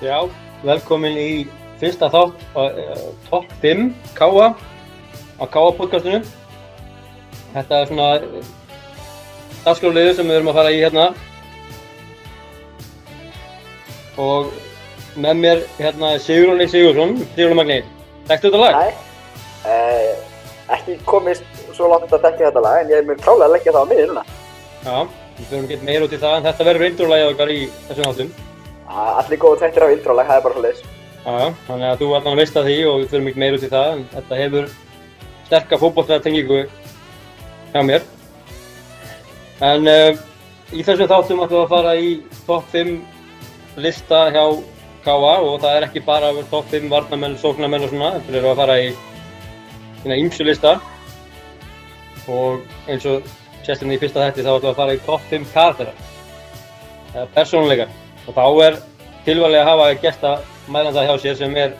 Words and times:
Já, 0.00 0.16
velkomin 0.64 1.16
í 1.20 1.32
fyrsta 1.76 2.08
þátt 2.08 2.44
uh, 2.56 3.02
Top 3.26 3.50
5 3.60 3.90
Káa 4.16 4.46
á 5.36 5.44
Káa 5.44 5.74
podcastinu. 5.76 6.22
Þetta 7.52 7.82
er 7.82 7.90
svona 7.90 8.06
dagskráliður 9.66 10.16
sem 10.16 10.32
við 10.32 10.38
erum 10.38 10.50
að 10.54 10.56
fara 10.56 10.72
í 10.72 10.80
hérna. 10.80 11.06
Og 14.16 14.48
með 15.20 15.44
mér 15.44 15.62
hérna 15.76 16.14
er 16.16 16.24
Sigurðurli 16.24 16.72
Sigurðsson, 16.72 17.16
Sigurðurli 17.34 17.60
Magni. 17.60 17.80
Þekktu 18.30 18.48
þetta 18.48 18.64
lag? 18.64 18.80
Nei, 18.80 19.30
uh, 19.68 20.52
ekki 20.78 21.00
komist 21.04 21.64
svo 21.76 21.92
langt 21.92 22.08
að 22.08 22.24
dekka 22.24 22.46
þetta 22.48 22.68
lag 22.70 22.86
en 22.86 22.94
ég 22.96 23.04
mun 23.04 23.20
klálega 23.20 23.50
að 23.50 23.58
leggja 23.58 23.76
það 23.76 23.84
á 23.84 23.90
mig 23.92 24.06
núna. 24.08 24.28
Já, 24.80 25.00
við 25.36 25.50
fyrir 25.50 25.64
ekki 25.66 25.84
meira 25.90 26.08
út 26.08 26.16
í 26.16 26.24
það 26.24 26.38
en 26.38 26.46
þetta 26.48 26.70
verður 26.70 26.86
reyndulægið 26.88 27.34
okkar 27.34 27.52
í 27.52 27.66
þessum 27.90 28.08
þáttum. 28.08 28.38
Allir 28.90 29.38
góðu 29.38 29.60
tættir 29.60 29.86
á 29.86 29.94
introlag, 29.94 30.26
það 30.26 30.36
er 30.36 30.44
bara 30.46 30.56
svo 30.56 30.64
leiðis. 30.64 30.86
Já, 31.20 31.30
já, 31.30 31.48
þannig 31.66 31.86
að 31.90 32.00
þú 32.00 32.08
allan 32.16 32.40
veist 32.40 32.56
að 32.56 32.66
því 32.70 32.78
og 32.88 32.96
við 32.98 33.12
fyrir 33.12 33.28
ekki 33.30 33.42
meira 33.42 33.58
út 33.58 33.66
í 33.66 33.70
það 33.70 33.90
en 33.92 34.02
þetta 34.14 34.38
hefur 34.40 34.72
sterkar 35.46 35.80
fótbolllega 35.82 36.24
tengingu 36.24 36.60
hjá 37.70 37.80
mér. 37.86 38.08
En 39.70 39.90
uh, 39.92 40.20
í 40.74 40.82
þessum 40.86 41.10
þáttum 41.10 41.44
ætlum 41.44 41.60
við 41.60 41.64
að 41.66 41.72
fara 41.74 41.94
í 42.00 42.10
topp 42.48 42.74
5 42.74 42.92
lista 43.84 44.24
hjá 44.34 44.44
K.A. 45.04 45.34
og 45.38 45.60
það 45.62 45.76
er 45.76 45.86
ekki 45.86 46.02
bara 46.04 46.32
topp 46.50 46.72
5 46.74 46.90
varnamenn, 46.92 47.38
sóknarmenn 47.40 47.86
og 47.86 47.92
svona, 47.92 48.14
þetta 48.18 48.40
eru 48.40 48.50
að 48.50 48.62
fara 48.64 48.80
í 48.80 48.90
hérna 50.02 50.18
ímsu 50.24 50.46
lista 50.48 50.78
og 52.30 52.66
eins 52.88 53.06
og 53.08 53.26
sérstaklega 53.62 53.96
í 53.96 54.02
fyrsta 54.02 54.26
þetti 54.26 54.44
þá 54.44 54.52
ætlum 54.56 54.66
við 54.66 54.72
að 54.72 54.80
fara 54.82 54.96
í 54.96 55.02
topp 55.06 55.26
5 55.30 55.50
karakterar 55.54 56.06
eða 57.14 57.26
persónuleikar 57.36 57.98
og 58.30 58.36
þá 58.36 58.66
er 58.66 58.78
tilvæglega 59.26 59.64
að 59.64 59.70
hafa 59.70 59.94
gesta 60.02 60.34
mælanda 60.70 61.04
hjá 61.04 61.14
sér 61.18 61.38
sem 61.38 61.56
er 61.58 61.74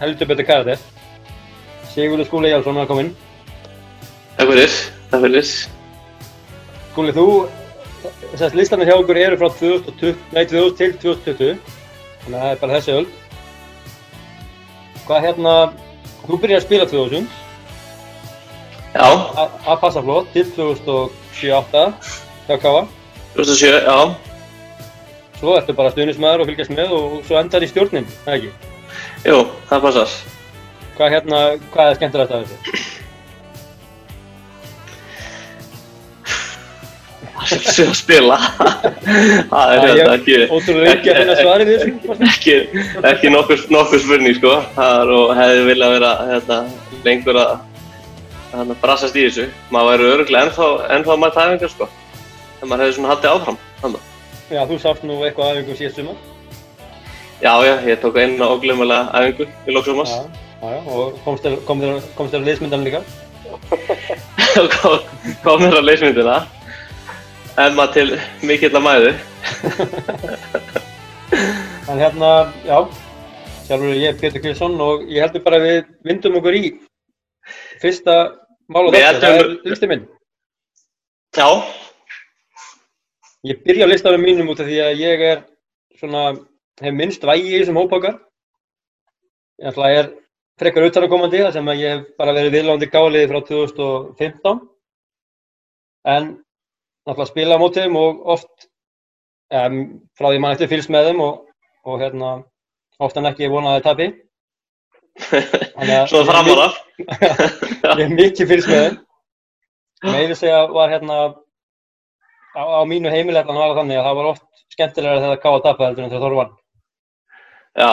heldur 0.00 0.28
betur 0.30 0.48
karakter. 0.48 0.80
Sigurður 1.94 2.26
Skúli 2.26 2.50
Jálsson, 2.50 2.80
velkominn. 2.82 3.12
Takk 4.34 4.50
fyrir, 4.50 4.78
takk 5.12 5.22
fyrir. 5.22 5.52
Skúli, 6.90 7.14
þú, 7.14 7.26
þessast 8.32 8.58
listanir 8.58 8.90
hjá 8.90 8.96
okkur 8.98 9.20
eru 9.22 9.38
frá 9.38 9.48
2020, 9.60 10.18
nei, 10.34 10.42
2000 10.50 10.76
til 10.80 10.96
2020 11.04 11.54
þannig 12.24 12.38
að 12.38 12.42
það 12.42 12.50
er 12.50 12.60
bara 12.60 12.78
þessi 12.78 12.98
öll 12.98 13.06
Hvað 15.04 15.24
hérna, 15.26 15.54
þú 16.24 16.38
byrjar 16.42 16.60
að 16.62 16.66
spila 16.66 16.86
2000 16.90 17.26
Já, 18.94 19.08
að 19.66 19.80
passa 19.82 20.02
flott 20.04 20.30
til 20.34 20.46
2007-08 20.56 21.84
hjá 22.48 22.56
Káa 22.62 22.84
2007, 23.34 23.82
já. 23.82 24.33
Svo 25.44 25.58
ertu 25.60 25.74
bara 25.76 25.90
stuðnismæður 25.92 26.40
og 26.40 26.46
fylgjast 26.48 26.70
með 26.72 26.92
og 26.96 27.16
svo 27.28 27.36
endar 27.36 27.60
í 27.60 27.66
stjórnin, 27.68 28.06
eða 28.24 28.36
ekki? 28.38 28.52
Jú, 29.28 29.40
það 29.68 29.82
passar. 29.84 30.12
Hvað 30.94 31.10
hérna, 31.12 31.40
hvað 31.74 31.90
er 31.90 31.98
skemmtilegt 31.98 32.32
af 32.32 32.46
þessu? 32.46 32.84
Sjálfsög 37.50 37.90
að 37.90 37.98
spila. 37.98 38.38
Það 39.50 39.74
er 39.74 39.84
hérna 39.84 40.14
ekki, 40.14 40.38
Ótrúlega 40.48 40.94
ekki 40.94 41.12
að 41.12 41.20
finna 41.20 41.36
svarið 41.42 41.72
við 41.72 41.82
þessu. 41.82 42.16
ekki, 42.30 42.56
ekki 43.10 43.34
nokkur, 43.34 43.66
nokkur 43.76 44.02
spurning, 44.06 44.38
sko. 44.40 44.54
Það 44.78 44.96
er 45.02 45.14
og 45.18 45.34
hefði 45.42 45.68
viljað 45.68 45.94
vera 45.98 46.14
hérna, 46.30 46.58
lengur 47.04 47.42
að 47.42 47.52
hérna, 48.54 48.78
brassast 48.80 49.20
í 49.20 49.28
þessu. 49.28 49.46
Maður 49.76 49.92
væri 49.92 50.10
öruglega 50.14 50.48
ennþá, 50.48 50.72
ennþá 50.96 51.20
mætt 51.20 51.38
æfingar, 51.44 51.76
sko. 51.76 51.92
Þegar 52.54 52.72
maður 52.72 52.86
hefði 52.86 52.98
svona 53.02 53.12
haldið 53.12 53.32
áfram. 53.34 53.62
Þannig. 53.84 54.10
Já, 54.52 54.60
þú 54.68 54.76
sást 54.82 55.02
nú 55.08 55.14
eitthvað 55.24 55.48
aðeins 55.54 55.78
síðast 55.78 55.96
sumar. 56.00 56.16
Já, 57.42 57.52
já, 57.66 57.74
ég 57.88 57.96
tók 58.02 58.16
eina 58.20 58.44
óglumulega 58.52 59.10
æfingu 59.16 59.44
í 59.68 59.70
loksumars. 59.74 60.10
Já, 60.10 60.14
já, 60.74 60.80
og 60.96 61.06
komst 61.24 61.42
þér, 61.44 61.54
kom 61.68 61.78
þér, 61.82 61.92
þér 62.18 62.40
að 62.40 62.46
liðsmyndan 62.50 62.84
líka. 62.86 63.00
og 64.58 64.68
kom, 65.44 65.58
mér 65.62 65.76
á 65.78 65.80
leysmyndina 65.84 66.36
Emma 67.60 67.84
til 67.94 68.08
mikill 68.42 68.74
að 68.74 68.82
mæðu 68.82 69.10
En 71.90 71.98
hérna, 72.00 72.30
já, 72.64 72.78
sjálfur 73.66 73.90
er 73.92 73.98
ég 74.00 74.16
Pétur 74.20 74.40
Kilsson 74.42 74.74
og 74.80 75.02
ég 75.12 75.20
heldur 75.26 75.42
bara 75.44 75.58
að 75.60 75.66
við 75.68 75.78
vindum 76.08 76.38
okkur 76.40 76.54
í 76.56 76.62
fyrsta 77.82 78.14
mál 78.72 78.86
og 78.88 78.94
þetta, 78.96 79.20
það 79.20 79.28
er 79.28 79.34
ætlum- 79.44 79.60
listi 79.70 79.86
minn. 79.90 80.04
Já, 81.36 81.48
Ég 83.44 83.60
byrja 83.64 83.84
á 83.84 83.88
listanum 83.92 84.22
mínum 84.24 84.48
út 84.52 84.60
af 84.62 84.68
því 84.68 84.78
að 84.80 85.00
ég 85.02 85.22
er 85.30 85.40
svona, 86.00 86.22
hef 86.80 86.94
minnst 86.96 87.24
vægi 87.28 87.50
í 87.52 87.58
þessum 87.60 87.76
hópákar. 87.82 88.14
Ég 89.60 89.68
ætla 89.70 89.88
að 89.90 89.96
er 89.98 90.08
frekar 90.60 90.86
utanakomandi 90.88 91.42
þar 91.42 91.52
sem 91.56 91.68
að 91.68 91.82
ég 91.82 91.92
hef 91.98 92.06
bara 92.20 92.34
verið 92.36 92.56
viðlándi 92.56 92.88
gáliði 92.94 93.28
frá 93.30 93.40
2015. 93.50 94.62
En 96.14 96.30
náttúrulega 97.04 97.28
spila 97.30 97.58
á 97.60 97.62
móti 97.62 97.84
þeim 97.84 98.00
og 98.00 98.24
oft 98.34 98.68
um, 99.52 99.78
frá 100.16 100.30
því 100.32 100.40
mann 100.40 100.56
eftir 100.56 100.72
fylgst 100.72 100.92
með 100.92 101.10
þeim 101.10 101.22
og, 101.24 101.44
og 101.84 102.00
hérna 102.00 102.32
oft 103.04 103.20
en 103.20 103.28
ekki 103.28 103.52
vonaði 103.52 103.84
tapi. 103.84 104.08
Að- 105.20 106.08
svona 106.10 106.26
framára 106.32 106.70
Ég 106.98 108.06
hef 108.08 108.14
mikið 108.20 108.50
fylgst 108.50 108.72
með 108.72 108.84
þeim. 108.88 109.00
Meiri 110.04 110.36
segja 110.36 110.64
var 110.72 110.90
hérna 110.92 111.18
á, 112.54 112.62
á 112.62 112.80
mínu 112.88 113.08
heimileglan 113.12 113.58
var 113.58 113.68
það 113.72 113.80
þannig 113.82 113.98
að 114.00 114.06
það 114.08 114.18
var 114.20 114.30
oft 114.32 114.46
skemmtilega 114.74 115.22
þegar 115.24 115.42
K.A. 115.42 115.58
tappa 115.66 115.86
heldur 115.88 116.04
en 116.04 116.12
þegar 116.14 116.24
Þór 116.24 116.38
vann. 116.40 116.52
Já, 117.74 117.92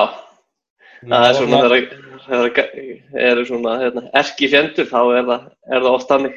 það 1.02 1.28
er 1.28 1.34
svona 1.40 1.58
var 1.64 1.72
þegar 2.22 2.50
þegar 2.52 2.68
eru 3.32 3.44
svona 3.50 3.72
hérna, 3.82 4.02
erki 4.22 4.46
fjendur 4.52 4.88
þá 4.90 5.02
er 5.02 5.26
það, 5.30 5.42
er 5.72 5.80
það 5.82 5.98
oft 5.98 6.10
þannig 6.12 6.36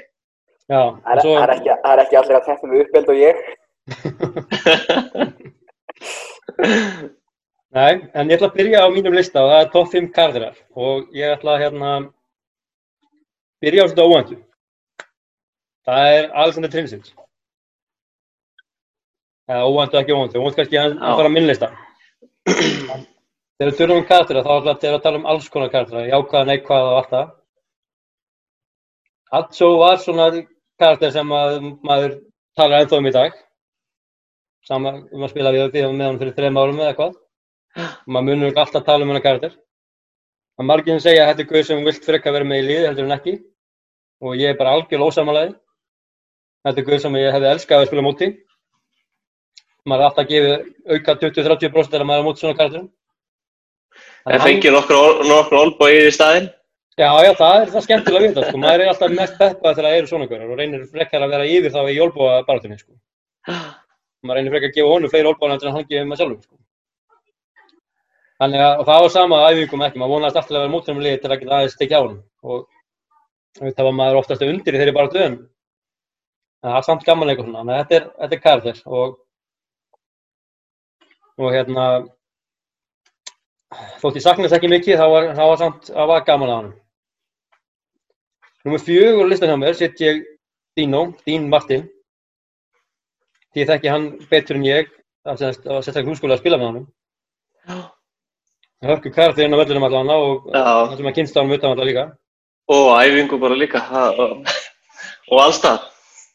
Já, 0.64 0.96
Það 1.04 1.12
er, 1.12 1.18
svo, 1.20 1.32
það 1.36 1.44
er, 1.44 1.50
ekki, 1.54 1.70
það 1.82 1.92
er 1.92 2.00
ekki 2.02 2.16
allir 2.16 2.36
að 2.38 2.46
teppa 2.46 2.66
mig 2.70 2.78
uppeld 2.84 3.08
og 3.12 3.18
ég. 3.20 3.36
nei, 7.76 7.92
en 8.16 8.30
ég 8.32 8.36
ætla 8.38 8.48
að 8.48 8.56
byrja 8.56 8.78
á 8.80 8.88
mínum 8.94 9.16
lista 9.18 9.44
og 9.44 9.50
það 9.52 9.60
er 9.60 9.68
top 9.74 9.88
5 9.92 10.08
kardirar 10.16 10.56
og 10.72 10.96
ég 11.12 11.36
ætla 11.36 11.50
að 11.58 11.62
hérna 11.66 11.90
byrja 13.60 13.84
á 13.84 13.88
þetta 13.92 14.08
óvæntu. 14.08 14.36
Það 15.84 16.00
er 16.14 16.24
Alexander 16.32 16.72
Trinsins. 16.72 17.12
Eða 19.50 19.64
óvæntu 19.68 19.98
ekki 20.00 20.14
óvæntu, 20.16 20.40
óvæntu 20.40 20.56
kannski 20.56 20.78
að 20.80 20.94
Já. 20.94 21.16
fara 21.16 21.28
á 21.28 21.34
minn 21.34 21.48
lista. 21.48 21.68
Þegar 22.48 23.70
við 23.70 23.78
tölum 23.78 23.98
um 24.00 24.06
karaktera 24.08 24.42
þá 24.44 24.52
ætla 24.54 24.74
ég 24.88 24.94
að 24.96 25.02
tala 25.04 25.18
um 25.20 25.26
alls 25.30 25.48
konar 25.48 25.72
karaktera, 25.72 26.06
jákvæða, 26.08 26.46
neikvæða 26.48 26.86
og 26.90 26.96
allt 27.00 27.10
það. 27.12 27.26
Atso 29.38 29.68
var 29.78 29.98
svona 30.00 30.28
karakter 30.80 31.12
sem 31.12 31.34
að 31.34 31.58
maður 31.84 32.16
talar 32.56 32.84
ennþá 32.84 33.00
um 33.00 33.10
í 33.10 33.12
dag. 33.12 33.36
Sama 34.64 34.94
um 35.12 35.26
að 35.26 35.34
spila 35.34 35.52
við, 35.52 35.66
við 35.74 35.92
með 35.92 36.08
hann 36.08 36.18
fyrir 36.22 36.36
þreim 36.38 36.58
árum 36.60 36.80
eða 36.80 36.94
eitthvað. 36.94 37.20
Maður 38.06 38.26
munur 38.30 38.48
ekki 38.48 38.62
alltaf 38.64 38.86
tala 38.86 39.04
um 39.04 39.12
hennar 39.12 39.26
karakter. 39.26 39.52
Það 40.54 40.64
er 40.64 40.70
margir 40.70 40.94
sem 40.94 41.04
segja 41.04 41.24
að 41.24 41.30
þetta 41.32 41.44
er 41.44 41.50
gauð 41.52 41.68
sem 41.68 41.84
vilt 41.84 42.08
frekka 42.08 42.32
vera 42.32 42.48
með 42.48 42.62
í 42.62 42.66
liði 42.68 42.88
heldur 42.88 43.08
en 43.08 43.16
ekki. 43.18 43.36
Og 44.24 44.36
ég 44.38 44.54
er 44.54 44.58
bara 44.58 44.76
algjörlega 44.78 45.10
ósamanlega. 45.10 45.54
Þetta 46.64 46.80
er 46.80 46.88
gauð 46.88 47.00
sem 47.02 47.16
ég 47.20 47.34
hefði 47.34 47.50
elskað 47.50 47.82
að 47.82 47.88
spila 47.90 48.04
á 48.04 48.08
móti. 48.08 48.28
Maður 49.84 50.00
er 50.00 50.08
alltaf 50.08 50.24
að 50.24 50.30
gefa 50.32 50.52
auka 50.94 51.14
20-30% 51.22 51.90
þegar 51.92 52.06
maður 52.08 52.20
er 52.20 52.24
á 52.24 52.26
móti 52.28 52.40
svona 52.44 52.58
karakterum. 52.58 52.86
En 54.32 54.40
fengið 54.40 54.72
nokkur, 54.74 54.96
ol- 54.96 55.24
nokkur 55.28 55.58
olbóið 55.60 56.06
í 56.08 56.12
staðinn 56.16 56.50
Já, 56.94 57.08
já, 57.26 57.32
það 57.34 57.56
er 57.60 57.70
það 57.74 57.82
skemmtilega 57.84 58.22
við 58.22 58.28
þetta, 58.36 58.42
sko. 58.48 58.58
Maður 58.62 58.82
er 58.84 58.88
alltaf 58.92 59.10
mest 59.18 59.32
peppað 59.38 59.72
þegar 59.74 59.86
það 59.90 59.96
eru 59.98 60.06
svona 60.12 60.26
hverjar 60.30 60.50
og 60.54 60.58
reynir 60.60 60.82
frekar 60.92 61.24
að 61.26 61.32
vera 61.34 61.46
yfir 61.50 61.72
þá 61.74 61.80
í 61.90 61.96
olbúa 62.04 62.34
barátunni, 62.46 62.76
sko. 62.78 62.92
Maður 64.22 64.38
reynir 64.38 64.54
frekar 64.54 64.70
að 64.70 64.76
gefa 64.76 64.92
honum 64.92 65.10
fleiri 65.10 65.30
olbúan 65.32 65.54
en 65.56 65.74
hann 65.74 65.88
gefið 65.90 66.06
maður 66.06 66.20
sjálfum, 66.22 66.44
sko. 66.46 66.56
Þannig 68.44 68.62
að, 68.62 68.84
það 68.86 69.02
var 69.04 69.12
sama 69.16 69.40
æfingum 69.50 69.82
ekki, 69.88 69.98
maður 70.04 70.14
vonaðist 70.14 70.38
alltaf 70.38 70.54
að 70.54 70.60
vera 70.62 70.72
mótunum 70.76 71.02
liði 71.02 71.18
til 71.24 71.30
að 71.34 71.42
geta 71.42 71.58
aðeins 71.58 71.74
stekja 71.74 71.98
á 71.98 72.02
hann. 72.06 72.16
Og 72.46 72.64
það 73.74 73.84
var 73.88 73.98
maður 73.98 74.20
oftast 74.22 74.46
undir 74.46 74.74
í 74.78 74.80
þeirri 74.84 74.94
baráttu 74.96 75.20
en 75.24 75.36
en 76.64 76.70
það 76.70 76.78
er 76.78 76.86
samt 76.86 77.04
gaman 77.10 77.28
eitthvað 77.34 77.48
svona, 77.50 77.58
þannig 77.64 77.74
að 77.74 77.82
þetta 77.82 77.98
er, 77.98 78.06
þetta 78.22 78.38
er 78.38 78.44
karakter 78.46 78.78
og, 78.86 79.18
og 81.40 81.50
hérna, 81.54 81.84
þótt 84.02 84.18
ég 84.20 84.24
sakna 84.24 84.46
þess 84.46 84.58
ekki 84.58 84.70
mikið, 84.72 84.98
þá 85.00 85.06
var, 85.12 85.28
þá 85.34 85.42
var 85.50 85.60
samt, 85.62 85.90
það 85.90 86.10
var 86.12 86.26
gaman 86.28 86.52
að 86.52 86.58
hann. 86.60 86.72
Númer 88.64 88.80
fjögur 88.80 89.28
listan 89.28 89.50
hjá 89.52 89.58
mér 89.60 89.76
sitt 89.76 90.00
ég 90.00 90.22
Dino, 90.76 91.02
Dín 91.26 91.48
Martin. 91.52 91.84
Því 93.52 93.62
ég 93.62 93.68
þekki 93.70 93.90
hann 93.92 94.06
betur 94.30 94.58
en 94.58 94.66
ég, 94.66 94.88
það 95.26 95.42
var 95.68 95.84
sérstaklega 95.84 96.08
hlúskóla 96.10 96.38
að 96.38 96.42
spila 96.42 96.58
með 96.58 96.70
honum. 96.70 96.86
Hörku 98.84 99.12
karakter 99.14 99.46
inn 99.46 99.54
á 99.56 99.60
völlunum 99.60 99.86
allavega 99.86 100.16
og 100.20 100.48
það 100.52 100.96
sem 100.98 101.10
að 101.10 101.16
kynsta 101.18 101.40
honum 101.42 101.56
utan 101.58 101.70
alltaf 101.72 101.88
líka. 101.88 102.04
og 102.68 102.86
æfingu 102.96 103.38
bara 103.40 103.54
líka 103.60 103.80
það- 103.84 104.18
og, 104.24 104.46
og 105.32 105.40
allstað 105.44 105.82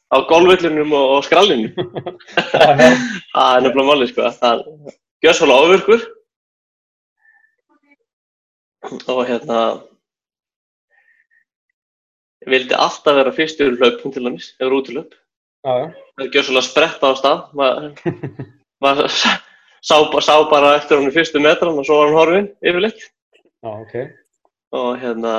á 0.09 0.17
golvöllunum 0.29 0.93
og, 0.93 1.17
og 1.17 1.27
skrallinu 1.27 1.69
Já, 1.73 2.67
já. 2.77 2.89
það 3.33 3.51
er 3.55 3.61
nefnilega 3.65 3.89
máli 3.91 4.09
sko 4.09 4.31
það 4.39 4.65
gjör 5.23 5.37
svolítið 5.37 5.67
ofurkur 5.67 6.07
og 9.11 9.23
hérna 9.27 9.59
vildi 12.47 12.75
alltaf 12.75 13.17
vera 13.17 13.33
fyrstur 13.35 13.73
í 13.73 13.77
hlaupum 13.79 14.13
til 14.13 14.25
dæmis, 14.25 14.53
eða 14.61 14.79
útilöp. 14.79 15.15
Það 15.65 16.23
er 16.23 16.31
gjössalega 16.33 16.67
spretta 16.67 17.11
á 17.11 17.13
stað. 17.19 17.39
Maður 17.59 17.89
mað 18.83 19.01
sá, 19.11 19.97
sá 20.23 20.35
bara 20.51 20.75
eftir 20.77 20.99
hann 20.99 21.11
í 21.11 21.15
fyrstu 21.15 21.41
metran 21.43 21.79
og 21.79 21.87
svo 21.87 21.99
var 21.99 22.09
hann 22.09 22.19
horfinn 22.19 22.51
yfirleitt. 22.63 23.09
Já, 23.59 23.71
ok. 23.73 23.95
Og 24.79 24.91
hérna, 25.01 25.33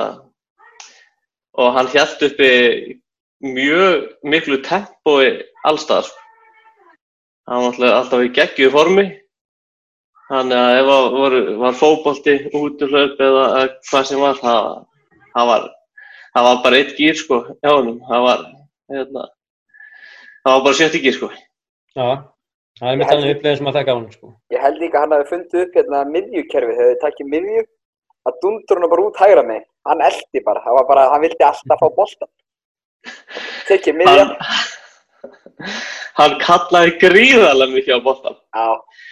og 1.57 1.73
hann 1.77 1.91
hjælt 1.95 2.27
uppi 2.29 2.51
mjög 3.45 4.11
miklu 4.23 4.61
tempói 4.65 5.41
allstaðar. 5.65 6.09
Hann 7.51 7.67
var 7.67 7.97
alltaf, 7.97 8.23
í 8.23 8.31
geggjuðu 8.37 8.73
formi. 8.75 9.07
Þannig 10.31 10.61
að 10.61 10.77
ef 10.79 10.89
það 10.89 11.15
var, 11.17 11.37
var 11.59 11.79
fókbólti, 11.81 12.35
útlöp 12.55 13.19
eða 13.19 13.47
eða 13.59 13.63
hvað 13.89 14.05
sem 14.07 14.21
var, 14.23 14.37
það, 14.39 14.69
það 15.33 15.49
var, 15.49 15.65
það 16.37 16.47
var 16.47 16.61
bara 16.67 16.79
eitt 16.79 16.93
gýr 17.01 17.19
sko 17.19 17.41
hjá 17.49 17.71
honum. 17.73 17.97
Það 18.07 18.27
var, 18.29 18.45
hérna, 18.95 19.25
það 20.45 20.55
var 20.55 20.63
bara 20.69 20.79
sjötti 20.79 21.03
gýr 21.03 21.17
sko. 21.17 21.31
Já, 21.99 22.07
það 22.79 22.93
er 22.93 23.01
mitt 23.01 23.11
annað 23.11 23.35
uppleginn 23.35 23.59
sem 23.59 23.73
að 23.73 23.81
þekka 23.81 23.91
á 23.91 23.99
hann, 23.99 24.07
sko. 24.15 24.33
Ég 24.55 24.65
held 24.69 24.79
líka 24.85 25.01
að 25.01 25.07
hann 25.07 25.17
hafi 25.17 25.31
fundið 25.33 25.65
upp 25.65 25.81
hérna 25.81 26.05
miðjukerfið, 26.13 26.79
þegar 26.79 26.93
þið 26.93 27.03
takkið 27.03 27.33
miðju, 27.35 27.67
að 28.31 28.41
dundur 28.45 28.79
hann 28.79 28.93
bara 28.95 29.09
út 29.09 29.23
hægra 29.25 29.47
með. 29.51 29.67
Hann 29.91 30.07
eldi 30.07 30.45
bara, 30.47 30.63
það 30.69 30.79
var 30.79 30.89
bara, 30.93 31.09
hann 31.17 31.27
vildi 31.27 31.49
alltaf 31.49 31.83
fá 31.83 31.89
boltan. 31.99 32.31
Tekið 33.69 33.97
miðja, 34.01 34.25
Hann, 34.25 35.75
hann 36.19 36.35
kallaði 36.41 36.95
gríðarlega 37.03 37.75
mikið 37.77 37.97
á 37.97 38.01
boltan. 38.05 38.37
já. 38.55 38.67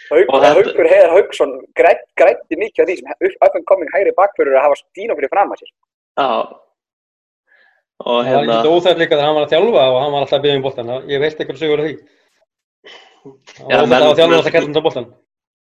Haug, 0.08 0.24
Og 0.32 0.40
þetta- 0.42 0.54
Haugur 0.56 0.88
Heiðar 0.88 1.10
Haugsson 1.16 1.52
grætt, 1.76 2.04
grætti 2.16 2.56
mikið 2.56 2.80
af 2.82 2.88
því 2.88 2.96
sem 2.96 3.36
and 3.54 3.66
coming 3.68 3.90
hægri 3.94 4.12
bakfyrir 4.16 4.56
að 4.56 4.62
hafa 4.66 4.80
Dino 4.96 5.14
fyrir 5.14 5.28
fram 5.28 5.52
að 5.52 5.60
sér. 5.60 5.70
Já. 6.18 6.28
Og 7.98 8.24
Það 8.24 8.34
var 8.34 8.44
hérna, 8.44 8.58
ekki 8.60 8.72
óþægt 8.72 8.98
líka 9.02 9.16
þegar 9.18 9.26
hann 9.26 9.34
var 9.34 9.46
að 9.46 9.52
þjálfa 9.52 9.84
og 9.92 10.00
hann 10.02 10.12
var 10.12 10.20
alltaf 10.22 10.38
að 10.38 10.42
byggja 10.42 10.56
um 10.56 10.62
boltan. 10.62 10.92
Ég 11.08 11.20
veist 11.20 11.38
eitthvað 11.38 11.58
sögur 11.62 11.80
af 11.80 11.86
því. 11.88 11.94
Það 13.58 13.68
var 13.68 13.86
menn- 13.86 14.02
að 14.02 14.16
þjálfa 14.16 14.28
menn- 14.28 14.38
alltaf 14.38 14.46
að 14.48 14.56
kalla 14.56 14.66
um 14.66 14.82
boltan. 14.88 15.06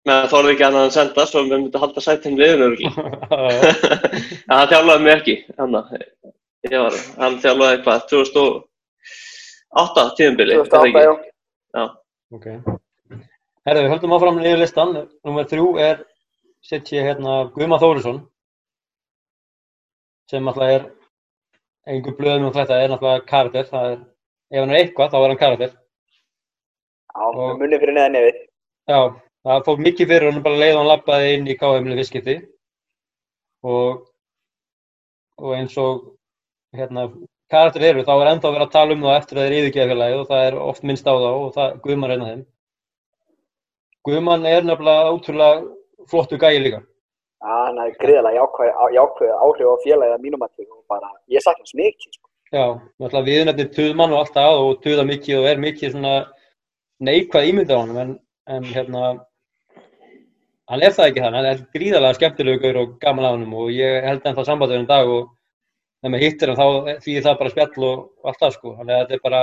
með 0.08 0.28
þorði 0.32 0.52
ekki 0.54 0.64
annað 0.68 0.84
en 0.84 0.90
senda, 0.94 1.26
svo 1.26 1.40
við 1.44 1.50
myndum 1.60 1.80
halda 1.82 2.00
sætinn 2.00 2.38
við. 2.38 2.50
En 2.62 2.76
hann 4.56 4.68
þjálfaði 4.70 5.02
mig 5.02 5.12
ekki, 5.18 5.34
hann, 5.58 5.74
ég 6.72 6.80
var, 6.84 6.94
hann 7.20 7.38
þjálfaði 7.42 7.76
eitthvað, 7.76 8.00
2008 8.12 10.04
tíðumbili, 10.18 10.54
2008, 10.62 11.02
já. 11.06 11.12
Já, 11.78 11.84
Ok. 12.36 12.46
Herðu, 13.68 13.82
við 13.84 13.90
höldum 13.92 14.14
áfram 14.16 14.38
niður 14.40 14.60
listan. 14.62 14.90
Númer 15.28 15.44
þrjú 15.48 15.66
er, 15.84 15.96
sett 16.64 16.88
ég 16.92 17.04
hérna, 17.08 17.32
Guðma 17.54 17.78
Þórisson, 17.82 18.18
sem 20.30 20.48
alltaf 20.48 20.68
er, 20.74 20.84
einhver 21.88 22.16
blöðum 22.18 22.48
um 22.48 22.54
þetta 22.56 22.74
er 22.82 22.88
náttúrulega 22.92 23.26
karakter. 23.28 23.64
Það 23.70 23.84
er, 23.92 23.98
ef 24.52 24.60
hann 24.62 24.72
er 24.74 24.80
eitthvað, 24.82 25.12
þá 25.12 25.18
er 25.20 25.28
hann 25.32 25.40
karakter. 25.44 25.70
Já, 27.18 27.24
Og- 27.28 27.36
með 27.38 27.58
munni 27.62 27.80
fyrir 27.82 27.94
neðan 27.96 28.14
nefið. 28.18 28.36
Já, 28.88 29.00
það 29.48 29.64
fór 29.68 29.78
mikið 29.84 30.10
fyrir 30.12 30.28
honum 30.30 30.44
bara 30.44 30.60
leið 30.62 30.76
hann 30.78 30.90
lappaði 30.92 31.32
inn 31.38 31.48
í 31.48 31.56
KM-li 31.60 31.96
fiskipti 31.98 32.36
og, 33.68 34.04
og 35.38 35.50
eins 35.56 35.76
og 35.80 36.17
hérna, 36.76 37.08
karakter 37.52 37.86
eru, 37.88 38.04
þá 38.04 38.12
er 38.14 38.30
ennþá 38.32 38.52
verið 38.52 38.66
að 38.66 38.76
tala 38.76 38.94
um 38.94 39.04
það 39.06 39.18
eftir 39.20 39.38
að 39.38 39.46
þeir 39.46 39.56
yfirgeða 39.58 39.90
félagið 39.92 40.20
og 40.20 40.30
það 40.30 40.44
er 40.46 40.60
oft 40.66 40.86
minnst 40.88 41.08
á 41.08 41.14
þá 41.14 41.28
og 41.30 41.50
það, 41.56 41.74
Guðmann 41.84 42.10
er 42.10 42.14
einn 42.14 42.24
af 42.24 42.30
þeim. 42.32 42.46
Guðmann 44.08 44.48
er 44.48 44.68
nefnilega 44.68 45.12
ótrúlega 45.14 46.08
flottu 46.08 46.38
gæi 46.40 46.62
líka. 46.62 46.80
Já, 47.38 47.52
hann 47.54 47.78
hafði 47.78 47.98
gríðarlega 48.02 48.40
jákvæð, 48.42 48.80
jákvæð 48.96 49.34
áhrif 49.46 49.70
á 49.70 49.76
félagið 49.84 50.16
að 50.16 50.24
mínum 50.24 50.44
að 50.44 50.64
og 50.66 50.82
bara, 50.90 51.12
ég 51.30 51.44
sakna 51.44 51.62
hans 51.62 51.76
mikið, 51.78 52.16
sko. 52.16 52.26
Já, 52.48 52.64
náttúrulega 52.98 53.28
viðnefnir 53.28 53.70
tuðmann 53.76 54.14
og 54.16 54.22
allt 54.22 54.34
það 54.34 54.62
og 54.64 54.82
tuða 54.84 55.04
mikið 55.06 55.38
og 55.38 55.48
er 55.50 55.62
mikið 55.62 55.94
svona 55.94 56.12
neikvæð 57.04 57.48
ímynd 57.50 57.72
á 57.72 57.76
honum 57.78 57.98
en, 58.02 58.14
en 58.48 58.64
hérna 58.66 59.02
hann 60.68 60.84
er 60.84 60.94
það 60.96 61.10
ekki 61.10 61.22
þannig, 61.24 61.38
hann 61.38 61.50
er 61.50 61.60
gríðarlega 61.76 62.18
skemmtilegur 62.18 62.80
og 62.82 62.94
gaman 63.02 63.28
á 63.28 63.30
honum 63.34 63.54
og 63.60 63.70
ég 63.72 64.06
held 64.08 64.24
ennþá 64.26 64.46
sambandið 64.48 64.82
um 64.82 64.88
dag 64.88 65.12
og 65.12 65.28
þegar 65.98 66.12
maður 66.14 66.24
hittir 66.24 66.52
hann 66.52 66.58
þá 66.58 67.02
þýðir 67.04 67.24
það 67.26 67.38
bara 67.40 67.52
spjall 67.54 67.86
og, 67.88 68.02
allt 68.24 68.42
það 68.42 68.54
sko, 68.54 68.74
þannig 68.78 68.94
að 68.94 69.00
þetta 69.02 69.16
er 69.18 69.22
bara 69.24 69.42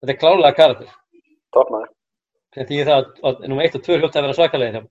þetta 0.00 0.14
er 0.14 0.20
klálega 0.20 0.58
karakter 0.58 0.92
þetta 2.54 2.68
þýðir 2.70 2.90
það 2.90 3.00
að, 3.00 3.08
að 3.28 3.48
nummer 3.48 3.68
1 3.68 3.78
og 3.78 3.84
2 3.88 3.98
hljótt 3.98 4.16
að 4.18 4.26
vera 4.26 4.36
svakalegir 4.38 4.78
hjá. 4.78 4.84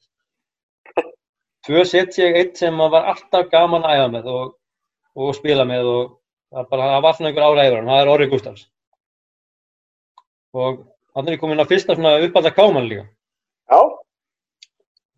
Tvö 1.67 1.85
set 1.87 2.19
ég 2.19 2.37
eitt 2.39 2.59
sem 2.59 2.83
að 2.83 2.93
var 2.97 3.09
alltaf 3.13 3.49
gaman 3.51 3.87
að 3.87 3.97
æfa 3.97 4.11
með 4.17 4.29
og, 4.33 4.53
og 5.15 5.33
spila 5.37 5.65
með 5.67 5.89
og 5.89 6.03
það, 6.53 6.69
bara, 6.69 6.89
það 6.93 7.03
var 7.05 7.17
svona 7.17 7.31
einhver 7.31 7.47
ára 7.47 7.67
yfir 7.67 7.79
hann, 7.79 7.91
það 7.93 8.03
er 8.03 8.13
Orri 8.13 8.29
Gustafs. 8.31 8.65
Og 10.53 10.81
þannig 11.15 11.37
er 11.37 11.41
komin 11.41 11.63
á 11.63 11.69
fyrsta 11.69 11.95
svona 11.97 12.17
uppalda 12.27 12.53
káman 12.53 12.89
líka, 12.89 13.07
Já, 13.71 13.79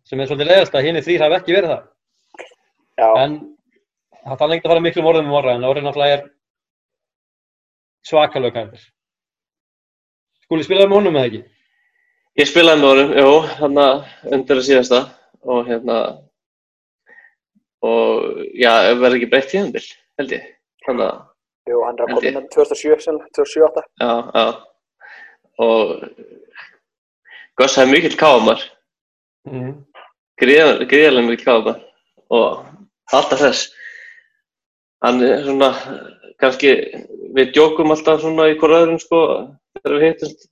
sem 0.06 0.20
er 0.22 0.28
svolítið 0.30 0.52
leiðast 0.52 0.76
að 0.78 0.86
hinn 0.86 1.02
þrýr 1.02 1.24
hafi 1.26 1.36
ekki 1.40 1.56
verið 1.56 1.72
það. 1.74 1.86
já, 2.96 3.08
En 3.24 3.34
það 4.26 4.38
þarf 4.40 4.50
lengt 4.52 4.66
að 4.66 4.72
fara 4.72 4.84
miklum 4.84 5.08
orðum 5.10 5.28
um 5.30 5.36
orra, 5.38 5.54
en 5.56 5.64
Orri 5.68 5.82
náttúrulega 5.84 6.18
er 6.18 6.24
svakalög 8.06 8.54
kærður. 8.54 8.84
Skúli 10.46 10.66
spilaði 10.66 10.88
með 10.90 10.98
honum 11.00 11.16
eða 11.18 11.30
ekki? 11.30 11.42
Ég 12.36 12.50
spilaði 12.50 12.82
með 12.82 12.90
honum, 12.92 13.14
jú, 13.18 13.30
hann 13.60 13.80
undir 14.36 14.60
að 14.60 14.66
síðasta 14.68 15.00
og 15.46 15.66
hérna, 15.70 15.96
og 17.86 18.42
já, 18.58 18.72
ef 18.90 19.00
verður 19.00 19.18
ekki 19.20 19.30
breytt 19.32 19.50
tíðanbíl, 19.52 19.84
held 20.20 20.34
ég. 20.36 20.46
Þannig 20.86 21.06
að, 21.08 21.18
jú, 21.70 21.80
hann 21.86 21.98
er 21.98 22.04
að 22.06 22.12
koma 22.14 22.24
ég. 22.26 22.38
inn 22.38 22.48
2007, 22.54 23.00
sennilega, 23.06 23.30
2007-2008. 23.38 23.86
já, 24.02 24.12
já, 24.36 24.46
og 25.66 25.82
Goss 27.56 27.78
er 27.80 27.86
mikill 27.88 28.16
káamar, 28.20 28.60
Mm. 29.46 29.84
gríðarlega 30.42 31.22
mikill 31.24 31.46
káamar 31.46 31.76
og 32.34 32.64
alltaf 33.14 33.38
þess. 33.40 33.68
Hann 35.04 35.22
er 35.24 35.42
svona, 35.44 35.70
kannski, 36.40 36.72
við 37.36 37.52
djókum 37.56 37.92
alltaf 37.92 38.22
svona 38.22 38.48
í 38.52 38.56
hvora 38.60 38.82
öðrum, 38.84 39.00
sko, 39.02 39.20
þegar 39.76 39.96
við 39.96 40.06
hittumst, 40.06 40.46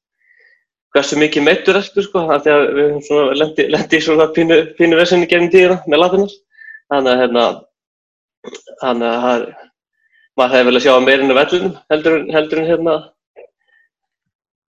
hversu 0.94 1.18
mikið 1.20 1.46
meittur 1.46 1.78
ertu, 1.80 2.04
sko, 2.04 2.26
því 2.28 2.52
að 2.52 2.64
við 2.76 2.84
höfum 2.88 3.06
svona 3.08 3.38
lendi, 3.40 3.68
lendi 3.72 4.00
í 4.00 4.04
svona 4.04 4.28
pínu, 4.36 4.60
pínu 4.78 5.00
vesenni 5.00 5.30
gefnum 5.30 5.52
tíðina 5.54 5.80
með 5.88 6.02
latinar. 6.02 6.36
Þannig 6.92 7.14
að, 7.14 7.22
hérna, 7.22 7.46
þannig 8.82 9.08
að 9.08 9.24
það 9.24 9.34
er, 9.38 9.48
maður 10.34 10.54
hefði 10.58 10.68
vel 10.68 10.76
að 10.76 10.84
sjá 10.84 10.94
meirinn 11.06 11.34
af 11.34 11.40
vellinum, 11.40 11.74
heldur, 11.94 12.20
heldur 12.36 12.62
en 12.62 12.70
hérna, 12.70 12.96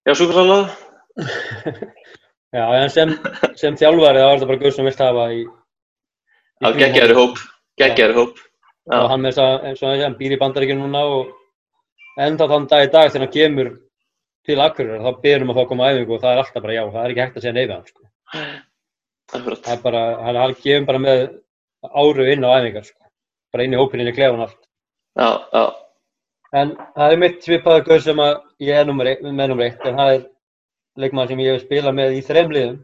já, 0.09 0.15
súkursálaða. 0.15 0.71
Já, 2.51 2.65
en 2.81 2.89
sem, 2.91 3.11
sem 3.55 3.77
þjálfari 3.79 4.19
þá 4.19 4.25
er 4.27 4.33
þetta 4.33 4.47
bara 4.49 4.59
guð 4.59 4.73
sem 4.75 4.87
vilt 4.89 5.03
hafa 5.05 5.27
í, 5.31 5.43
í 6.67 6.71
geggjaður 6.81 7.13
honum. 7.15 7.37
hóp, 7.37 7.43
geggjaður 7.79 8.17
hóp. 8.17 8.41
Já. 8.91 8.99
og 8.99 9.11
hann 9.13 9.27
að, 9.31 9.67
eins 9.69 9.83
og 9.87 10.03
hann 10.03 10.17
býr 10.19 10.35
í 10.35 10.41
bandaríkjum 10.41 10.81
núna 10.83 11.05
og 11.07 11.29
enda 12.19 12.49
þann 12.51 12.67
dag 12.71 12.87
í 12.87 12.91
dag 12.91 13.11
þegar 13.11 13.27
hann 13.27 13.35
kemur 13.37 13.69
til 14.49 14.63
Akureyrar 14.65 15.05
þá 15.05 15.21
byrjum 15.23 15.53
að 15.53 15.61
að 15.63 15.69
koma 15.71 15.91
æfingu 15.91 16.17
og 16.17 16.25
það 16.25 16.33
er 16.33 16.41
alltaf 16.43 16.65
bara 16.65 16.75
já, 16.75 16.83
það 16.91 17.05
er 17.05 17.13
ekki 17.13 17.23
hægt 17.23 17.37
að 17.37 17.45
segja 17.45 17.55
nei 17.55 17.63
við 17.63 17.75
hann 17.77 17.87
sko. 17.87 18.03
Það 19.31 19.71
er 19.75 19.85
bara, 19.85 20.03
hann, 20.25 20.41
hann 20.43 20.57
kemur 20.65 20.89
bara 20.89 21.03
með 21.05 21.23
áru 22.03 22.27
inn 22.33 22.49
á 22.49 22.51
æfingar 22.57 22.89
sko. 22.89 22.99
bara 23.53 23.67
inn 23.67 23.77
í 23.77 23.79
hópinn, 23.79 24.03
inn 24.03 24.11
í 24.11 24.17
klefan 24.17 24.45
allt 24.47 24.61
Já, 25.19 25.31
já, 25.53 25.65
en 26.55 26.77
það 26.97 27.13
er 27.13 27.23
mitt 27.23 27.43
svipaða 27.47 27.87
guð 27.87 28.05
sem 28.05 28.21
að 28.23 28.37
ég 28.63 28.79
er 28.79 28.87
nummer 28.87 29.09
eitt, 29.11 29.23
með 29.23 29.51
nummer 29.51 29.67
eitt 29.67 29.87
en 29.87 29.99
það 29.99 30.13
er 30.15 30.23
leikmaður 31.03 31.33
sem 31.33 31.43
ég 31.45 31.57
hef 31.57 31.65
spilað 31.65 31.99
með 31.99 32.15
í 32.19 32.21
þreim 32.27 32.55
liðum 32.55 32.79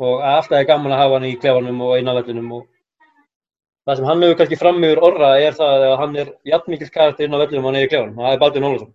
og 0.00 0.22
alltaf 0.24 0.58
er 0.58 0.68
gaman 0.68 0.94
að 0.96 1.02
hafa 1.02 1.18
hann 1.18 1.28
í 1.28 1.38
klefanum 1.40 1.80
og 1.84 1.96
innanvellinum 2.00 2.52
og 2.58 2.68
það 3.90 3.98
sem 3.98 4.06
hann 4.06 4.22
hefur 4.22 4.36
kannski 4.38 4.58
fram 4.58 4.84
yfir 4.86 5.02
orra 5.02 5.28
er 5.42 5.54
það 5.58 5.84
að 5.88 5.96
hann 5.98 6.16
er 6.22 6.28
jafn 6.46 6.70
mikill 6.70 6.92
karakter 6.94 7.26
inn 7.26 7.34
á 7.34 7.42
vellinum 7.42 7.64
og 7.64 7.70
hann 7.70 7.78
er 7.80 7.86
í 7.86 7.90
klefanum 7.90 8.18
og 8.20 8.26
það 8.26 8.34
er 8.36 8.42
Baldur 8.42 8.62
Nólusson 8.64 8.92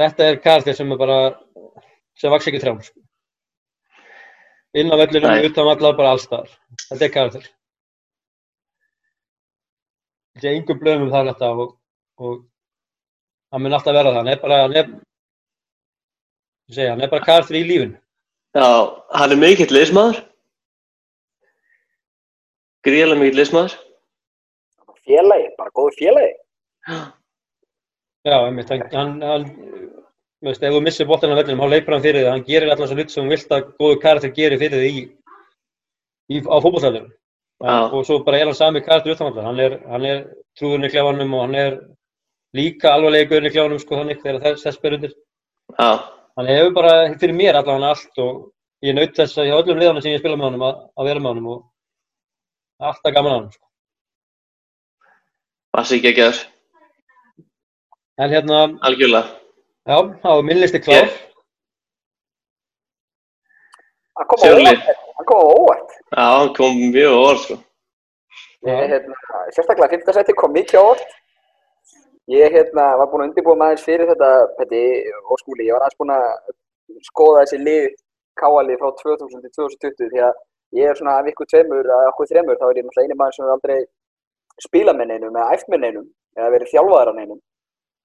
þetta 0.00 0.26
er 0.30 0.40
karakter 0.42 0.78
sem 0.78 0.90
er 0.90 1.00
bara 1.04 1.18
sem 2.18 2.34
vaks 2.34 2.50
ekki 2.50 2.62
trjám 2.62 2.80
sko. 2.82 2.98
inn 4.74 4.90
á 4.90 4.96
vellinum, 4.98 5.30
Nei. 5.30 5.46
utan 5.46 5.70
allar 5.70 5.96
bara 6.00 6.16
allstaðar 6.16 6.50
þetta 6.88 7.06
er 7.06 7.14
karakter 7.18 7.48
þetta 10.34 10.50
er 10.50 10.58
yngum 10.58 10.82
blöðum 10.82 11.06
um 11.06 11.14
það 11.14 11.32
þetta 11.32 11.54
og, 11.54 11.74
og 12.18 12.36
hann 13.54 13.62
mun 13.62 13.78
alltaf 13.78 13.94
vera 13.94 14.10
það 14.10 14.22
hann 14.22 14.34
er 14.34 14.42
bara 14.42 14.62
hann 14.64 14.78
er, 14.82 14.94
ég 16.66 16.80
segja, 16.80 16.92
hann 16.96 17.06
er 17.06 17.14
bara 17.14 17.28
karakter 17.30 17.62
í 17.62 17.66
lífin 17.68 17.94
já, 18.58 18.66
hann 19.14 19.30
er 19.30 19.44
mikill 19.46 19.70
liðsmaður. 19.70 20.24
Gríðarlega 22.84 23.20
mikill 23.20 23.40
liðsmaður. 23.40 23.74
Félagi, 25.04 25.50
bara 25.58 25.74
góður 25.76 25.98
félagi. 25.98 26.32
já, 28.24 28.36
einmitt, 28.36 28.70
hann, 28.70 28.84
hann, 28.92 29.12
hann 29.24 29.44
þú 29.48 30.48
veist, 30.50 30.64
ef 30.64 30.74
þú 30.74 30.80
missir 30.84 31.08
boltan 31.08 31.32
á 31.32 31.38
vellinum, 31.40 31.64
þá 31.64 31.72
leipur 31.72 31.96
hann 31.96 32.04
fyrir 32.04 32.22
þig 32.22 32.30
hann 32.30 32.46
gerir 32.48 32.72
alltaf 32.72 32.90
svo 32.90 32.98
hlut 32.98 33.12
sem 33.12 33.24
þú 33.24 33.34
vilt 33.34 33.54
að 33.56 33.68
góðu 33.80 34.00
karakter 34.02 34.32
gerir 34.36 34.60
fyrir 34.60 34.84
þig 34.84 34.98
í, 35.00 35.04
í, 36.32 36.42
á. 36.44 36.56
Já. 37.64 37.76
Og 37.94 38.02
svo 38.04 38.18
bara 38.26 38.40
er 38.40 38.50
hann 38.50 38.58
sami 38.58 38.82
karakter 38.84 39.14
utanvallar. 39.14 39.46
Hann 39.48 39.60
er, 39.62 39.78
hann 39.88 40.08
er 40.08 40.24
trúðurinn 40.58 40.88
í 40.88 40.92
klefanum 40.92 41.36
og 41.38 41.46
hann 41.46 41.54
er 41.60 41.78
líka 42.56 42.92
alvarlegurinn 42.92 43.48
í 43.48 43.54
klefanum 43.54 43.80
sko 43.80 44.00
þannig 44.00 44.20
þegar 44.24 44.42
þess, 44.42 44.66
þess 44.66 44.82
ber 44.82 44.98
undir. 44.98 45.14
Já, 45.78 45.90
Hann 46.34 46.50
hefur 46.50 46.72
bara 46.74 46.94
fyrir 47.20 47.36
mér 47.36 47.54
allavega 47.60 47.92
allt 47.92 48.18
og 48.22 48.38
ég 48.82 48.96
naut 48.96 49.12
þess 49.14 49.38
að 49.38 49.48
hjá 49.48 49.54
öllum 49.60 49.78
liðanum 49.78 50.02
sem 50.02 50.14
ég 50.14 50.22
spila 50.22 50.38
með 50.38 50.48
honum 50.48 50.64
að, 50.66 50.80
að 50.98 51.08
vera 51.08 51.22
með 51.22 51.30
honum 51.30 51.50
og 51.52 51.60
alltaf 52.80 53.14
gaman 53.14 53.30
að 53.32 53.36
honum. 53.38 53.52
Sko. 53.54 53.66
Bassi 55.74 55.98
ekki 55.98 56.10
ekki 56.12 56.26
þér, 56.26 56.42
En 58.22 58.30
hérna, 58.30 58.58
algjörlega. 58.86 59.26
já, 59.90 59.96
þá 60.22 60.28
er 60.38 60.42
minn 60.46 60.60
listi 60.62 60.78
klár. 60.80 61.08
Hann 64.14 64.26
kom 64.30 64.38
á 64.38 64.46
óvart. 64.54 64.84
Hann 65.16 65.26
kom 65.26 65.40
á 65.42 65.46
óvart. 65.58 65.90
Já, 66.14 66.24
hann 66.38 66.54
kom 66.54 66.76
mjög 66.94 67.10
á 67.10 67.20
orð, 67.28 67.40
sko. 67.44 67.56
Ég, 68.64 68.88
hérna, 68.92 69.16
sérstaklega 69.56 69.90
15. 69.96 70.12
seti 70.14 70.32
kom 70.38 70.52
mikið 70.54 70.78
á 70.78 70.82
óvart. 70.84 71.10
Ég 72.30 72.54
hérna, 72.54 72.84
var 72.96 73.10
búinn 73.10 73.24
að 73.26 73.28
undirbúa 73.32 73.58
maður 73.58 73.82
fyrir 73.84 74.08
þetta 74.08 74.30
Petti 74.56 74.82
og 75.28 75.40
skúli. 75.42 75.66
Ég 75.66 75.74
var 75.74 75.82
aðeins 75.84 75.98
búinn 75.98 76.14
að 76.14 77.02
skoða 77.10 77.42
þessi 77.42 77.58
lið, 77.66 77.90
káalið 78.40 78.78
frá 78.80 78.90
2000 79.02 79.42
til 79.42 79.52
2020 79.58 80.14
því 80.14 80.22
að 80.28 80.38
ég 80.78 80.90
er 80.90 80.98
svona 80.98 81.18
af 81.20 81.30
ykkur 81.30 81.48
tveimur, 81.50 81.90
að 81.96 82.10
okkur 82.12 82.30
þreimur, 82.30 82.60
þá 82.60 82.66
er 82.68 82.78
ég 82.78 82.86
náttúrulega 82.86 83.08
eini 83.08 83.18
maður 83.20 83.36
sem 83.36 83.46
er 83.46 83.54
aldrei 83.54 83.78
spilað 84.64 85.00
með 85.00 85.10
neinum 85.12 85.36
eða 85.36 85.56
æft 85.56 85.68
með 85.72 85.84
neinum 85.84 86.06
eða 86.38 86.54
verið 86.54 86.72
þjálfaðar 86.72 87.10
af 87.12 87.18
neinum. 87.18 87.42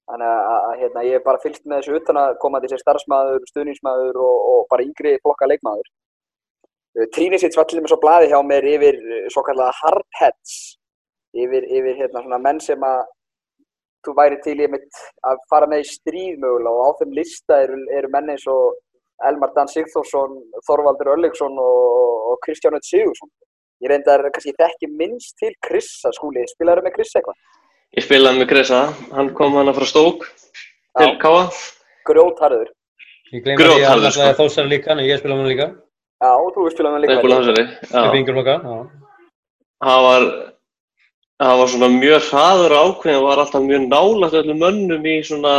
Þannig 0.10 0.30
að, 0.34 0.70
hérna, 0.82 1.06
ég 1.06 1.18
hef 1.20 1.26
bara 1.26 1.42
fylgst 1.44 1.66
með 1.70 1.82
þessu 1.82 1.98
utan 2.00 2.18
að 2.18 2.36
koma 2.42 2.62
til 2.62 2.72
sér 2.72 2.82
starfsmaður, 2.82 3.44
stuðningsmaður 3.52 4.18
og, 4.26 4.38
og 4.52 4.64
bara 4.72 4.86
yngri 4.88 5.12
flokka 5.22 5.50
leikmaður. 5.50 5.92
Trínið 7.14 7.44
sitt 7.44 7.56
svallið 7.56 7.84
með 7.86 7.92
svo 7.94 8.00
blaði 8.02 8.32
hjá 8.32 8.40
mér 8.42 8.66
yfir 8.66 8.98
eh, 8.98 9.28
svo 9.30 9.44
kallaða 9.46 9.76
hardheads 9.84 10.56
yfir, 11.38 11.68
yfir 11.70 12.00
hérna 12.00 12.24
svona 12.26 12.40
menn 12.42 12.62
sem 12.64 12.82
að 12.84 13.04
þú 14.06 14.16
væri 14.18 14.40
til 14.44 14.58
mitt 14.74 15.02
að 15.28 15.42
fara 15.52 15.68
með 15.70 15.84
í 15.84 15.90
stríð 15.92 16.42
mögulega 16.42 16.74
og 16.74 16.90
á 16.90 16.98
þeim 17.00 17.16
lista 17.20 17.60
eru, 17.66 17.78
eru 17.94 18.10
menn 18.16 18.34
eins 18.34 18.48
og 18.50 18.80
Elmar 19.28 19.52
Dan 19.56 19.68
Sigþórsson, 19.68 20.38
Þorvaldur 20.68 21.12
Örlegsson 21.16 21.58
og, 21.60 22.32
og 22.32 22.40
Kristján 22.46 22.78
Öll 22.78 22.86
Sigursson. 22.88 23.32
Ég 23.84 23.92
reyndar 23.92 24.24
kannski 24.32 24.54
þekki 24.60 24.90
minnst 24.92 25.36
til 25.40 25.54
Krissa 25.64 26.12
skúli, 26.16 26.44
spilaður 26.52 26.86
með 26.88 26.98
Kriss 26.98 27.16
eitthvað? 27.16 27.38
Ég 27.98 28.06
spilaði 28.06 28.42
með 28.42 28.50
Kresa, 28.52 28.80
hann 29.16 29.32
kom 29.38 29.56
hana 29.58 29.74
frá 29.76 29.86
Stók 29.88 30.26
til 30.28 31.08
Já. 31.08 31.14
Káa. 31.22 31.46
Grjótharður. 32.10 32.72
Ég 33.34 33.46
gleyma 33.46 33.66
því 33.66 33.78
að 33.78 33.90
hann 33.90 34.12
sko. 34.12 34.26
er 34.28 34.38
þósar 34.38 34.68
líka, 34.70 34.92
en 34.94 35.04
ég 35.06 35.22
spila 35.22 35.38
með 35.38 35.46
hann 35.46 35.54
líka. 35.54 35.68
Já, 36.20 36.32
og 36.36 36.50
þú 36.56 36.66
spilaður 36.74 36.96
með 36.98 37.06
Leifbúl 37.06 37.32
líka. 37.32 37.40
Hansari. 37.40 37.64
Upp 37.80 37.94
Já, 37.96 38.18
yngjurflokka, 38.20 38.56
já. 38.64 38.78
hann 39.88 40.04
var, 40.06 40.26
hann 41.46 41.60
var 41.62 41.72
svona 41.74 41.90
mjög 41.96 42.28
hraður 42.30 42.76
og 42.76 42.90
ákveðin, 42.90 43.24
var 43.26 43.44
alltaf 43.46 43.64
mjög 43.66 43.88
nálægt 43.94 44.38
öllum 44.42 44.62
mönnum 44.66 45.08
í 45.08 45.16
svona, 45.30 45.56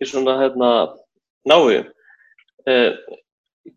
í 0.00 0.10
svona, 0.10 0.36
hérna, 0.42 0.70
návíum. 1.48 1.88
Eh, 2.68 2.90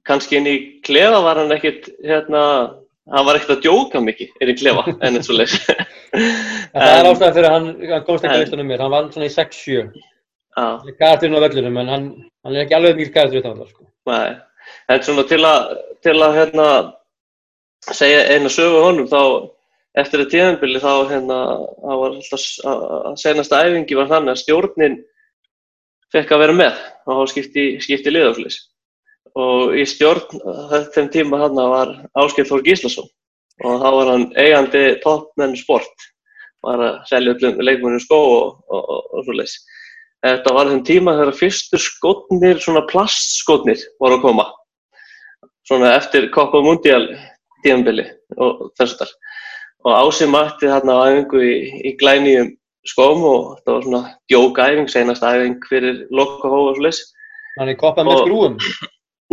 kannski 0.08 0.40
inn 0.40 0.50
í 0.50 0.56
klefa 0.86 1.20
var 1.24 1.42
hann 1.42 1.54
ekkit, 1.56 1.90
hérna, 2.04 2.44
hann 3.13 3.28
var 3.28 3.40
ekkert 3.40 3.58
að 3.58 3.68
djóka 3.68 4.02
mikið 4.04 4.42
inn 4.42 4.54
í 4.54 4.58
klefa, 4.60 4.86
en 5.06 5.20
eins 5.20 5.30
og 5.32 5.40
leys. 5.40 5.56
En 6.13 6.80
það 6.80 6.98
er 6.98 7.10
ástæðan 7.12 7.38
fyrir 7.38 7.50
að 7.50 7.56
hann, 7.58 7.70
hann 7.92 8.08
komst 8.08 8.25
ekki 8.25 8.36
að 8.36 8.44
listanum 8.46 8.70
mér. 8.72 8.84
Hann 8.84 8.94
var 8.94 9.08
svona 9.13 9.30
í 9.30 9.34
6-7. 9.34 10.02
Já. 10.54 10.66
Karakterinn 11.00 11.40
á 11.40 11.46
vellunum, 11.48 11.80
en 11.82 11.94
hann, 11.94 12.10
hann 12.46 12.58
er 12.58 12.66
ekki 12.66 12.78
alveg 12.78 13.00
mikil 13.00 13.16
karakter 13.16 13.42
utan 13.42 13.63
sko. 13.70 13.88
Nei, 14.10 14.36
en 14.94 15.06
svona 15.06 15.25
til 15.30 15.42
að, 15.48 15.72
til 16.06 16.18
að 16.20 16.38
hérna, 16.38 16.68
segja 17.92 18.28
eina 18.32 18.52
sögu 18.54 18.84
honum 18.84 19.10
þá 19.12 19.22
eftir 20.00 20.24
þetta 20.24 20.34
tíðanbili 20.34 20.82
þá 20.82 20.94
hérna, 21.12 21.40
það 21.82 22.04
var 22.04 22.13
alltaf 22.18 22.46
að 22.74 23.18
senasta 23.22 23.63
æfingi 23.66 23.98
var 23.98 24.10
þannig 24.12 24.34
að 24.34 24.42
stjórnin 24.42 25.00
fekk 26.13 26.34
að 26.34 26.44
vera 26.44 26.56
með 26.58 26.80
og 27.13 27.25
skipti, 27.30 27.66
skipti 27.84 28.13
liðaflis 28.13 28.60
og 29.40 29.75
í 29.78 29.84
stjórn 29.90 30.42
uh, 30.44 30.80
þeim 30.94 31.12
tíma 31.13 31.42
þarna 31.46 31.68
var 31.72 31.94
Áskeitt 32.22 32.52
Þór 32.52 32.66
Gíslason 32.66 33.10
og 33.63 33.80
þá 33.82 33.90
var 33.96 34.12
hann 34.12 34.25
eigandi 34.40 34.84
toppmenn 35.04 35.56
sport 35.58 36.10
var 36.63 36.82
að 36.82 37.00
selja 37.10 37.36
öllum 37.36 37.62
leikmennum 37.62 38.02
skó 38.02 38.18
og, 38.18 38.60
og, 38.72 38.84
og, 38.84 39.08
og 39.12 39.25
svo 39.25 39.36
leys. 39.36 39.58
Þetta 40.24 40.54
var 40.56 40.70
þeim 40.72 40.84
tíma 40.88 41.16
þegar 41.18 41.36
fyrstu 41.36 41.80
skotnir, 41.84 42.60
svona 42.63 42.86
plastskotnir 42.88 43.82
voru 44.00 44.18
að 44.18 44.24
koma. 44.24 44.46
Svona 45.68 45.94
eftir 45.98 46.30
Copa 46.32 46.62
Mundial 46.63 47.10
tíðanbili 47.63 48.08
og 48.40 48.70
þessu 48.80 49.02
þar. 49.02 49.13
Og 49.84 49.98
Ási 50.00 50.28
mætti 50.32 50.72
þarna 50.72 50.96
á 50.96 51.04
æfingu 51.12 51.44
í, 51.44 51.56
í 51.84 51.92
glænýjum 52.00 52.54
skóm 52.88 53.24
og 53.28 53.44
þetta 53.58 53.75
var 53.75 53.86
svona 53.88 54.04
djókæfing, 54.32 54.90
seinast 54.92 55.28
æfing 55.28 55.60
fyrir 55.68 56.06
lokka 56.16 56.48
hófa 56.48 56.72
og 56.72 56.80
svo 56.80 56.88
leys. 56.88 57.04
Hann 57.60 57.72
er 57.72 57.80
koppað 57.80 58.08
með 58.08 58.24
skrúum. 58.24 58.58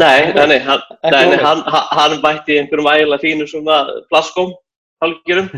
Nei, 0.00 0.32
nei, 0.32 0.58
hann, 0.64 0.82
nei, 1.02 1.36
hann, 1.44 1.62
hann- 1.66 2.20
bætti 2.22 2.58
einhverjum 2.58 2.88
ægilega 2.92 3.22
fínum 3.24 3.48
svona 3.50 3.78
plastskóm, 4.10 4.54
halgjörum 5.02 5.48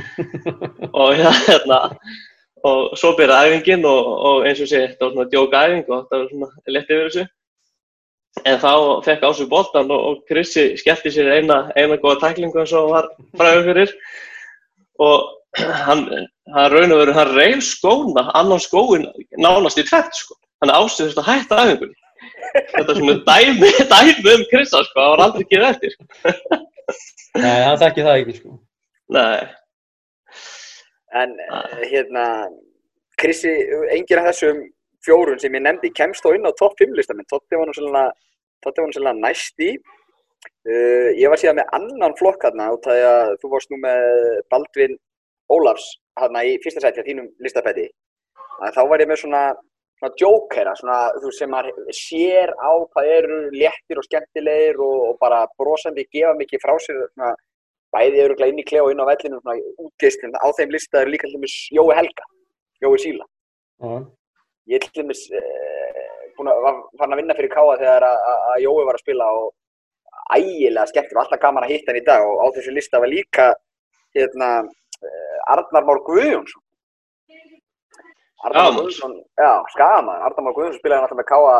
og 1.03 1.15
hérna 1.19 1.79
og 2.71 2.97
svo 2.99 3.13
byrjaði 3.19 3.53
æfingin 3.53 3.87
og, 3.91 4.11
og 4.31 4.47
eins 4.47 4.63
og 4.63 4.71
sé, 4.71 4.83
þetta 4.91 5.07
var 5.07 5.15
svona 5.15 5.31
djóka 5.31 5.63
æfing 5.67 5.87
og 5.89 6.03
þetta 6.03 6.21
var 6.21 6.29
svona 6.33 6.75
lett 6.77 6.93
yfir 6.95 7.09
þessu. 7.09 7.25
En 8.49 8.59
þá 8.63 8.73
fekk 9.05 9.25
Ásu 9.29 9.47
boltan 9.51 9.91
og, 9.93 10.05
og 10.11 10.21
Krissi 10.31 10.69
skellti 10.81 11.13
sér 11.13 11.33
eina, 11.37 11.59
eina 11.77 11.99
góða 12.01 12.23
tæklingu 12.23 12.63
eins 12.63 12.75
og 12.79 12.93
var 12.95 13.11
fræður 13.39 13.67
fyrir. 13.69 13.97
Og 15.03 15.67
hann, 15.87 16.07
hann 16.55 16.71
raun 16.73 16.95
og 16.95 17.03
veru, 17.03 17.17
hann 17.19 17.35
reyf 17.37 17.67
skóna, 17.67 18.31
annan 18.39 18.63
skóin 18.63 19.11
nánast 19.43 19.83
í 19.83 19.85
tvett 19.87 20.15
sko, 20.17 20.39
hann 20.63 20.73
Ási 20.73 21.05
þurfti 21.05 21.23
að 21.27 21.31
hætta 21.33 21.65
æfingunni 21.67 21.99
þetta 22.75 22.85
er 22.85 23.01
svona 23.01 23.17
dæmi, 23.31 23.73
dæmi 23.95 24.37
um 24.37 24.45
Krissa 24.51 24.85
sko, 24.87 24.99
það 25.01 25.11
var 25.15 25.25
aldrei 25.27 25.49
gefið 25.49 25.71
eftir 25.73 25.99
Nei, 27.33 27.59
hann 27.65 27.81
þekki 27.81 28.05
það 28.05 28.19
ekki, 28.21 28.35
sko. 28.37 28.57
Nei, 29.13 29.37
En 31.13 31.31
eh, 31.41 31.89
hérna, 31.93 32.25
Krissi, 33.21 33.51
enginn 33.93 34.21
af 34.23 34.31
þessum 34.31 34.63
fjórun 35.05 35.41
sem 35.43 35.55
ég 35.59 35.65
nefndi 35.65 35.91
kemst 35.93 36.25
þó 36.25 36.33
inn 36.37 36.49
á 36.49 36.53
topp 36.57 36.79
5 36.81 36.95
lista 36.97 37.17
minn. 37.17 37.29
Totti 37.29 37.59
var 37.59 37.69
nú 37.69 37.75
svolítið, 37.77 39.11
næst 39.21 39.61
í. 39.61 39.75
Uh, 40.67 41.11
ég 41.19 41.31
var 41.31 41.39
síðan 41.39 41.59
með 41.59 41.73
annan 41.77 42.15
flokk 42.19 42.45
hérna 42.47 42.69
út 42.75 42.87
af 42.87 42.97
því 42.97 43.05
að 43.07 43.33
þú 43.43 43.51
varst 43.53 43.71
nú 43.71 43.79
með 43.83 44.07
Baldvin 44.51 44.97
Ólafs 45.51 45.85
hérna 46.19 46.43
í 46.47 46.57
fyrsta 46.63 46.83
sæti 46.83 47.03
á 47.03 47.07
þínum 47.07 47.29
listafæti. 47.43 47.89
Þá 48.63 48.83
var 48.91 49.03
ég 49.03 49.11
með 49.11 49.21
svona, 49.25 49.43
svona 50.03 50.19
jókera, 50.19 50.75
svona 50.75 50.99
þú 51.21 51.29
veist, 51.29 51.39
sem 51.39 51.51
maður 51.51 51.95
sér 51.95 52.53
á 52.59 52.71
hvað 52.91 53.11
eru 53.17 53.39
léttir 53.55 54.01
og 54.01 54.07
skemmtilegir 54.07 54.81
og, 54.83 54.99
og 55.13 55.19
bara 55.21 55.47
brosandi 55.59 56.07
gefa 56.11 56.35
mikið 56.39 56.63
frá 56.63 56.75
sér 56.83 56.99
svona, 57.13 57.35
bæði 57.95 58.25
eru 58.25 58.49
inn 58.49 58.59
í 58.59 58.67
klefa 58.67 58.89
og 58.89 58.93
inn 58.93 59.03
á 59.03 59.07
vellinu 59.07 59.39
svona 59.41 59.59
útgeistlun 59.79 60.35
á 60.35 60.47
þeim 60.59 60.75
lista 60.75 61.03
eru 61.03 61.15
líka 61.15 61.31
dæmis 61.31 61.55
Jói 61.71 61.95
Helga, 61.95 62.27
Jói 62.83 62.99
Síla. 62.99 63.27
Já. 63.83 64.07
ég 64.67 64.79
er 64.79 64.87
til 64.87 65.03
dæmis 65.03 65.23
eh, 65.31 66.33
búin 66.37 66.51
að 66.51 67.19
vinna 67.19 67.37
fyrir 67.39 67.53
Káa 67.53 67.79
þegar 67.79 68.07
að, 68.09 68.59
Jói 68.65 68.87
var 68.87 68.99
að 68.99 69.05
spila 69.05 69.31
og 69.39 69.53
ægilega 70.35 70.89
skemmtir 70.91 71.19
og 71.19 71.25
alltaf 71.25 71.43
gaman 71.43 71.67
að 71.67 71.77
hitta 71.77 71.93
hann 71.93 72.03
í 72.03 72.07
dag 72.07 72.27
og 72.27 72.43
á 72.43 72.47
þessu 72.57 72.75
lista 72.75 73.01
var 73.03 73.11
líka 73.11 73.53
hérna 74.17 74.51
eh, 74.67 75.39
Arnar 75.55 75.87
Már 75.87 76.03
Guðjónsson 76.07 76.63
Skagamaður. 78.43 78.75
Guðjónsson 78.83 79.15
já, 79.39 79.53
skamaður, 79.71 80.25
Arnar 80.27 80.45
Már 80.47 80.57
Guðjónsson 80.57 80.81
spilaði 80.83 81.05
alltaf 81.07 81.19
með 81.21 81.29
Káa 81.31 81.55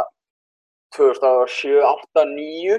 2007, 0.97 1.79
8, 1.87 2.25
9 2.35 2.79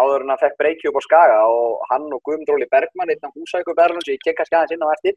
áður 0.00 0.24
en 0.24 0.32
hann 0.32 0.40
fekk 0.42 0.58
breyki 0.60 0.90
upp 0.90 1.00
á 1.00 1.02
Skaga 1.06 1.38
og 1.50 1.80
hann 1.90 2.06
og 2.14 2.20
Guðmundur 2.26 2.58
Óli 2.58 2.68
Bergmann 2.70 3.10
einn 3.10 3.26
af 3.26 3.34
húsæku 3.34 3.74
Berlun 3.74 4.04
sem 4.04 4.14
ég 4.14 4.22
kem 4.22 4.36
kannski 4.38 4.58
aðeins 4.58 4.76
inn 4.76 4.84
á 4.86 4.94
eftir 4.94 5.16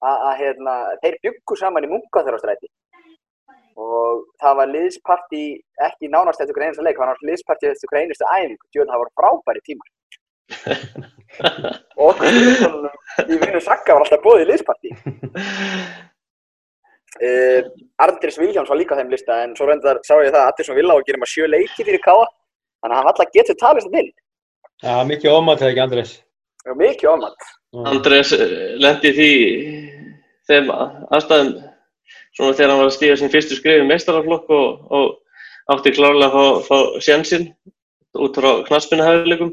að, 0.00 0.32
hérna, 0.40 0.74
þeir 1.04 1.18
byggu 1.26 1.58
saman 1.60 1.86
í 1.86 1.92
Munkaþurrastræti 1.92 2.70
og 3.80 4.24
það 4.42 4.56
var 4.58 4.72
liðsparti 4.74 5.44
ekki 5.86 6.10
nánast 6.10 6.42
eftir 6.42 6.56
hver 6.56 6.66
einasta 6.66 6.84
leik, 6.84 6.98
það 6.98 7.12
var 7.12 7.24
liðsparti 7.28 7.70
eftir 7.70 7.92
hver 7.92 8.02
einustu 8.02 8.26
æfingu, 8.26 8.66
djörn 8.74 8.90
það 8.90 9.02
voru 9.04 9.14
frábæri 9.20 9.62
tímar. 9.68 9.88
Og 12.04 12.20
liðsparti 12.24 13.30
í 13.30 13.40
vinnu 13.40 13.62
Sakka 13.62 13.94
var 13.94 14.04
alltaf 14.04 14.24
bóðið 14.24 14.50
liðsparti 14.50 14.96
uh, 17.18 17.60
Arndris 18.04 18.38
Viljáns 18.40 18.70
var 18.70 18.80
líka 18.80 18.96
á 18.96 19.00
þeim 19.00 19.12
lista 19.12 19.38
en 19.44 19.54
svo 19.58 19.68
reyndar 19.68 20.00
sá 20.06 20.14
ég 20.20 20.32
það 20.32 20.42
að 20.42 20.50
Andersson 20.52 20.78
Villa 20.78 20.96
og 20.96 21.06
gerir 21.06 21.20
maður 21.22 21.34
sjö 21.34 21.48
leiki 21.50 21.86
fyrir 21.86 22.02
Káa 22.04 22.26
þannig 22.26 22.94
að 22.94 22.98
hann 22.98 23.10
alltaf 23.12 23.32
getur 23.34 23.58
talist 23.60 23.90
að 23.90 23.96
til 23.98 24.08
Já, 24.80 24.94
mikið 25.04 25.34
ómætt 25.36 25.60
þegar 25.60 25.72
ekki 25.72 25.84
Andrés. 25.86 26.12
og 26.66 26.78
mikið 26.80 27.08
Já. 27.10 27.50
Andrés 27.90 28.30
lendi 28.80 29.12
því 29.18 29.32
þeim 30.50 30.70
aðstæðum 30.74 31.50
svona 32.36 32.54
þegar 32.56 32.70
hann 32.72 32.80
var 32.82 32.88
að 32.88 32.96
stíga 32.96 33.18
sín 33.20 33.32
fyrstu 33.32 33.58
skrif 33.58 33.82
í 33.82 33.88
meistaraflokk 33.88 34.48
og, 34.54 34.86
og 34.90 35.74
átti 35.74 35.92
klárlega 35.94 36.30
að 36.30 36.62
fá, 36.64 36.70
fá 36.70 37.02
sjansinn 37.04 37.50
út 38.18 38.38
frá 38.38 38.50
knaspinahæfileikum 38.66 39.52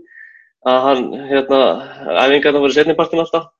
að 0.67 0.79
hann, 0.85 1.03
hérna, 1.29 1.59
æfingarna 2.25 2.63
voru 2.63 2.75
setnipartin 2.75 3.21
alltaf 3.23 3.51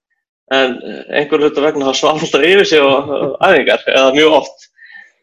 en 0.56 0.78
einhver 1.12 1.44
hlutu 1.44 1.64
vegna 1.64 1.90
hann 1.90 1.98
svaf 1.98 2.22
alltaf 2.22 2.44
yfir 2.48 2.68
sig 2.68 2.80
á 2.80 2.90
æfingar, 3.50 3.84
eða 3.92 4.16
mjög 4.16 4.36
oft 4.42 4.68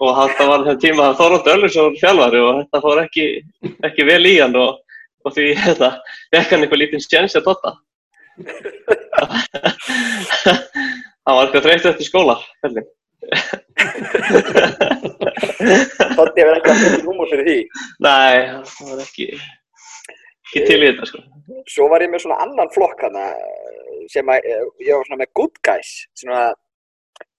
og 0.03 0.17
þetta 0.19 0.47
var 0.49 0.65
þenn 0.67 0.81
tíma 0.83 1.07
að 1.09 1.19
Þorvald 1.21 1.51
Öllursson 1.55 1.99
fjálfari 2.01 2.41
og 2.43 2.59
þetta 2.63 2.83
fór 2.85 3.03
ekki, 3.05 3.27
ekki 3.87 4.07
vel 4.09 4.23
í 4.29 4.35
hann 4.41 4.57
og, 4.59 4.81
og 5.25 5.37
því 5.37 5.47
þetta 5.67 5.91
vekk 6.35 6.55
hann 6.55 6.67
einhver 6.67 6.81
lítinn 6.83 7.05
stjens 7.05 7.37
að 7.39 7.47
totta. 7.49 7.71
hann 11.25 11.37
var 11.37 11.45
eitthvað 11.47 11.67
þreytt 11.69 11.91
eftir 11.93 12.09
skóla, 12.09 12.37
heldur. 12.65 12.87
Totti 16.19 16.43
hefur 16.43 16.57
ekki 16.59 16.73
alltaf 16.75 17.07
humor 17.07 17.31
fyrir 17.31 17.47
því. 17.49 17.59
Nei, 18.05 18.35
það 18.75 18.91
var 18.91 19.05
ekki, 19.07 19.27
ekki 20.55 20.65
til 20.71 20.81
í 20.81 20.91
þetta 20.91 21.09
sko. 21.11 21.23
Svo 21.75 21.89
var 21.93 22.05
ég 22.05 22.13
með 22.13 22.25
svona 22.25 22.41
annan 22.45 22.73
flokk 22.75 23.03
hana 23.05 23.29
sem 24.13 24.29
að 24.31 24.49
ég 24.85 24.93
var 24.95 25.07
svona 25.09 25.23
með 25.23 25.33
good 25.39 25.61
guys 25.67 25.93
svona, 26.19 26.43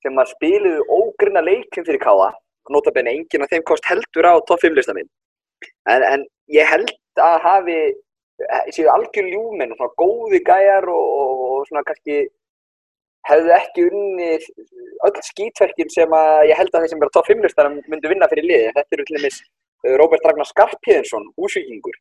sem 0.03 0.21
að 0.21 0.31
spiluðu 0.33 0.85
ógrunna 0.91 1.43
leikum 1.45 1.85
fyrir 1.87 2.01
káða 2.01 2.31
notabene 2.73 3.13
enginn 3.13 3.45
af 3.45 3.51
þeim 3.51 3.65
kost 3.67 3.85
heldur 3.89 4.25
á 4.25 4.33
topp 4.49 4.63
5 4.65 4.77
lista 4.77 4.95
minn 4.97 5.09
en, 5.89 6.01
en 6.01 6.25
ég 6.53 6.65
held 6.69 6.91
að 7.21 7.35
hafi 7.43 7.77
séu 8.75 8.89
algjör 8.91 9.29
ljúmenn 9.31 9.75
svona 9.75 9.93
góði 10.01 10.41
gæjar 10.47 10.89
og, 10.91 11.05
og, 11.19 11.43
og 11.45 11.69
svona 11.69 11.85
kannski 11.87 12.25
hefðu 13.29 13.53
ekki 13.55 13.85
unni 13.89 14.31
öll 15.05 15.21
skítverkin 15.29 15.91
sem 15.93 16.17
að 16.17 16.49
ég 16.51 16.59
held 16.59 16.73
að 16.73 16.85
þeir 16.85 16.91
sem 16.93 17.03
verða 17.03 17.15
topp 17.17 17.31
5 17.31 17.45
listar 17.45 17.71
myndu 17.75 18.11
vinna 18.11 18.29
fyrir 18.31 18.49
liði 18.49 18.73
þetta 18.75 18.97
eru 18.97 19.07
til 19.07 19.17
dæmis 19.17 19.39
uh, 19.41 19.95
Róbert 20.01 20.27
Ragnar 20.27 20.49
Skarpíðinsson 20.49 21.29
húsvíkingur, 21.39 21.97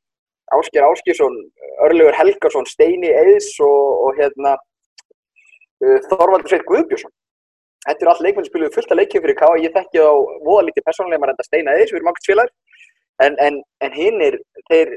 Ásker 0.52 0.84
Áskjesson 0.84 1.36
Örlegur 1.86 2.16
Helgarsson, 2.18 2.66
Steini 2.68 3.10
Eðs 3.10 3.54
og, 3.64 4.08
og 4.08 4.18
hérna 4.20 4.54
uh, 4.58 5.98
Þorvaldur 6.10 6.50
Sveit 6.52 6.66
Guðbjörnsson 6.68 7.14
Þetta 7.84 8.00
eru 8.00 8.12
allt 8.14 8.24
leikmenn 8.24 8.46
spiluðu 8.48 8.72
fullt 8.72 8.92
að 8.94 9.00
leikjum 9.02 9.22
fyrir 9.24 9.36
K.A. 9.36 9.56
Ég 9.60 9.74
þekki 9.74 10.00
þá 10.00 10.12
voða 10.46 10.62
lítið 10.68 10.86
persónulega 10.86 11.20
maður 11.20 11.34
enda 11.34 11.44
steina 11.44 11.74
eðis, 11.76 11.90
við 11.92 11.98
erum 11.98 12.08
ákveðt 12.10 12.28
spilar. 12.28 12.52
En, 13.24 13.36
en, 13.44 13.58
en 13.84 13.92
hinn 13.92 14.24
er, 14.24 14.38
þeir 14.70 14.92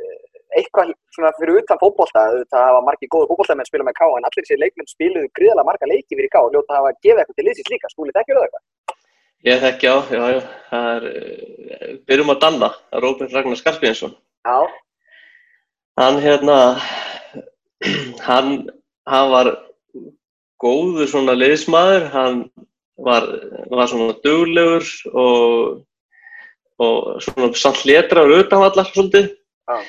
eitthvað 0.58 0.94
svona 1.16 1.34
fyrir 1.36 1.60
utan 1.60 1.82
fókbólta, 1.82 2.24
það 2.48 2.64
hafa 2.64 2.86
margir 2.88 3.12
góður 3.12 3.34
fókbóltamenn 3.34 3.68
spila 3.68 3.88
með 3.90 3.98
K.A. 4.00 4.08
En 4.16 4.30
allir 4.30 4.48
þessi 4.48 4.60
leikmenn 4.62 4.90
spiluðu 4.94 5.32
gríðalega 5.36 5.68
marga 5.68 5.92
leiki 5.92 6.16
fyrir 6.16 6.32
K.A. 6.32 6.46
og 6.48 6.56
ljóta 6.56 6.80
hafa 6.80 6.96
gefa 7.04 7.24
eitthvað 7.26 7.42
til 7.42 7.48
liðsins 7.50 7.72
líka. 7.74 7.92
Skúli, 7.92 8.16
þekkjur 8.16 8.40
það 8.40 8.48
eitthvað? 8.48 8.66
Ég 9.48 9.64
þekki 9.66 9.92
á, 9.92 9.98
já, 10.16 10.24
já. 10.32 10.40
Það 10.72 10.90
er, 10.96 11.10
eh, 11.12 11.94
byrjum 12.08 12.34
að 12.34 12.42
danna, 12.46 12.72
Róbert 13.04 13.36
Ragnar 13.36 13.60
Skarpínsson. 13.60 14.16
Já. 14.48 14.58
Hann 15.98 16.20
hérna, 16.22 16.58
hann, 18.28 18.52
hann 19.10 19.32
var 19.34 19.52
góður 20.62 21.10
svona 21.10 21.34
liðsmaður, 21.38 22.08
hann 22.14 22.40
var, 23.02 23.26
var 23.72 23.90
svona 23.90 24.14
duglegur 24.26 24.86
og, 25.14 25.82
og 26.82 27.24
svona 27.26 27.50
samt 27.58 27.82
letraður 27.90 28.44
utanvallar 28.44 28.92
svolítið. 28.92 29.34
Ah. 29.68 29.82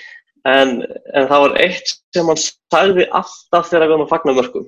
en, 0.49 0.81
en 1.15 1.29
það 1.31 1.43
var 1.45 1.53
eitt 1.63 1.93
sem 2.17 2.27
hann 2.27 2.41
sagði 2.41 3.05
alltaf 3.15 3.69
þegar 3.69 3.85
við 3.85 3.93
varum 3.93 4.07
að 4.07 4.13
fagna 4.15 4.35
mörgum 4.35 4.65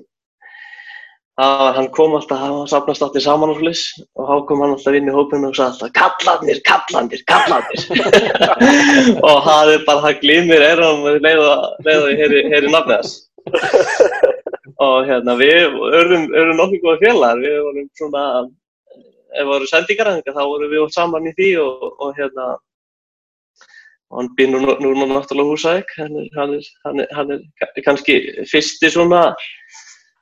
var, 1.39 1.73
hann 1.75 1.89
kom 1.95 2.15
alltaf, 2.15 2.39
hann 2.39 2.67
sapnast 2.67 3.01
alltaf 3.05 3.23
saman 3.23 3.53
og 3.53 3.61
slis 3.61 3.83
og 4.19 4.27
þá 4.27 4.35
kom 4.49 4.61
hann 4.63 4.75
alltaf 4.75 4.97
inn 4.97 5.09
í 5.09 5.15
hópinu 5.15 5.49
og 5.49 5.57
sagði 5.57 5.87
alltaf 5.87 5.93
kallandir, 5.97 6.61
kallandir, 6.67 7.23
kallandir 7.31 7.81
og 9.29 9.37
það 9.47 9.73
er 9.75 9.85
bara, 9.87 10.03
það 10.05 10.21
glýmir 10.25 10.65
erum 10.67 11.07
leið 11.23 11.43
og 11.45 11.85
heyri, 11.87 12.43
heyri 12.51 12.73
nafnið 12.73 12.97
þess 12.97 13.19
og 14.81 15.05
hérna 15.05 15.35
við 15.37 15.77
örðum, 15.99 16.27
örðum 16.33 16.57
nokkuð 16.57 16.83
góða 16.83 16.99
félagar, 17.05 17.41
við 17.45 17.57
vorum 17.67 17.87
svona, 17.99 18.25
ef 19.31 19.39
við 19.39 19.51
vorum 19.53 19.71
sendingaræðingar 19.71 20.37
þá 20.37 20.43
vorum 20.43 20.73
við 20.73 20.85
saman 20.95 21.29
í 21.29 21.33
því 21.37 21.49
og, 21.61 21.87
og 22.01 22.13
hérna, 22.17 22.47
og 24.11 24.21
hann 24.21 24.31
býr 24.37 24.51
nú, 24.53 24.61
nú 24.65 24.93
náttúrulega 25.13 25.53
húsæk, 25.53 25.95
hann 25.99 26.17
er, 26.23 26.29
hann 26.37 26.55
er, 26.57 26.69
hann 26.85 27.03
er, 27.03 27.11
hann 27.17 27.35
er 27.37 27.85
kannski 27.85 28.17
fyrsti 28.49 28.91
svona, 28.93 29.29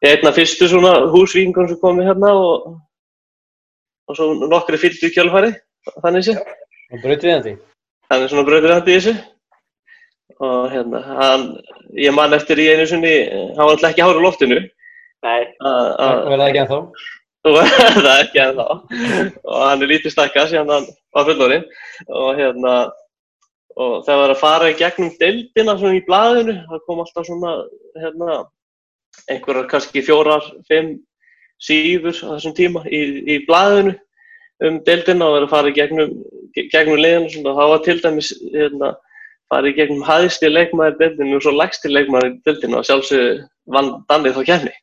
einna 0.05 0.31
fyrstu 0.35 0.69
svona 0.69 0.93
húsvíkingur 1.11 1.67
sem 1.69 1.79
komið 1.81 2.11
hérna 2.11 2.31
og, 2.37 2.69
og 4.07 4.17
svo 4.17 4.31
nokkri 4.47 4.79
fylgdu 4.79 5.11
kjálfari, 5.13 5.51
þannig 5.99 6.29
sé. 6.29 6.37
Og 6.89 7.03
brautriðandi? 7.03 7.57
Hann 8.09 8.23
er 8.23 8.31
svona 8.31 8.47
brautriðandi 8.47 8.95
í 8.95 8.99
þessu 8.99 9.17
og 10.39 10.69
hérna, 10.71 11.01
hann, 11.03 11.41
ég 11.99 12.13
man 12.15 12.33
eftir 12.37 12.61
í 12.63 12.69
einu 12.71 12.85
sinni, 12.87 13.13
hann 13.27 13.59
var 13.59 13.73
alltaf 13.73 13.89
ekki 13.91 14.05
hára 14.05 14.21
loftinu. 14.23 14.59
Nei. 15.25 15.41
Það 15.59 16.29
verði 16.31 16.45
ekki 16.45 16.61
ennþá. 16.63 16.79
Það 17.43 17.57
verði 17.57 18.13
ekki 18.13 18.41
ennþá. 18.43 18.67
Og 19.43 19.57
hann 19.65 19.83
er 19.83 19.91
lítið 19.91 20.13
stakkað 20.15 20.53
síðan 20.53 20.71
hann 20.77 20.87
var 21.15 21.27
fullorinn 21.27 21.65
og 22.07 22.29
hérna, 22.39 22.77
og 23.79 23.93
það 24.07 24.21
var 24.21 24.33
að 24.33 24.41
fara 24.41 24.71
í 24.71 24.77
gegnum 24.79 25.11
deildina 25.19 25.75
svona 25.79 25.99
í 25.99 26.05
blaðinu, 26.07 26.55
það 26.71 26.85
kom 26.87 27.03
alltaf 27.03 27.27
svona, 27.27 27.53
hérna, 27.99 28.39
einhverjar 29.27 29.67
kannski 29.71 30.03
fjórar, 30.05 30.45
fimm 30.69 30.99
síður 31.59 32.15
á 32.23 32.37
þessum 32.37 32.55
tíma 32.55 32.85
í, 32.87 33.01
í 33.27 33.35
blaðinu 33.47 33.97
um 34.65 34.79
deildina 34.87 35.27
og 35.27 35.33
verið 35.35 35.47
að 35.47 35.53
fara 35.53 35.71
í 35.71 35.75
gegnum, 35.75 36.11
gegnum 36.55 36.99
leiðinu 36.99 37.27
og 37.27 37.33
svona, 37.33 37.57
það 37.59 37.71
var 37.73 37.81
til 37.85 37.99
dæmis, 38.03 38.29
hérna, 38.53 38.89
farið 39.49 39.77
gegnum 39.79 40.03
hæðsti 40.05 40.47
leikmaður 40.51 40.99
deildinu 40.99 41.37
og 41.37 41.43
svo 41.45 41.53
lægsti 41.55 41.87
leikmaður 41.91 42.31
deildinu 42.45 42.75
og 42.79 42.85
sjálfsög 42.87 43.23
vann 43.73 43.91
Danni 44.09 44.29
þá 44.35 44.41
kemni. 44.49 44.73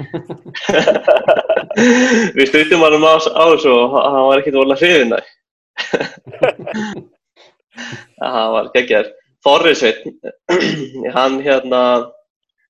Við 2.36 2.46
styrtum 2.48 2.84
hann 2.84 2.98
um 2.98 3.06
á 3.06 3.08
þessu 3.20 3.70
og 3.70 3.84
hann 3.96 4.28
var 4.28 4.38
ekkert 4.40 4.58
volið 4.58 4.76
að 4.76 4.82
hrifin 4.84 5.14
það. 5.14 5.24
Var 8.56 8.66
geggjær. 8.74 9.06
Þorrisveit, 9.40 10.00
hann 11.16 11.34
hérna, 11.40 11.80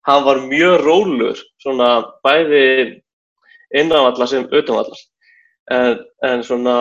hann 0.09 0.25
var 0.25 0.43
mjög 0.49 0.81
rólur, 0.85 1.41
svona 1.63 1.91
bæði 2.25 3.01
innanvallar 3.77 4.29
sem 4.29 4.47
utanvallar. 4.49 5.03
En, 5.71 6.01
en 6.27 6.45
svona 6.45 6.77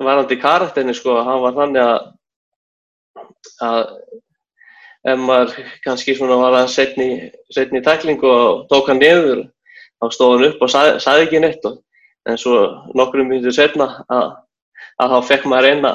varandi 0.00 0.38
karakterini 0.40 0.94
sko, 0.96 1.18
hann 1.24 1.42
var 1.44 1.56
þannig 1.56 1.82
að 1.82 2.12
að 3.62 3.82
ef 5.06 5.20
maður 5.22 5.52
kannski 5.84 6.16
svona 6.16 6.38
var 6.40 6.56
að 6.60 6.72
setni, 6.74 7.08
setni 7.54 7.82
tæklingu 7.84 8.28
og 8.28 8.64
tók 8.70 8.90
hann 8.90 9.00
niður 9.00 9.44
þá 10.02 10.08
stóð 10.12 10.34
hann 10.34 10.48
upp 10.50 10.64
og 10.66 10.72
sagði, 10.72 10.96
sagði 11.04 11.26
ekki 11.26 11.42
neitt 11.44 11.68
og, 11.68 11.78
en 12.26 12.40
svo 12.40 12.56
nokkrum 12.98 13.30
mínutur 13.30 13.54
setna 13.54 13.88
að, 14.12 14.34
að 15.02 15.12
þá 15.12 15.28
fekk 15.28 15.46
maður 15.50 15.68
eina, 15.74 15.92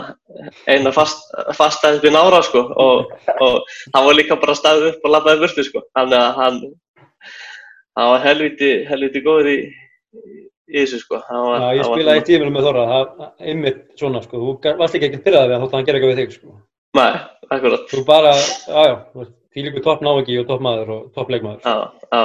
eina 0.70 0.92
fast, 0.94 1.32
upp 1.42 2.06
í 2.06 2.14
nára 2.14 2.42
sko 2.46 2.62
og, 2.70 3.14
og 3.42 3.56
hann 3.96 4.08
var 4.08 4.18
líka 4.18 4.38
bara 4.42 4.58
staðið 4.58 4.92
upp 4.92 5.06
og 5.08 5.14
lappaði 5.16 5.42
burti 5.42 5.66
sko 5.66 5.84
þannig 5.98 6.18
að 6.20 6.38
hann, 6.38 6.60
hann 7.98 8.12
var 8.14 8.26
helviti, 8.26 8.72
helviti 8.90 9.24
góður 9.26 9.50
í, 9.52 9.58
í 10.70 10.84
þessu 10.84 11.02
sko. 11.02 11.22
Var, 11.28 11.64
Já, 11.64 11.80
ég 11.80 11.90
spilaði 11.90 12.22
í 12.22 12.28
tíminu 12.30 12.54
með 12.54 12.68
Þorra, 12.70 12.86
það 12.92 13.08
var 13.24 13.32
einmitt 13.52 13.82
svona 14.00 14.22
sko, 14.26 14.42
þú 14.42 14.76
varst 14.84 15.00
ekki 15.00 15.10
ekkert 15.10 15.26
pyrraðið 15.26 15.50
við 15.50 15.58
hann 15.58 15.66
þótt 15.66 15.74
að 15.74 15.80
hann 15.80 15.90
gerði 15.90 16.02
eitthvað 16.02 16.14
við 16.14 16.22
þig 16.22 16.38
sko. 16.38 16.60
Nei, 17.00 17.12
akkurat. 17.56 17.84
Þú 17.88 18.04
bara, 18.08 18.36
jájá, 18.68 18.96
því 19.52 19.66
líku 19.66 19.84
topp 19.86 20.06
návægi 20.06 20.40
og 20.42 20.48
topp 20.50 20.64
maður 20.66 20.94
og 20.96 21.04
topp 21.16 21.32
leikmaður. 21.34 21.62
Já, 21.66 22.08
já. 22.12 22.24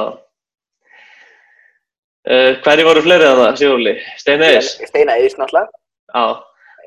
Uh, 2.27 2.53
hverju 2.65 2.85
voru 2.89 3.03
fleiri 3.05 3.27
að 3.29 3.41
það, 3.41 3.59
Sigurli? 3.61 3.93
Stein 4.19 4.43
Eis? 4.43 4.73
Stein 4.91 5.11
Eis, 5.15 5.37
náttúrulega. 5.39 5.71
Já, 6.11 6.25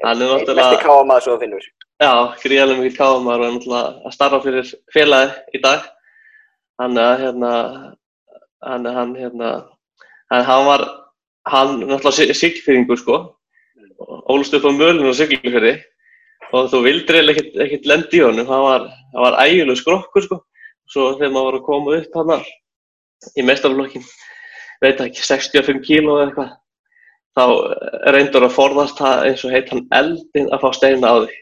hann 0.03 0.23
er 0.23 0.33
náttúrulega... 0.33 0.65
Mesti 0.65 0.85
káamaður 0.85 1.25
svo 1.25 1.35
að 1.35 1.45
finnur. 1.45 1.69
Já, 1.99 2.13
gríðarlega 2.43 2.83
mikið 2.83 2.97
káamaður 2.99 3.41
og 3.41 3.47
er 3.47 3.55
náttúrulega 3.55 4.09
að 4.09 4.15
starfa 4.15 4.41
fyrir 4.45 4.73
félagi 4.95 5.57
í 5.57 5.63
dag. 5.63 5.87
Hann 6.79 7.01
er 7.03 7.23
hérna, 7.25 7.51
hann 8.63 8.89
hann 8.95 9.15
hérna, 9.19 9.49
hann, 10.31 10.45
hann 10.47 10.65
var, 10.69 10.85
hann 11.51 11.75
náttúrulega 11.83 12.37
sigfyrringur 12.37 12.99
sko, 13.01 13.19
ólust 14.31 14.55
upp 14.55 14.67
á 14.67 14.71
mölun 14.71 15.09
og 15.09 15.17
siglufyrri 15.17 15.75
og 16.55 16.69
þú 16.71 16.81
vildir 16.85 17.19
eiginlega 17.19 17.43
ekkert, 17.43 17.59
ekkert 17.65 17.89
lendi 17.89 18.19
í 18.19 18.23
honum, 18.23 18.47
það 18.47 18.63
var, 18.65 18.87
var 19.25 19.37
ægileg 19.43 19.77
skrokkur 19.77 20.25
sko, 20.25 20.39
svo 20.89 21.11
þegar 21.17 21.35
maður 21.35 21.49
var 21.49 21.59
að 21.59 21.67
koma 21.67 21.97
upp 21.99 22.17
hann 22.17 22.47
í 23.35 23.45
mestarflokkin, 23.45 24.05
veit 24.81 25.03
ekki, 25.03 25.25
65 25.27 25.83
kíló 25.85 26.17
eða 26.17 26.29
eitthvað, 26.29 26.53
þá 27.39 28.11
reyndur 28.15 28.47
að 28.47 28.55
forðast 28.57 28.99
það 28.99 29.27
eins 29.29 29.45
og 29.45 29.55
heit 29.55 29.71
hann 29.71 29.85
eldin 29.95 30.49
að 30.51 30.65
fá 30.65 30.69
steina 30.75 31.13
á 31.13 31.15
því 31.23 31.37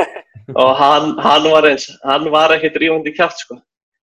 og 0.60 0.72
hann, 0.76 1.14
hann 1.24 1.48
var 1.48 1.68
eins, 1.70 1.88
hann 2.04 2.28
var 2.32 2.54
ekkert 2.56 2.78
rífandi 2.82 3.14
kjátt 3.16 3.40
sko, 3.40 3.60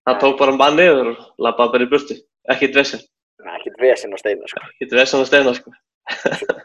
hann 0.09 0.21
tók 0.21 0.39
bara 0.41 0.55
mann 0.57 0.79
niður 0.79 1.13
og 1.13 1.25
lappaði 1.43 1.75
bara 1.75 1.87
í 1.87 1.91
burtu, 1.91 2.17
ekkert 2.53 2.79
vesen. 2.81 3.03
Ekkert 3.57 3.77
vesen 3.79 4.15
á 4.15 4.17
steina 4.19 4.49
sko. 4.49 4.63
Ekkert 4.73 4.95
vesen 4.97 5.23
á 5.23 5.25
steina 5.29 5.53
sko. 5.55 5.73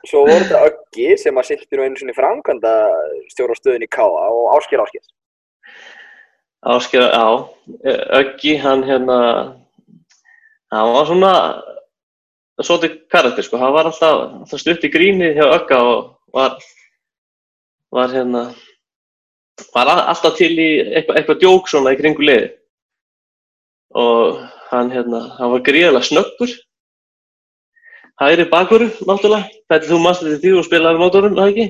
Svo 0.06 0.22
voru 0.26 0.44
þetta 0.44 0.60
Öggi 0.68 1.08
sem 1.18 1.38
að 1.38 1.48
sittir 1.50 1.80
nú 1.80 1.86
einu 1.86 1.98
svona 1.98 2.14
framkvæmda 2.16 2.72
stjóra 3.32 3.56
á 3.56 3.58
stöðin 3.58 3.86
í 3.86 3.90
Káa 3.90 4.28
og 4.30 4.52
Ásker 4.56 4.82
Áskers. 4.82 5.10
Ásker, 6.62 7.08
já, 7.10 7.26
Öggi, 8.20 8.54
hann 8.62 8.84
hérna, 8.86 9.18
hann 10.70 10.92
var 10.94 11.08
svona 11.10 11.32
svolítið 12.66 12.98
karakter 13.12 13.46
sko, 13.46 13.60
hann 13.60 13.74
var 13.74 13.88
alltaf, 13.90 14.22
alltaf 14.42 14.60
stutt 14.60 14.84
í 14.86 14.90
gríni 14.92 15.32
hjá 15.36 15.44
Ögga 15.46 15.78
og 15.86 16.02
var, 16.34 16.56
var 17.92 18.12
hérna, 18.14 18.48
var 19.74 19.92
alltaf 19.94 20.36
til 20.38 20.52
í 20.56 20.70
eitthvað, 20.82 21.20
eitthvað 21.20 21.40
djók 21.42 21.70
svona 21.70 21.94
í 21.94 22.00
kringu 22.00 22.26
liði 22.26 22.50
og 23.98 24.40
hann 24.70 24.92
hérna, 24.92 25.22
hann 25.38 25.52
var 25.52 25.64
gríðilega 25.66 26.08
snöggur, 26.08 26.52
hægri 28.22 28.48
bakuru 28.52 28.88
náttúrulega, 29.04 29.50
þetta 29.68 29.90
þú 29.90 30.00
mannst 30.00 30.24
þetta 30.24 30.42
því 30.44 30.52
og 30.58 30.68
spilaði 30.68 31.02
mótorum, 31.02 31.36
það 31.36 31.52
ekki? 31.52 31.66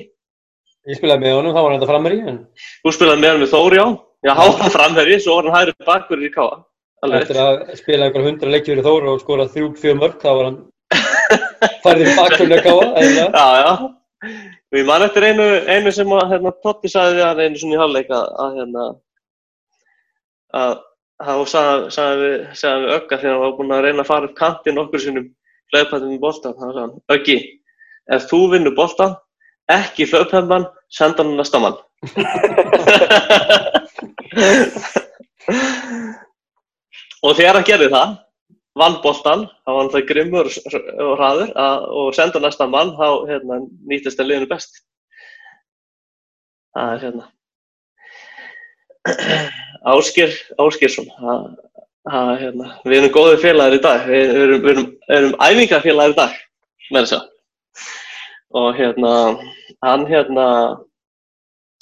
Ég 0.91 0.99
spilaði 0.99 1.23
með 1.23 1.37
honum, 1.37 1.55
þá 1.55 1.61
var 1.61 1.71
hann 1.71 1.79
þetta 1.81 1.91
frammeir 1.91 2.15
í 2.15 2.21
en... 2.31 2.37
Þú 2.83 2.93
spilaði 2.95 3.23
með 3.23 3.33
hann 3.33 3.41
með 3.43 3.51
Þóri 3.53 3.79
á? 3.79 3.87
Já, 4.23 4.31
hann 4.39 4.53
var 4.59 4.73
framherri, 4.77 5.17
svo 5.19 5.35
var 5.37 5.49
hann 5.49 5.57
hægri 5.57 5.87
bakverður 5.87 6.27
í 6.27 6.31
káa. 6.33 6.61
Eftir 7.03 7.39
að 7.43 7.61
spila 7.75 8.07
einhver 8.07 8.23
hundra 8.23 8.51
leikið 8.51 8.71
fyrir 8.71 8.85
Þóru 8.87 9.11
og 9.11 9.23
skora 9.23 9.49
þrjú, 9.51 9.73
fjö 9.79 9.95
mörg, 9.99 10.19
þá 10.23 10.29
var 10.31 10.45
hann 10.47 10.59
færðið 11.83 12.15
bakverðinu 12.17 12.55
að 12.57 12.65
káa, 12.65 12.85
eða? 13.01 13.25
Já, 13.33 13.47
já. 13.59 13.71
Við 14.73 14.83
mann 14.87 15.05
eftir 15.05 15.23
einu, 15.27 15.45
einu 15.69 15.91
sem 15.93 16.13
að, 16.15 16.29
hérna, 16.31 16.51
Totti 16.63 16.89
sagði 16.89 17.19
við 17.19 17.27
hann 17.27 17.43
einu 17.43 17.57
svona 17.61 17.75
í 17.75 17.81
halvleika 17.81 18.17
að, 18.41 18.49
hérna, 18.57 18.83
að 20.61 20.73
þá 21.23 21.33
sagði 21.53 22.15
við, 22.23 22.35
sagði 22.57 22.85
Ögga 22.95 23.19
þegar 23.19 23.35
hann 23.35 23.43
var 23.43 23.57
búinn 23.59 23.75
að 23.75 23.83
reyna 23.85 24.01
að 24.05 24.09
fara 24.09 24.27
upp 24.29 24.39
kantinn 24.39 24.81
okkur 24.81 25.01
sinnum 25.03 25.27
hlaupættum 25.73 26.15
í 26.15 26.21
boltan, 26.21 26.55
þá 26.57 26.63
sagði 26.63 26.81
hann, 26.81 26.95
Öggi, 27.13 27.37
ef 28.17 28.23
þú 28.31 28.39
vinnur 28.53 28.75
boltan, 28.77 29.11
ekki 29.71 30.03
hlaupættan, 30.09 30.65
senda 30.93 31.23
hann 31.23 31.37
næsta 31.37 31.57
mann. 31.61 31.77
og 37.23 37.31
þegar 37.37 37.55
hann 37.59 37.67
gerði 37.67 37.89
það, 37.93 38.09
vann 38.79 38.97
boltan, 39.03 39.45
þá 39.65 39.71
var 39.75 39.91
það 39.93 40.07
grimmur 40.09 40.49
og 40.49 41.13
hraður 41.19 41.51
og 41.93 42.15
senda 42.17 42.41
næsta 42.41 42.67
mann, 42.69 42.95
þá 42.97 43.07
hérna, 43.29 43.59
nýttist 43.89 44.17
það 44.19 44.29
liðinu 44.31 44.49
best. 44.49 44.79
Það 46.73 46.93
er 46.93 47.03
hérna. 47.05 47.27
Áskir, 49.93 50.33
Áskirsson, 50.63 51.09
hérna, 52.07 52.69
við 52.87 52.97
erum 53.01 53.13
góði 53.13 53.41
félagar 53.43 53.77
í 53.77 53.81
dag, 53.83 54.07
við 54.07 54.31
erum, 54.31 54.63
við 54.63 54.71
erum, 54.73 54.87
erum 55.17 55.35
æfingafélagar 55.43 56.15
í 56.15 56.17
dag, 56.21 56.37
með 56.89 57.05
þess 57.05 57.17
að. 57.19 57.29
Og 58.63 58.69
hérna, 58.77 59.11
hann 59.83 60.05
hérna, 60.07 60.47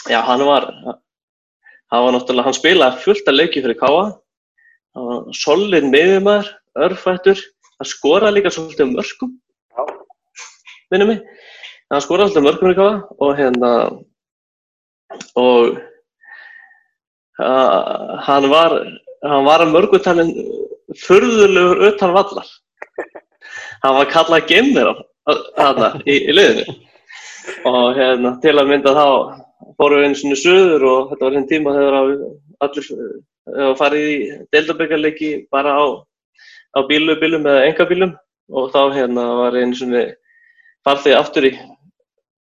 já, 0.10 0.18
hann 0.26 0.44
var, 0.48 0.68
hann 1.94 2.08
var 2.08 2.16
náttúrulega, 2.18 2.48
hann 2.50 2.58
spilaði 2.58 3.06
fullt 3.06 3.30
að 3.30 3.38
leiki 3.38 3.64
fyrir 3.64 3.80
Káa, 3.80 4.04
hann 4.98 5.08
var 5.12 5.38
solid 5.38 5.88
miðjumæður, 5.94 6.52
örfættur, 6.80 7.40
hann 7.80 7.90
skoraði 7.90 8.38
líka 8.38 8.52
svolítið 8.54 8.94
mörgum, 8.96 9.36
minnum 10.92 11.14
mig, 11.14 11.22
hann 11.92 12.04
skoraði 12.04 12.34
svolítið 12.34 12.48
mörgum 12.48 12.76
Káa 12.80 12.94
og 13.20 13.32
hérna, 13.40 13.72
og 15.42 15.78
uh, 17.42 18.18
hann 18.28 18.50
var, 18.52 18.78
hann 19.26 19.48
var 19.48 19.66
að 19.66 19.74
mörgutalinn 19.76 20.34
furðulegur 21.02 21.88
utan 21.90 22.16
vallar, 22.16 22.48
hann 23.84 23.98
var 24.00 24.12
kallað 24.12 24.48
gemir 24.52 24.94
þarna 25.26 25.94
í, 26.06 26.18
í 26.28 26.36
liðinu. 26.36 26.80
Og 27.66 27.96
hérna, 27.98 28.36
til 28.42 28.54
að 28.54 28.70
mynda 28.70 28.94
þá 28.94 29.06
fórum 29.80 30.02
við 30.02 30.08
einu 30.08 30.20
svona 30.20 30.38
söður 30.38 30.86
og 30.90 31.12
þetta 31.12 31.26
var 31.26 31.38
einn 31.38 31.50
tíma 31.50 31.74
þegar 31.76 31.96
allir 32.66 32.90
uh, 32.92 33.72
farið 33.80 34.08
í 34.08 34.16
deildaböggarleiki 34.54 35.32
bara 35.54 35.74
á, 35.74 35.86
á 36.76 36.80
bílubílum 36.88 37.48
eða 37.48 37.68
engabílum 37.70 38.16
og 38.52 38.72
þá 38.74 38.82
hérna 38.96 39.28
var 39.40 39.58
einu 39.58 39.78
svona 39.78 40.06
farþið 40.88 41.18
aftur 41.18 41.50
í 41.50 41.52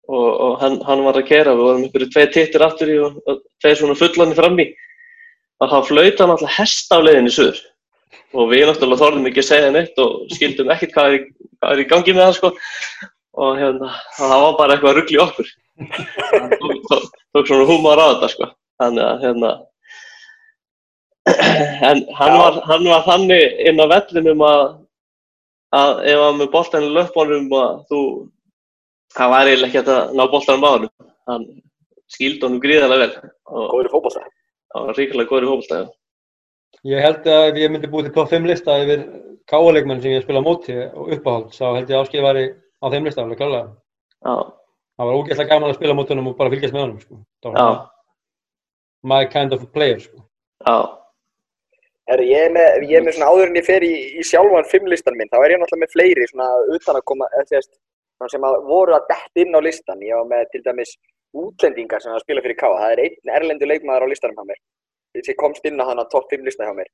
og, 0.07 0.27
og 0.27 0.59
hann, 0.61 0.77
hann 0.87 1.03
var 1.03 1.19
að 1.19 1.29
kera, 1.29 1.55
við 1.55 1.65
vorum 1.67 1.87
ykkur 1.87 2.09
tvei 2.13 2.27
tittir 2.31 2.63
aftur 2.63 2.91
í 2.91 2.99
og, 3.03 3.17
og 3.27 3.41
tvei 3.63 3.73
svona 3.75 3.97
fullandi 3.99 4.37
fram 4.37 4.59
í 4.63 4.69
og 5.57 5.73
þá 5.73 5.77
flauta 5.89 6.23
hann 6.23 6.35
alltaf 6.35 6.59
hesta 6.59 7.01
á 7.01 7.05
leiðinni 7.05 7.33
söður 7.33 7.65
og 8.35 8.49
við 8.51 8.65
náttúrulega 8.67 9.01
þorðum 9.01 9.29
ekki 9.29 9.43
að 9.43 9.49
segja 9.49 9.69
neitt 9.73 10.01
og 10.03 10.33
skildum 10.35 10.73
ekkert 10.73 10.95
hvað 10.95 11.15
er, 11.15 11.23
hvað 11.61 11.73
er 11.73 11.81
í 11.81 11.87
gangi 11.91 12.15
með 12.15 12.25
það 12.25 12.35
sko. 12.39 12.51
Og 13.37 13.59
hérna, 13.59 13.89
það 14.17 14.43
var 14.43 14.55
bara 14.57 14.75
eitthvað 14.75 14.95
ruggli 14.97 15.19
okkur. 15.21 15.49
Það 15.77 17.03
tók 17.37 17.49
svona 17.49 17.67
húmar 17.69 18.01
á 18.01 18.05
þetta 18.11 18.29
sko. 18.33 18.49
Þannig 18.81 19.03
að 19.05 19.25
hérna 19.25 19.51
en 21.89 22.03
hann 22.17 22.35
var, 22.39 22.59
hann 22.69 22.87
var 22.87 23.05
þannig 23.07 23.61
inn 23.67 23.83
á 23.83 23.85
vellinum 23.93 24.43
að 24.47 24.63
að 25.77 26.01
ef 26.07 26.23
hann 26.23 26.41
með 26.41 26.51
boltanum 26.55 26.95
löfbólum 26.95 27.47
að 27.59 27.71
þú 27.91 28.01
það 29.17 29.33
væri 29.35 29.53
eiginlega 29.53 29.81
ekki 29.81 29.95
að 29.97 30.15
ná 30.15 30.23
boltanum 30.31 30.67
á 30.67 30.69
hann 30.73 30.89
hann 31.27 31.47
skildi 32.07 32.45
honum 32.45 32.63
gríðarlega 32.63 33.07
vel 33.07 33.31
Góður 33.47 33.89
í 33.89 33.93
fókbalstæð 33.93 34.33
Það 34.67 34.85
var 34.87 34.97
ríkilega 34.99 35.29
góður 35.31 35.47
í 35.47 35.49
fókbalstæð 35.51 35.87
Ég 36.87 37.03
held 37.03 37.25
að 37.27 37.45
ef 37.49 37.59
ég 37.59 37.71
myndi 37.73 37.89
búið 37.91 38.07
til 38.07 38.15
top 38.15 38.29
5 38.31 38.47
lista 38.47 38.75
yfir 38.83 39.03
káaleikmenn 39.49 40.01
sem 40.03 40.13
ég 40.13 40.23
spila 40.23 40.43
móti 40.43 40.75
og 40.75 41.11
uppáhald, 41.15 41.51
þá 41.55 41.65
held 41.77 41.91
ég 41.91 42.01
áskil 42.01 42.23
væri 42.25 42.45
á 42.83 42.85
þeim 42.91 43.07
lista 43.07 43.23
alveg 43.23 43.39
klálega. 43.39 43.71
Já. 44.25 44.35
Það 44.97 45.09
var 45.09 45.19
ógeðslega 45.21 45.51
gaman 45.51 45.71
að 45.71 45.77
spila 45.79 45.95
mótunum 45.97 46.29
og 46.31 46.37
bara 46.37 46.51
fylgjast 46.53 46.75
með 46.75 46.83
honum, 46.83 47.01
sko. 47.01 47.19
Það 47.43 47.55
var 47.55 47.61
Já. 47.61 47.89
my 49.11 49.25
kind 49.31 49.55
of 49.55 49.65
player, 49.73 49.99
sko. 50.03 50.23
Já. 50.67 50.77
Herru, 52.07 52.23
ég 52.23 52.45
er 52.47 52.53
með, 52.55 52.85
ég 52.87 53.01
er 53.01 53.03
með 53.03 53.17
svona 53.17 53.29
áður 53.33 53.49
en 53.49 53.57
ég 53.59 53.65
fer 53.67 53.83
í, 53.83 53.91
í 54.15 54.23
sjálfan 54.23 54.67
fimmlistan 54.71 55.17
minn, 55.19 55.27
þá 55.27 55.41
er 55.41 55.53
ég 55.53 55.59
náttúrulega 55.59 55.83
með 55.83 55.95
fleiri 55.95 56.27
svona 56.29 56.45
utan 56.71 56.99
að 56.99 57.03
koma, 57.11 57.27
eða 57.35 57.49
þess, 57.49 57.73
svona 58.15 58.31
sem 58.31 58.45
að 58.47 58.55
voru 58.69 58.95
að 58.95 59.09
dett 59.09 59.41
inn 59.43 59.57
á 59.57 59.59
listan. 59.65 60.05
Ég 60.07 60.15
var 60.15 60.29
með 60.29 60.45
til 60.53 60.61
dæmis 60.63 60.93
útlendingar 61.35 62.03
sem 62.03 62.15
að 62.15 62.23
spila 62.23 62.43
fyrir 62.45 62.57
Káa. 62.61 62.77
Það 62.79 62.93
er 62.93 63.01
einn 63.03 63.33
erlendu 63.39 63.67
leikmaður 63.67 64.07
á 64.07 64.11
listanum 64.13 64.39
hjá 64.39 64.47
mér, 64.53 64.61
sem 65.19 65.37
komst 65.43 65.67
inn 65.67 65.83
á 65.83 65.87
hann 65.89 65.99
að 65.99 66.09
topp 66.15 66.31
5 66.31 66.47
lista 66.47 66.69
hjá 66.69 66.71
mér. 66.79 66.87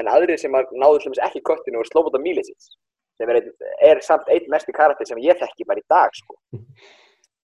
En 0.00 0.10
aðrið 0.10 0.42
sem 0.42 0.58
að 0.58 0.74
náðu 0.82 0.98
til 0.98 1.12
dæmis 1.12 1.22
ekki 1.28 1.44
köttinu 1.46 1.78
voru 1.78 1.92
Slobodan 1.92 2.26
Milicic, 2.26 2.74
sem 3.22 3.30
er, 3.30 3.38
ein, 3.38 3.70
er 3.86 4.02
samt 4.02 4.34
einn 4.34 4.50
mesti 4.50 4.74
karakter 4.74 5.06
sem 5.06 5.22
ég 5.22 5.38
þekki 5.38 5.70
bara 5.70 5.78
í 5.78 5.86
dag, 5.94 6.18
sko. 6.18 6.38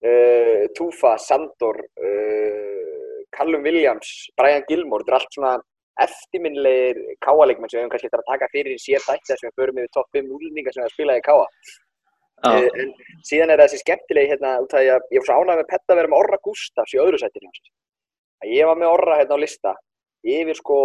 Uh, 0.03 0.67
Tufa, 0.75 1.15
Sandor, 1.19 1.79
uh, 1.99 3.17
Callum 3.35 3.63
Williams, 3.63 4.29
Brian 4.39 4.67
Gilmore, 4.67 5.03
þetta 5.03 5.15
er 5.15 5.19
allt 5.19 5.35
svona 5.35 5.57
eftirminlegir 6.05 6.99
káaleikmenn 7.25 7.71
sem 7.71 7.77
við 7.77 7.83
hefum 7.83 7.93
kannski 7.93 8.09
eftir 8.09 8.23
að 8.23 8.31
taka 8.31 8.49
fyrir 8.53 8.75
í 8.75 8.81
sér 8.81 9.05
þætti 9.05 9.37
sem 9.37 9.49
við 9.49 9.61
förum 9.61 9.81
yfir 9.81 9.93
topp 9.97 10.17
5 10.17 10.33
úlendingar 10.37 10.75
sem 10.75 10.85
við 10.85 10.95
spilaði 10.95 11.25
káa. 11.27 11.45
Já. 12.39 12.49
Uh, 12.49 12.67
en 12.79 12.93
síðan 13.27 13.51
er 13.51 13.63
þessi 13.65 13.81
skemmtilegi 13.81 14.31
hérna, 14.31 14.53
út 14.63 14.73
af 14.73 14.79
því 14.79 14.91
að 14.93 15.09
ég 15.11 15.23
var 15.23 15.27
svo 15.27 15.39
ánægð 15.41 15.59
með 15.59 15.69
Petta 15.73 15.93
að 15.93 15.99
vera 15.99 16.11
með 16.11 16.21
Orra 16.21 16.39
Gustafs 16.47 16.95
í 16.95 17.01
öðru 17.03 17.19
hans. 17.25 17.71
Að 18.39 18.53
ég 18.55 18.69
var 18.69 18.79
með 18.79 18.93
Orra 18.93 19.17
hérna 19.19 19.35
á 19.35 19.43
lista 19.43 19.73
yfir 20.23 20.55
sko 20.59 20.77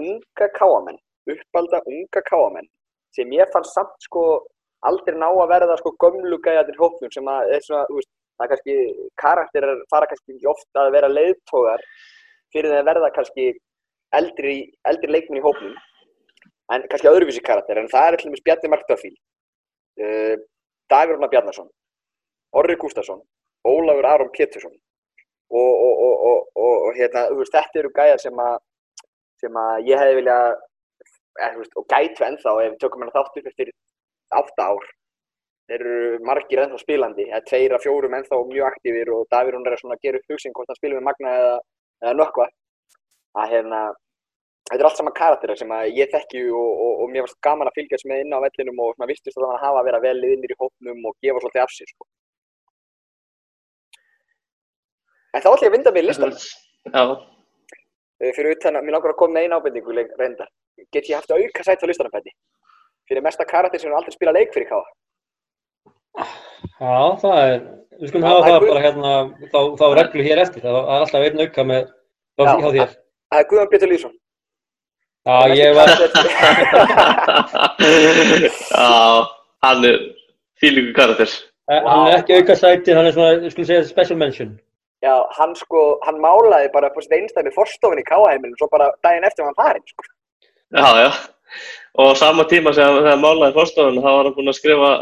unga 0.00 0.48
káamenn, 0.56 0.98
uppalda 1.28 1.80
unga 1.88 2.22
káamenn 2.24 2.68
sem 3.16 3.30
ég 3.32 3.52
fannst 3.52 3.76
samt 3.76 4.08
sko 4.08 4.24
aldrei 4.84 5.16
ná 5.16 5.28
að 5.30 5.52
verða 5.52 5.76
sko 5.80 5.94
gömlu 6.02 6.38
gæðatir 6.44 6.80
hóknum 6.80 7.12
sem 7.14 7.28
að 7.30 7.52
er 7.56 7.64
svona, 7.64 7.84
veist, 7.92 8.10
það 8.40 8.50
kannski 8.52 8.76
karakterar 9.20 9.84
fara 9.92 10.08
kannski 10.10 10.50
ofta 10.50 10.84
að 10.84 10.96
vera 10.96 11.12
leiðtógar 11.12 11.84
fyrir 12.54 12.74
að 12.74 12.88
verða 12.90 13.12
kannski 13.14 13.52
eldri, 14.18 14.56
eldri 14.88 15.12
leikminn 15.12 15.42
í 15.42 15.44
hóknum 15.44 15.76
en 16.72 16.88
kannski 16.90 17.10
öðruvísi 17.10 17.44
karakter 17.44 17.80
en 17.80 17.90
það 17.92 18.08
er 18.08 18.18
til 18.20 18.30
dæmis 18.30 18.44
Bjarni 18.46 18.72
Markdafíl 18.72 19.14
uh, 19.14 20.34
Dagur 20.90 21.18
Rúnar 21.18 21.32
Bjarnason 21.32 21.70
Orri 22.56 22.76
Gustafsson 22.80 23.22
Ólafur 23.64 24.06
Aron 24.06 24.30
Pétursson. 24.36 24.72
Og, 25.50 25.72
og, 25.86 26.14
og, 26.28 26.74
og 26.86 26.96
hérna, 26.96 27.28
veist, 27.38 27.54
þetta 27.54 27.80
eru 27.80 27.90
gæjar 27.94 28.20
sem 28.20 28.40
að 28.44 28.56
sem 29.42 29.56
að 29.60 29.88
ég 29.90 30.00
hefði 30.00 30.16
viljað 30.18 30.44
eða, 30.48 31.50
veist, 31.58 31.74
og 31.78 31.86
gætu 31.92 32.26
ennþá 32.26 32.54
ef 32.64 32.72
við 32.72 32.78
tökum 32.82 33.04
hérna 33.04 33.14
þátt 33.16 33.40
upp 33.40 33.48
eftir 33.50 33.72
átta 34.40 34.68
ár. 34.72 34.88
Þeir 35.68 35.84
eru 35.84 36.18
margir 36.28 36.62
ennþá 36.64 36.80
spilandi 36.80 37.28
eða 37.30 37.42
tveir 37.50 37.76
af 37.76 37.84
fjórum 37.84 38.16
ennþá 38.18 38.40
mjög 38.50 38.68
aktífir 38.70 39.12
og 39.16 39.28
Davíð 39.32 39.58
hún 39.58 39.68
er 39.68 39.78
að 39.78 40.02
gera 40.06 40.20
upp 40.20 40.32
hugsin 40.32 40.56
hvort 40.56 40.72
hann 40.72 40.80
spilur 40.80 41.00
með 41.00 41.08
Magna 41.10 41.36
eða, 41.40 41.54
eða 42.04 42.16
nökkva. 42.20 42.48
Að 43.40 43.54
hérna 43.54 43.82
þetta 44.70 44.80
er 44.80 44.88
allt 44.88 44.98
saman 45.00 45.16
karakterar 45.16 45.58
sem 45.60 45.72
að 45.76 45.90
ég 45.98 46.10
þekki 46.12 46.42
og, 46.48 46.70
og, 46.86 46.92
og 47.04 47.10
mér 47.12 47.26
varst 47.26 47.40
gaman 47.44 47.68
að 47.68 47.76
fylgjast 47.78 48.08
með 48.08 48.24
inn 48.24 48.32
á 48.32 48.44
vellinum 48.44 48.80
og 48.80 48.94
svona 48.94 49.10
vistist 49.10 49.38
að 49.38 49.50
hann 49.50 49.62
hafa 49.62 49.82
að 49.82 49.88
vera 49.90 50.02
vel 50.04 50.14
liðnir 50.22 50.54
í 50.54 50.58
hópnum 50.60 51.08
og 51.10 51.16
gefa 51.20 51.42
svolítið 51.42 51.64
af 51.64 51.74
sér 51.74 51.90
sko. 51.92 52.08
En 55.34 55.44
þá 55.44 55.50
ætlum 55.50 55.66
ég 55.66 55.70
að 55.70 55.76
vinda 55.76 55.92
mig 55.92 56.04
í 56.04 56.08
listan 56.08 56.34
Já. 56.94 57.04
fyrir 58.38 58.54
utan 58.54 58.78
að 58.78 58.86
mér 58.86 58.96
langar 58.96 59.12
að 59.12 59.20
koma 59.20 59.36
með 59.36 59.46
eina 59.46 59.60
ábendingu 59.60 59.96
reyndar. 60.00 60.50
Get 60.94 61.10
ég 61.10 61.18
haft 61.18 61.34
auka 61.34 61.66
sætt 61.66 61.84
á 61.84 61.86
listanum, 61.90 62.14
Petti? 62.14 62.32
Fyrir 63.10 63.24
mesta 63.24 63.44
karakter 63.44 63.82
sem 63.82 63.92
aldrei 63.92 64.14
spila 64.14 64.32
leik 64.32 64.54
fyrir 64.54 64.70
káða. 64.70 64.86
Já, 66.78 66.96
það 67.20 67.38
er, 67.42 67.62
við 68.00 68.10
skulum 68.10 68.28
hafa 68.30 68.42
það 68.44 68.48
er 68.48 68.54
það 68.54 68.68
bara 68.70 68.84
hérna, 68.86 69.14
þá, 69.52 69.60
þá 69.80 69.86
reglu 69.98 70.24
hér 70.24 70.42
eftir, 70.44 70.64
það 70.64 70.78
er 70.80 70.92
alltaf 71.04 71.26
einn 71.26 71.42
auka 71.44 71.64
með, 71.68 71.88
þá 72.38 72.44
Já. 72.44 72.52
hjá 72.54 72.68
þér. 72.76 72.94
Það 73.34 73.42
er 73.42 73.48
Guðan 73.50 73.72
Pétur 73.74 73.90
Lýsson. 73.90 74.14
Já, 75.24 75.48
ég 75.56 75.72
var, 75.74 75.88
Já, 78.70 79.26
hann 79.64 79.84
er 79.88 79.98
fílingu 80.60 80.92
karakter. 80.96 81.28
eh, 81.72 81.80
hann 81.80 82.10
er 82.10 82.18
ekki 82.18 82.36
auka 82.36 82.56
sæti, 82.60 82.92
hann 82.92 83.06
er 83.08 83.14
svona, 83.16 83.30
ég 83.40 83.52
skulle 83.54 83.66
segja, 83.70 83.86
special 83.88 84.18
mention. 84.20 84.50
Já, 85.04 85.14
hann 85.38 85.54
sko, 85.56 85.98
hann 86.04 86.20
málaði 86.20 86.68
bara 86.72 86.90
á 86.92 87.00
sitt 87.00 87.12
einstæmi 87.16 87.52
forstofin 87.56 88.02
í 88.02 88.04
káaheimilinu 88.04 88.56
svo 88.60 88.68
bara 88.72 88.90
daginn 89.04 89.24
eftir 89.24 89.44
hann 89.48 89.56
farinn, 89.56 89.84
sko. 89.88 90.04
Já, 90.76 90.88
já. 91.06 91.10
Og 92.04 92.16
sama 92.20 92.44
tíma 92.50 92.74
sem 92.76 92.84
hann 92.84 93.08
hann 93.08 93.24
málaði 93.24 93.56
fórstofun, 93.56 94.02
þá 94.04 94.10
var 94.10 94.24
hann 94.28 94.36
búinn 94.36 94.52
að 94.52 94.58
skrifa, 94.60 94.92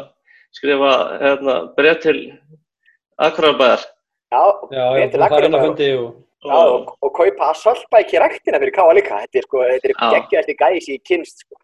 skrifa 0.54 0.92
hérna, 1.22 1.54
breyð 1.76 1.98
til 2.06 2.18
Akurabæðar. 3.18 3.82
Já, 4.32 4.42
Já, 4.70 4.84
já, 4.86 4.86
betur 5.02 5.26
það 5.26 5.38
er 5.38 5.44
inn 5.50 5.58
á 5.58 5.64
fundi 5.66 5.88
og... 5.98 6.12
Já, 6.42 6.54
og, 6.58 6.88
og 7.02 7.10
kaupa 7.14 7.50
asfaltbæk 7.52 8.12
í 8.16 8.20
ræktina 8.22 8.58
fyrir 8.58 8.74
káa 8.74 8.94
líka. 8.98 9.18
Þetta 9.24 9.38
er 9.38 9.44
sko, 9.46 9.60
þetta 9.70 9.90
er 9.92 9.96
geggjast 10.16 10.48
í 10.50 10.56
gæs 10.62 10.88
í 10.90 10.96
kynst, 11.06 11.44
sko. 11.44 11.54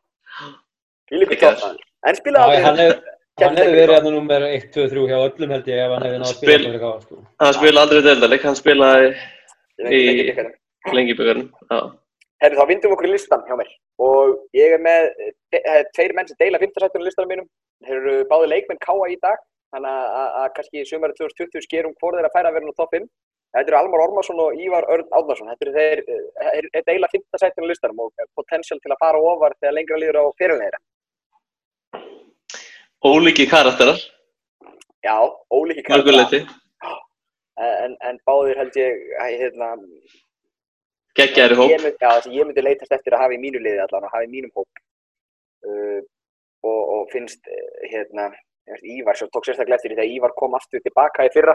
Fylgur 1.11 1.33
Geggjaður. 1.35 1.63
tótt 1.65 1.87
En 2.09 2.15
spilaði 2.19 2.59
hann 2.63 2.69
aldrei. 2.71 2.85
hefur 2.87 3.15
hann 3.43 3.57
hefði 3.59 3.75
verið 3.79 3.95
hérna 3.97 4.11
nummer 4.15 4.45
1, 4.49 4.69
2, 4.75 4.85
3 4.93 5.07
hjá 5.11 5.19
öllum 5.25 5.53
held 5.55 5.69
ég 5.73 5.81
ef 5.83 5.93
hann 5.95 6.05
hefði 6.07 6.19
nátt 6.23 6.29
að 6.29 6.37
spila 6.39 6.53
Spil- 6.59 6.67
fyrir 6.69 6.83
káa, 6.85 7.01
sko. 7.03 7.19
Hann 7.43 7.55
spilaði 7.59 7.83
aldrei 7.85 8.03
deildarleik, 8.07 8.43
hann 8.49 8.59
spilaði 8.59 9.09
í- 9.89 10.27
bikarinn. 10.29 10.55
lengibögarinn. 10.95 11.49
Já. 11.73 11.81
Herri, 12.43 12.57
þá 12.61 12.67
vindum 12.71 12.93
okkur 12.95 13.09
í 13.09 13.13
listan 13.17 13.43
hjá 13.49 13.57
mér 13.59 13.71
og 13.99 14.37
ég 14.55 14.75
er 14.77 14.83
með 14.83 15.09
eh, 15.27 15.59
eh, 15.59 15.83
tveir 15.97 16.15
menn 16.15 16.29
sem 16.31 16.37
deila 16.39 16.59
5. 16.63 16.71
sættunum 16.79 17.07
listanum 17.09 17.31
mínum. 17.35 17.49
Þeir 17.83 17.97
eru 17.99 18.15
báði 18.31 18.51
leikmenn 18.53 18.79
K.A. 18.79 19.09
í 19.11 19.17
dag, 19.23 19.39
þannig 19.75 19.91
að- 19.91 20.13
að 20.19 20.37
að 20.45 20.53
kannski 20.55 20.85
sumari 20.87 21.15
2020 21.19 21.67
skerum 21.67 21.95
hvort 21.99 22.15
þeir 22.15 22.29
að 22.31 22.35
færa 22.37 22.49
að 22.53 22.55
vera 22.59 22.67
nú 22.67 22.75
top 22.79 22.91
5. 22.95 23.09
Þetta 23.57 23.73
eru 23.73 23.79
Almar 23.79 24.03
Ormarsson 24.05 24.41
og 24.45 24.59
Ívar 24.61 24.85
Örn 24.93 25.09
Árnarsson. 25.17 25.49
Þetta 25.53 25.67
eru 25.67 25.75
þeir, 25.79 26.03
eh, 26.05 26.51
þeir, 26.53 26.69
þeir 26.75 26.85
deila 26.91 27.09
5. 27.15 27.41
sættunum 27.43 27.71
listanum 27.71 28.03
og 28.05 28.29
potensial 28.37 28.81
til 28.83 28.93
að 28.93 29.01
fara 29.01 29.23
ofar 29.31 29.57
þegar 29.57 29.77
lengra 29.79 30.01
líður 30.03 30.21
á 30.21 30.25
fyrirleira. 30.41 30.79
Ólíki 33.09 33.47
karakterar, 33.49 34.01
Já, 35.05 35.15
ólíki 35.55 35.85
mörguleiti, 35.87 36.41
en, 37.59 37.95
en 38.03 38.19
báðir 38.27 38.59
held 38.59 38.77
ég, 38.77 39.05
hérna, 39.39 39.69
geggjaðir 41.19 41.55
í 41.55 41.55
Ég 41.55 41.79
hóp. 41.79 41.85
mynd, 41.85 42.03
já, 42.03 42.11
ég 42.35 42.49
myndi 42.49 42.65
leitast 42.65 42.95
eftir 42.97 43.15
að 43.15 43.23
hafa 43.25 43.37
í 43.37 43.41
mínu 43.43 43.63
liði 43.63 43.85
allan 43.85 44.09
og 44.09 44.13
hafa 44.13 44.27
í 44.27 44.33
mínum 44.33 44.51
hóp 44.59 44.83
uh, 45.71 46.01
og, 46.67 46.81
og 46.97 47.09
finnst 47.15 47.47
uh, 47.47 47.89
hérna, 47.93 48.29
Ívar 48.85 49.17
sem 49.17 49.31
tók 49.33 49.47
sérstaklega 49.47 49.79
eftir 49.79 49.95
því 49.95 50.01
þegar 50.01 50.15
Ívar 50.19 50.35
kom 50.37 50.59
aftur 50.59 50.83
tilbaka 50.85 51.25
í 51.25 51.33
fyrra 51.33 51.55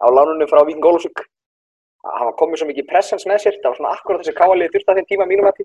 á 0.00 0.06
lánunum 0.08 0.50
frá 0.50 0.64
Víking 0.64 0.84
Gólusvík 0.84 1.22
hann 2.04 2.28
var 2.30 2.36
komið 2.40 2.62
svo 2.62 2.68
mikið 2.70 2.88
pressans 2.88 3.26
með 3.28 3.44
sér 3.44 3.56
það 3.60 3.70
var 3.70 3.78
svona 3.78 3.94
akkurat 3.96 4.22
þessi 4.22 4.38
káalið 4.40 4.74
þurft 4.74 4.92
að 4.92 5.00
þeim 5.00 5.08
tíma 5.10 5.28
mínum 5.28 5.48
að 5.50 5.64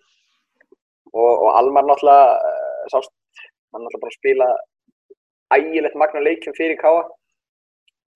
og, 1.16 1.32
og 1.32 1.50
Almar 1.56 1.86
náttúrulega 1.88 2.32
uh, 2.36 2.88
sást, 2.92 3.14
hann 3.72 3.86
náttúrulega 3.86 4.04
bara 4.04 4.18
spila 4.18 4.48
ægilegt 5.56 5.96
magna 6.02 6.24
leikjum 6.26 6.58
fyrir 6.58 6.80
káa 6.82 7.06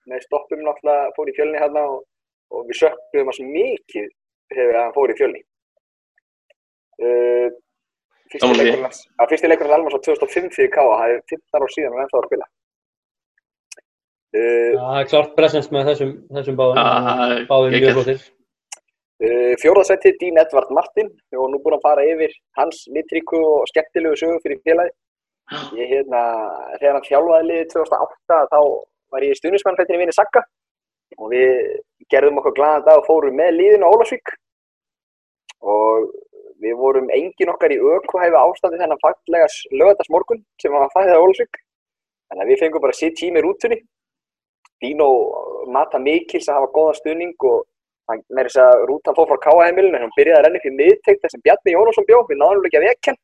með 0.10 0.26
stoppum 0.26 0.64
náttúrulega 0.66 1.14
fór 1.16 1.32
í 1.32 1.36
fjölni 1.38 1.62
hérna 1.62 1.86
og, 1.94 2.04
og 2.52 2.68
við 2.68 2.82
söknum 2.82 3.32
hans 3.32 3.42
mikið 3.46 4.12
þegar 4.56 4.80
hann 4.82 4.96
fór 4.96 5.14
í 5.14 5.18
fjölni. 5.20 5.44
Uh, 7.00 7.48
fyrsti 8.32 8.44
Sammála 8.44 8.60
því. 8.60 8.66
leikurinn 8.66 8.88
hans, 8.90 9.04
já, 9.08 9.28
fyrsti 9.32 9.52
leikurinn 9.52 9.72
hans 9.72 9.80
Almars 9.80 9.98
var 9.98 10.06
2005 10.10 10.56
fyrir 10.58 10.72
K.A. 10.74 10.88
Það 10.90 11.14
er 11.16 11.22
15 11.32 11.68
ár 11.68 11.76
síðan 11.76 11.96
er 11.96 12.04
ennþá 12.06 12.20
að 12.20 12.28
spila. 12.30 12.50
Uh, 14.30 14.76
Já, 14.76 14.82
það 14.82 15.00
er 15.00 15.08
klart 15.10 15.32
presence 15.38 15.74
með 15.74 15.88
þessum, 15.90 16.12
þessum 16.36 16.58
báðum. 16.60 16.80
Báðum 17.50 17.72
mjög 17.74 17.82
geggjað. 17.82 17.96
flottir. 17.98 18.26
uh, 19.26 19.54
Fjórðarsætti 19.64 20.12
Dín 20.22 20.38
Edvard 20.38 20.70
Martin 20.78 21.10
og 21.34 21.48
nú 21.50 21.62
búinn 21.64 21.80
að 21.80 21.86
fara 21.88 22.06
yfir 22.06 22.36
hans 22.60 22.84
litríku 22.94 23.40
og 23.42 23.66
skemmtilegu 23.72 24.20
sögu 24.22 24.38
fyrir 24.44 24.62
félagi. 24.68 24.94
Ég 25.80 25.90
hérna, 25.96 26.22
þegar 26.78 27.00
hann 27.00 27.08
þjálfaði 27.08 27.50
liðið 27.50 27.70
2008 27.74 28.40
þá 28.52 28.60
var 29.10 29.26
ég 29.26 29.34
í 29.34 29.40
stuðnismannfættinni 29.40 30.04
vinni 30.04 30.14
Sakka 30.14 30.44
og 31.18 31.32
við 31.34 31.56
gerðum 32.14 32.38
okkur 32.42 32.54
glaðan 32.60 32.86
dag 32.86 33.02
og 33.02 33.08
fórum 33.08 33.38
með 33.40 33.56
liðinu 33.58 33.90
á 33.90 33.94
Ólafsvík 33.96 34.36
og 35.74 36.12
við 36.62 36.76
vorum 36.78 37.10
engin 37.16 37.50
okkar 37.50 37.74
í 37.74 37.80
ökuhæfi 37.82 38.38
ástandi 38.38 38.78
þennan 38.78 39.02
fallega 39.02 39.48
lögadagsmorgun 39.74 40.44
sem 40.62 40.76
var 40.76 40.86
að 40.86 40.94
fæða 40.94 41.18
á 41.18 41.24
Ólafsvík 41.24 41.62
þannig 42.30 42.44
að 42.46 42.52
við 42.52 42.62
fengum 42.62 42.86
bara 42.86 43.00
sitt 43.00 43.18
tími 43.18 43.42
í 43.42 43.46
rútunni 43.48 43.80
Dino 44.84 45.10
mata 45.76 46.00
mikils 46.00 46.48
að 46.48 46.60
hafa 46.60 46.72
góðan 46.76 47.00
stuðning 47.00 47.48
og 47.50 47.66
hann 48.10 48.22
með 48.34 48.50
þess 48.50 48.62
að 48.64 48.84
rútan 48.90 49.18
fór 49.18 49.28
frá 49.30 49.42
Káaheimilinu 49.46 50.00
hann 50.02 50.14
byrjaði 50.16 50.50
að 50.50 50.60
upp 50.60 50.70
í 50.70 50.76
miðteikt 50.76 51.24
þar 51.24 51.34
sem 51.34 51.44
Bjarni 51.46 51.76
Jónasson 51.76 52.08
bjó, 52.08 52.22
við 52.30 52.40
náðum 52.42 52.70
ekki 52.70 52.80
að 52.80 52.88
vekja 52.88 53.14
hann. 53.14 53.20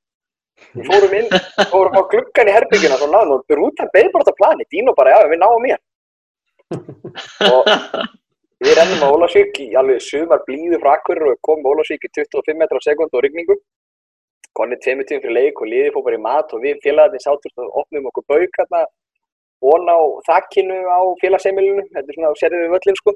Við 0.75 0.89
fórum 0.91 1.15
inn, 1.19 1.31
fórum 1.73 1.97
á 1.99 2.01
gluggan 2.11 2.51
í 2.51 2.55
herbyggina 2.55 2.99
og 2.99 3.11
náðum 3.11 3.33
og 3.37 3.55
rútan 3.59 3.91
beði 3.95 4.11
bara 4.13 4.35
á 4.35 4.39
plani. 4.39 4.67
Dino 4.71 4.93
bara, 4.97 5.15
já, 5.15 5.31
við 5.31 5.41
náum 5.41 5.65
mér 5.65 5.81
og 7.55 7.67
við 8.65 8.77
rennum 8.79 9.03
á 9.05 9.13
Ólasvík 9.13 9.59
í 9.61 9.67
alveg 9.79 10.01
sumar 10.01 10.43
blíðu 10.47 10.79
frá 10.81 10.95
Akkur 10.95 11.21
og 11.31 11.41
komum 11.45 11.71
Ólasvík 11.73 12.07
í 12.07 12.11
25 12.19 12.61
metra 12.61 12.81
sekund 12.83 13.13
og 13.13 13.25
rigningu. 13.25 13.57
Konið 14.55 14.81
tveimur 14.85 15.07
tíum 15.07 15.21
fyrir 15.23 15.35
leik 15.35 15.59
og 15.61 15.69
liðið 15.69 15.91
fór 15.93 16.05
bara 16.07 16.19
í 16.19 16.23
mat 16.23 16.53
og 16.55 16.63
við 16.63 16.79
félagarnir 16.83 17.23
sátust 17.23 17.59
og 17.59 17.81
opnum 17.81 18.07
okkur 18.11 18.25
bauk 18.31 18.61
von 19.63 19.87
á 19.87 19.99
þakkinu 20.27 20.77
á 20.89 20.99
félagsheimilinu. 21.21 21.87
Þetta 21.93 22.11
er 22.11 22.17
svona 22.17 22.33
á 22.33 22.41
serið 22.41 22.63
við 22.65 22.75
völlin 22.75 22.99
sko. 23.01 23.15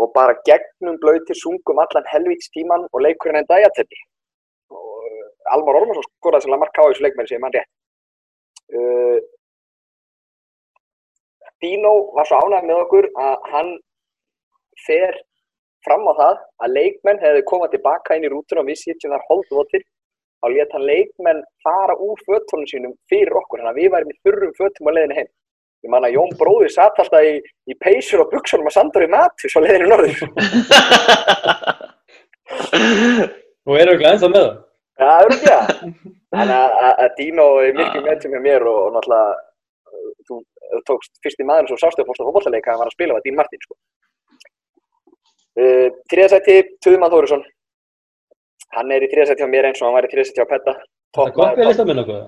Og 0.00 0.12
bara 0.14 0.38
gegnum 0.48 0.96
blöytir 1.02 1.36
sungum 1.36 1.82
allan 1.82 2.08
helvíks 2.12 2.48
tíman 2.54 2.86
og 2.92 3.04
leikurinn 3.04 3.42
en 3.42 3.48
dæjatetti 3.50 3.98
og 4.72 5.04
Almar 5.52 5.78
Ormarsson 5.80 6.06
skoraði 6.06 6.46
sem 6.46 6.54
á 6.56 6.66
þessu 6.72 7.04
leikmenn 7.04 7.28
sem 7.28 7.42
mann 7.42 7.54
rétt. 7.56 7.70
Uh, 8.72 9.18
Dino 11.62 11.92
var 12.16 12.26
svo 12.26 12.40
ánægð 12.40 12.68
með 12.70 12.80
okkur 12.86 13.08
að 13.22 13.50
hann 13.52 13.72
fer 14.86 15.18
fram 15.86 16.06
á 16.10 16.12
það 16.20 16.40
að 16.64 16.74
leikmenn 16.78 17.20
hefði 17.22 17.44
komað 17.50 17.74
tilbaka 17.76 18.16
inn 18.16 18.26
í 18.26 18.32
rútuna 18.32 18.64
og 18.64 18.70
vissi 18.70 18.94
sem 18.94 19.12
þar 19.12 19.26
holdvotir 19.28 19.84
þá 20.42 20.48
let 20.56 20.74
hann 20.74 20.88
leikmenn 20.88 21.44
fara 21.62 21.94
úr 22.02 22.18
fötunum 22.26 22.66
sínum 22.70 22.96
fyrir 23.10 23.38
okkur, 23.38 23.62
þannig 23.62 23.72
að 23.72 23.80
við 23.80 23.92
værum 23.94 24.12
í 24.12 24.18
þurrum 24.26 24.56
fötum 24.58 24.90
á 24.90 24.94
leiðinu 24.96 25.18
heim. 25.20 25.30
Ég 25.82 25.90
man 25.90 26.06
að 26.06 26.14
Jón 26.14 26.34
bróðir 26.38 26.70
satt 26.70 26.98
alltaf 27.02 27.24
í, 27.26 27.38
í 27.70 27.74
peysur 27.82 28.22
og 28.22 28.30
buksunum 28.34 28.68
að 28.70 28.76
sandur 28.76 29.06
í 29.06 29.10
matus 29.10 29.56
á 29.58 29.60
leiðinu 29.62 29.88
norður. 29.90 30.18
Og 33.62 33.78
eru 33.78 33.94
ekki 33.94 34.06
ennþá 34.10 34.28
með 34.30 34.44
það? 34.44 34.54
Já, 34.98 35.06
það 35.06 35.22
eru 35.22 35.34
ekki 35.36 35.48
það. 35.48 35.64
Þannig 36.32 36.56
að, 36.56 36.76
að, 36.82 36.92
að 37.04 37.16
Dino 37.18 37.46
er 37.62 37.74
mikið 37.78 38.06
meðtum 38.06 38.34
hjá 38.34 38.42
mér 38.42 38.66
og, 38.66 38.78
og 38.82 38.94
náttúrulega 38.96 39.32
þú, 40.28 40.38
þú 40.72 40.82
tókst 40.90 41.12
fyrst 41.24 41.42
í 41.42 41.46
maður 41.48 41.72
sem 41.72 41.80
sástu 41.82 42.02
að 42.02 42.10
fórstu 42.10 42.26
á 42.26 42.28
fótballleika 42.28 42.70
að 42.70 42.74
hann 42.74 42.82
var 42.82 42.90
að 42.90 42.96
spila 42.96 43.16
var 43.16 43.26
Dín 43.26 43.38
Martin 43.38 43.62
sko. 43.62 43.76
Uh, 45.52 45.88
Þriðasætti, 46.10 46.56
Tuðmann 46.84 47.12
Þórisson. 47.12 47.44
Hann 48.76 48.92
er 48.94 49.04
í 49.04 49.10
þriðasætti 49.12 49.44
hjá 49.44 49.50
mér 49.52 49.68
eins 49.68 49.82
og 49.82 49.88
hann 49.88 49.96
var 49.98 50.08
í 50.08 50.10
þriðasætti 50.12 50.40
hjá 50.40 50.48
Petta. 50.50 50.74
Það 51.16 51.28
er 51.28 51.36
gott 51.36 51.58
við 51.58 51.68
listamenn 51.68 52.02
okkur. 52.02 52.20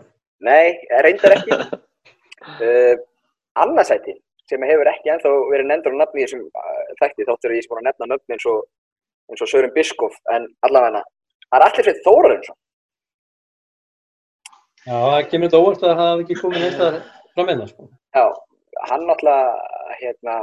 Nei, 0.44 0.66
reyndar 1.06 1.36
ekki. 1.38 1.58
uh, 2.66 2.94
Annarsætti, 3.64 4.16
sem 4.50 4.66
hefur 4.68 4.90
ekki 4.90 5.12
ennþá 5.14 5.32
verið 5.52 5.70
nefndur 5.70 5.96
á 5.96 6.00
nafni 6.02 6.26
þessum 6.26 6.42
uh, 6.44 6.82
þætti, 7.00 7.28
þáttur 7.28 7.52
að 7.52 7.56
ég 7.56 7.64
sé 7.64 7.70
búin 7.70 7.80
að 7.82 7.88
nefna 7.88 8.10
nöfn 8.10 8.36
eins 8.36 8.46
og, 8.50 8.64
eins 9.32 9.44
og 9.46 9.50
Sören 9.50 9.72
Biskoff, 9.76 10.18
en 10.34 10.48
allavega 10.66 11.04
það 11.04 11.58
er 11.60 11.66
allir 11.68 11.88
fyrir 11.88 12.02
Þórarinsson. 12.04 12.58
Já, 14.84 14.96
það 14.98 15.30
kemur 15.30 15.48
þetta 15.48 15.62
óvart 15.62 15.84
að 15.84 15.94
það 15.94 16.02
hafi 16.02 16.26
ekki 16.26 16.40
komið 16.42 16.66
neitt 16.66 16.82
að 16.84 16.98
fram 17.32 17.48
með 17.48 17.62
það, 17.62 17.70
sko. 17.72 17.88
Já, 18.18 18.24
hann 18.90 19.06
náttúrulega 19.08 19.94
hérna, 20.02 20.36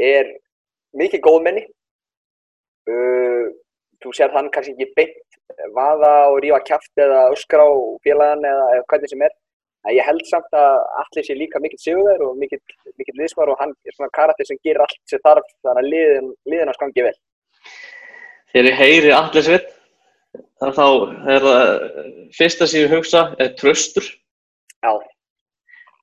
er 0.00 0.30
mikið 0.96 1.24
góðmenni. 1.24 1.64
Uh, 2.90 3.50
þú 4.02 4.14
sér 4.16 4.32
hann 4.34 4.50
kannski 4.54 4.74
ekki 4.74 4.94
beint 4.96 5.38
vaða 5.76 6.12
og 6.30 6.40
rífa 6.44 6.60
kjaft 6.66 7.02
eða 7.04 7.22
öskra 7.34 7.66
á 7.66 7.72
félagann 8.04 8.46
eða, 8.46 8.66
eða 8.76 8.86
hvernig 8.92 9.12
sem 9.12 9.24
er. 9.26 9.34
En 9.88 9.96
ég 9.96 10.04
held 10.04 10.22
samt 10.28 10.56
að 10.56 10.78
allir 11.02 11.24
sé 11.24 11.36
líka 11.36 11.60
mikill 11.62 11.80
sigurverð 11.80 12.26
og 12.28 12.40
mikill, 12.40 12.60
mikill 13.00 13.16
liðsmar 13.20 13.52
og 13.52 13.60
hann 13.62 13.72
er 13.88 13.96
svona 13.96 14.12
karakter 14.16 14.48
sem 14.48 14.60
gerir 14.64 14.82
allt 14.84 14.98
sem 15.08 15.22
þarf 15.24 15.46
þannig 15.64 15.84
að 15.84 15.92
liðin, 15.94 16.32
liðin 16.52 16.72
hans 16.72 16.80
gangi 16.82 17.06
vel. 17.06 17.14
Þegar 18.52 18.68
ég 18.70 18.80
heyri 18.80 19.14
allir 19.16 19.46
sveit, 19.46 19.70
þá 20.60 20.86
er 21.32 21.46
það 21.46 21.64
fyrsta 22.36 22.68
sem 22.68 22.84
ég 22.84 22.92
hugsa 22.92 23.24
er 23.40 23.54
tröstur 23.56 24.04
Já, 24.80 24.92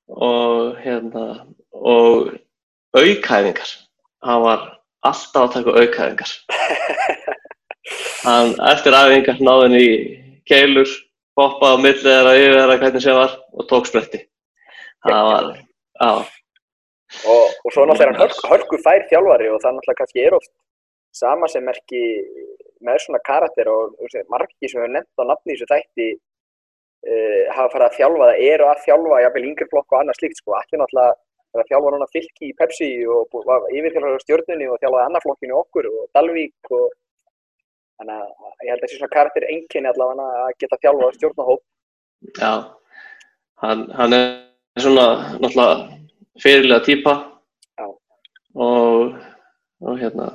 og, 0.08 0.76
hérna, 0.82 1.24
og 1.72 2.34
aukæfingar. 2.98 3.70
Hann 4.26 4.42
var 4.42 4.66
alltaf 5.06 5.42
að 5.44 5.54
taka 5.58 5.78
aukæfingar. 5.82 6.34
Hann 8.24 8.56
eftir 8.72 8.96
æfingar 8.98 9.38
náði 9.42 9.66
hann 9.66 9.78
í 9.78 9.88
keilur, 10.48 10.90
hoppaði 11.38 11.78
á 11.78 11.82
millið 11.84 12.08
þeirra 12.08 12.34
yfir 12.38 12.58
þeirra 12.58 12.80
hvernig 12.82 13.04
sem 13.04 13.18
var 13.18 13.36
og 13.54 13.68
tók 13.70 13.88
spretti. 13.90 14.24
Það 15.06 15.28
var, 15.28 15.50
já, 16.02 16.10
og, 17.32 17.44
og 17.64 17.72
svo 17.72 17.84
náttúrulega 17.86 18.04
er 18.04 18.10
hann 18.12 18.22
hörku, 18.22 18.48
hörku 18.50 18.80
fær 18.84 19.04
þjálfari 19.10 19.50
og 19.52 19.60
það 19.62 19.76
náttúrulega 19.76 20.00
kannski 20.00 20.24
er 20.24 20.36
oft 20.38 20.50
sama 21.16 21.48
sem 21.50 21.64
merki 21.64 22.02
með 22.84 23.00
svona 23.04 23.20
karakter 23.26 23.70
og 23.72 23.94
margi 24.32 24.68
sem 24.68 24.82
hefur 24.82 24.92
nefnt 24.94 25.22
á 25.22 25.24
nafni 25.30 25.54
þessu 25.54 25.70
þætti 25.70 26.08
uh, 26.12 27.42
hafa 27.56 27.72
farið 27.72 27.86
að 27.88 27.96
þjálfa 27.96 28.28
það 28.28 28.44
eru 28.50 28.68
að 28.68 28.84
þjálfa 28.84 29.22
jafnvel 29.24 29.48
yngri 29.48 29.70
flokk 29.72 29.94
og 29.94 30.00
annað 30.02 30.20
slíkt 30.20 30.42
sko, 30.42 30.54
allir 30.58 30.82
náttúrulega 30.82 31.16
er 31.56 31.62
að 31.62 31.70
þjálfa 31.72 31.92
núna 31.94 32.10
fylki 32.12 32.50
í 32.50 32.56
Pepsi 32.58 32.90
og 33.08 33.38
var 33.48 33.68
yfirþjálfur 33.72 34.20
á 34.20 34.24
stjórnunni 34.26 34.68
og 34.68 34.80
þjálfaði 34.82 35.06
annað 35.06 35.24
flokkinu 35.26 35.60
okkur 35.62 35.88
og 35.90 36.02
Dalvík 36.16 36.74
og 36.76 36.88
þannig 37.98 38.18
að 38.18 38.66
ég 38.66 38.72
held 38.72 38.78
að 38.78 38.84
þessi 38.86 38.98
svona 38.98 39.14
karakter 39.14 39.48
enginni 39.52 39.90
allavega 39.92 40.28
að 40.44 40.52
geta 40.62 40.80
þjálfað 40.82 41.16
stjórnahóp 41.18 41.64
Já, 42.38 42.52
hann, 43.62 43.84
hann 43.98 44.16
er 44.18 44.82
svona 44.82 45.06
náttúrulega 45.38 45.76
fyrirlega 46.42 46.86
týpa 46.86 47.16
og, 48.58 49.18
og 49.84 50.00
hérna 50.00 50.30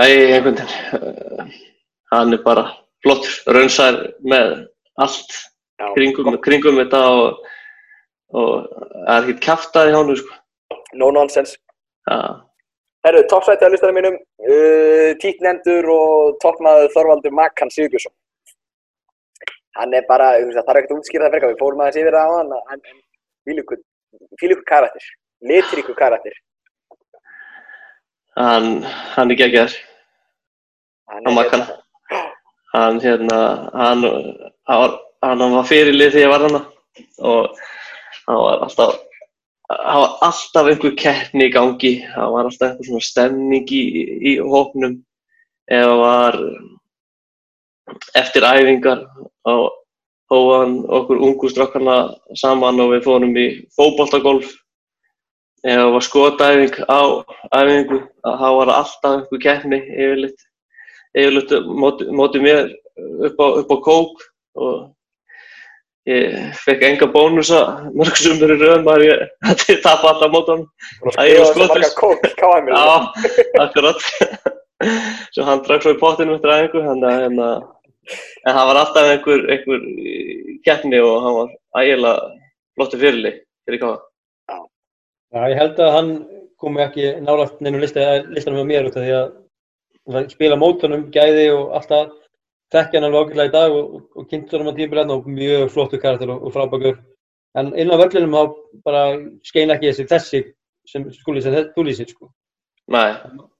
æg 0.00 0.14
einhvern 0.36 0.60
veginn 0.60 1.52
hann 2.14 2.36
er 2.36 2.44
bara 2.44 2.68
flottur, 3.04 3.34
raunsær 3.56 3.98
með 4.24 4.54
allt 5.02 5.34
Já, 5.80 5.88
kringum, 5.96 6.36
kringum 6.44 6.78
þetta 6.78 7.00
og, 7.10 7.46
og 8.38 8.50
er 9.10 9.26
hitt 9.28 9.40
kæftað 9.42 9.90
í 9.90 9.94
hánu 9.96 10.14
sko. 10.20 10.36
No 10.94 11.10
nonsense. 11.14 11.58
Ja. 12.06 12.18
Herru, 13.04 13.24
toppsætti 13.28 13.66
að 13.66 13.74
listanum 13.74 13.98
mínum 13.98 14.14
uh, 14.18 15.10
títnendur 15.22 15.90
og 15.92 16.38
toppmaður 16.44 16.92
Þorvaldur 16.94 17.34
Makkan 17.36 17.72
Sigursson 17.74 18.14
hann 19.74 19.92
er 19.98 20.06
bara, 20.08 20.36
það 20.38 20.62
þarf 20.62 20.78
ekkert 20.78 20.94
að 20.94 21.00
útskýra 21.02 21.26
það 21.26 21.34
verka 21.34 21.50
við 21.50 21.60
fórum 21.60 21.82
aðeins 21.82 22.00
yfir 22.00 22.16
það 22.16 22.30
á 22.30 22.36
hann 22.38 22.56
hann 22.70 22.82
fýl 24.40 24.52
ykkur 24.54 24.66
karakter 24.68 25.12
litur 25.44 25.82
ykkur 25.82 25.96
karakter. 25.98 26.36
Hann 28.36 28.82
hann 29.14 29.30
er 29.30 29.38
geggar 29.38 29.72
hann 31.10 31.34
Makkan 31.34 31.62
hérna- 31.62 31.82
hann 32.74 33.00
hérna 33.00 33.40
hann, 33.72 34.04
hann, 34.66 34.98
hann 35.22 35.56
var 35.56 35.68
fyrirlið 35.68 36.16
þegar 36.16 36.24
ég 36.24 36.32
var 36.32 36.46
hann 36.46 36.60
og 37.18 37.60
hann 38.26 38.40
var 38.46 38.64
alltaf 38.66 38.96
það 39.70 40.00
var 40.02 40.16
alltaf 40.28 40.70
einhver 40.70 40.96
keppni 41.00 41.48
í 41.48 41.52
gangi, 41.54 41.94
það 42.14 42.34
var 42.34 42.48
alltaf 42.48 42.70
einhver 42.70 42.88
svona 42.88 43.08
stemning 43.08 43.70
í, 43.72 43.82
í 44.32 44.34
hóknum 44.42 44.98
eða 45.72 45.94
var 46.00 46.38
eftir 48.18 48.44
æfingar 48.44 49.06
og 49.48 49.72
hóðan 50.32 50.76
okkur 50.98 51.22
ungu 51.28 51.50
strakkarna 51.52 51.96
saman 52.40 52.80
og 52.82 52.94
við 52.94 53.04
fórum 53.06 53.36
í 53.38 53.46
fókbóltagolf 53.76 54.52
eða 55.64 55.90
var 55.94 56.04
skotæfing 56.04 56.76
á 56.88 57.00
æfingu. 57.56 58.00
Að 58.24 58.40
það 58.40 58.56
var 58.58 58.72
alltaf 58.74 59.14
einhver 59.14 59.42
keppni 59.44 59.80
yfirleitt, 59.84 60.46
yfirleitt 61.16 61.54
móti, 61.68 62.08
móti 62.12 62.42
mér 62.44 62.72
upp 63.28 63.40
á, 63.40 63.46
upp 63.62 63.72
á 63.72 63.76
kók 63.84 64.24
og 64.60 64.74
Ég 66.04 66.34
fekk 66.60 66.82
enga 66.84 67.06
bónusa 67.08 67.60
mörg 67.96 68.18
sumur 68.20 68.50
í 68.52 68.58
raun 68.60 68.82
maður 68.84 69.06
ég 69.06 69.22
þetta 69.64 69.76
tapði 69.86 70.10
alltaf 70.10 70.32
mót 70.34 70.50
hann. 70.52 70.64
Það 71.14 71.30
var 72.50 72.66
mér. 72.66 72.74
Já, 72.76 72.96
akkurat. 73.64 74.04
Svo 75.32 75.46
hann 75.48 75.62
drakk 75.64 75.86
svo 75.86 75.94
í 75.94 76.00
pottinu 76.02 76.36
eftir 76.36 76.52
aðeingu, 76.52 76.82
en 76.92 77.38
það 78.44 78.68
var 78.68 78.80
alltaf 78.82 79.08
einhver, 79.14 79.46
einhver 79.54 79.86
keppni 80.66 81.00
og 81.00 81.14
hann 81.24 81.38
var 81.38 81.54
ægilega 81.80 82.28
flotti 82.76 83.00
fyrirli 83.00 83.32
fyrir 83.64 83.82
káða. 83.86 83.96
Já. 84.50 84.58
Já, 85.32 85.40
ég 85.54 85.62
held 85.62 85.80
að 85.86 85.94
hann 85.94 86.12
komi 86.60 86.84
ekki 86.84 87.14
nálagt 87.24 87.64
neina 87.64 87.80
listanum 87.80 88.60
með 88.60 88.68
mér 88.74 88.90
út 88.90 89.00
af 89.00 89.06
því 89.06 89.16
að 89.22 90.28
spila 90.34 90.60
mótunum, 90.60 91.08
gæði 91.14 91.48
og 91.54 91.72
alltaf 91.80 92.12
þekkja 92.74 93.00
hann 93.00 93.08
alveg 93.08 93.24
ákveðlega 93.24 93.50
í 93.50 93.54
dag 93.54 93.76
og, 93.78 93.96
og 94.18 94.28
kynntur 94.30 94.62
hann 94.62 94.72
á 94.74 94.78
tímbilegna 94.78 95.16
og 95.16 95.28
mjög 95.30 95.66
flottu 95.74 96.00
karakter 96.02 96.34
og, 96.34 96.44
og 96.46 96.54
frábakur. 96.54 97.00
En 97.54 97.70
inn 97.78 97.92
á 97.94 97.96
völlinum 98.00 98.34
þá 98.34 98.42
bara 98.86 99.02
skein 99.46 99.72
ekki 99.74 99.90
þessi 99.92 100.08
þessi 100.10 100.42
sem 100.90 101.06
skúlið 101.14 101.46
sem 101.46 101.58
þú 101.76 101.86
lýsir 101.86 102.10
sko. 102.10 102.30
Nei. 102.92 103.14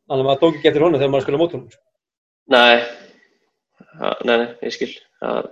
Þannig 0.05 0.21
að 0.21 0.29
maður 0.29 0.41
tók 0.43 0.59
ekki 0.59 0.71
eftir 0.71 0.85
honum 0.85 1.01
þegar 1.01 1.13
maður 1.15 1.27
spila 1.27 1.41
mót 1.41 1.55
honum. 1.57 1.69
Sko. 1.73 1.85
Nei. 2.53 2.77
Ha, 4.01 4.11
nei, 4.27 4.35
nei, 4.43 4.49
ég 4.67 4.75
skil. 4.75 4.91
Það, 5.23 5.47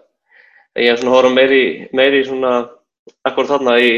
ég 0.83 0.91
er 0.93 1.01
svona 1.01 1.15
hóra 1.15 1.31
meiri, 1.33 1.63
meiri 1.97 2.25
svona 2.27 2.53
akkur 3.29 3.49
þarna 3.49 3.79
í 3.81 3.93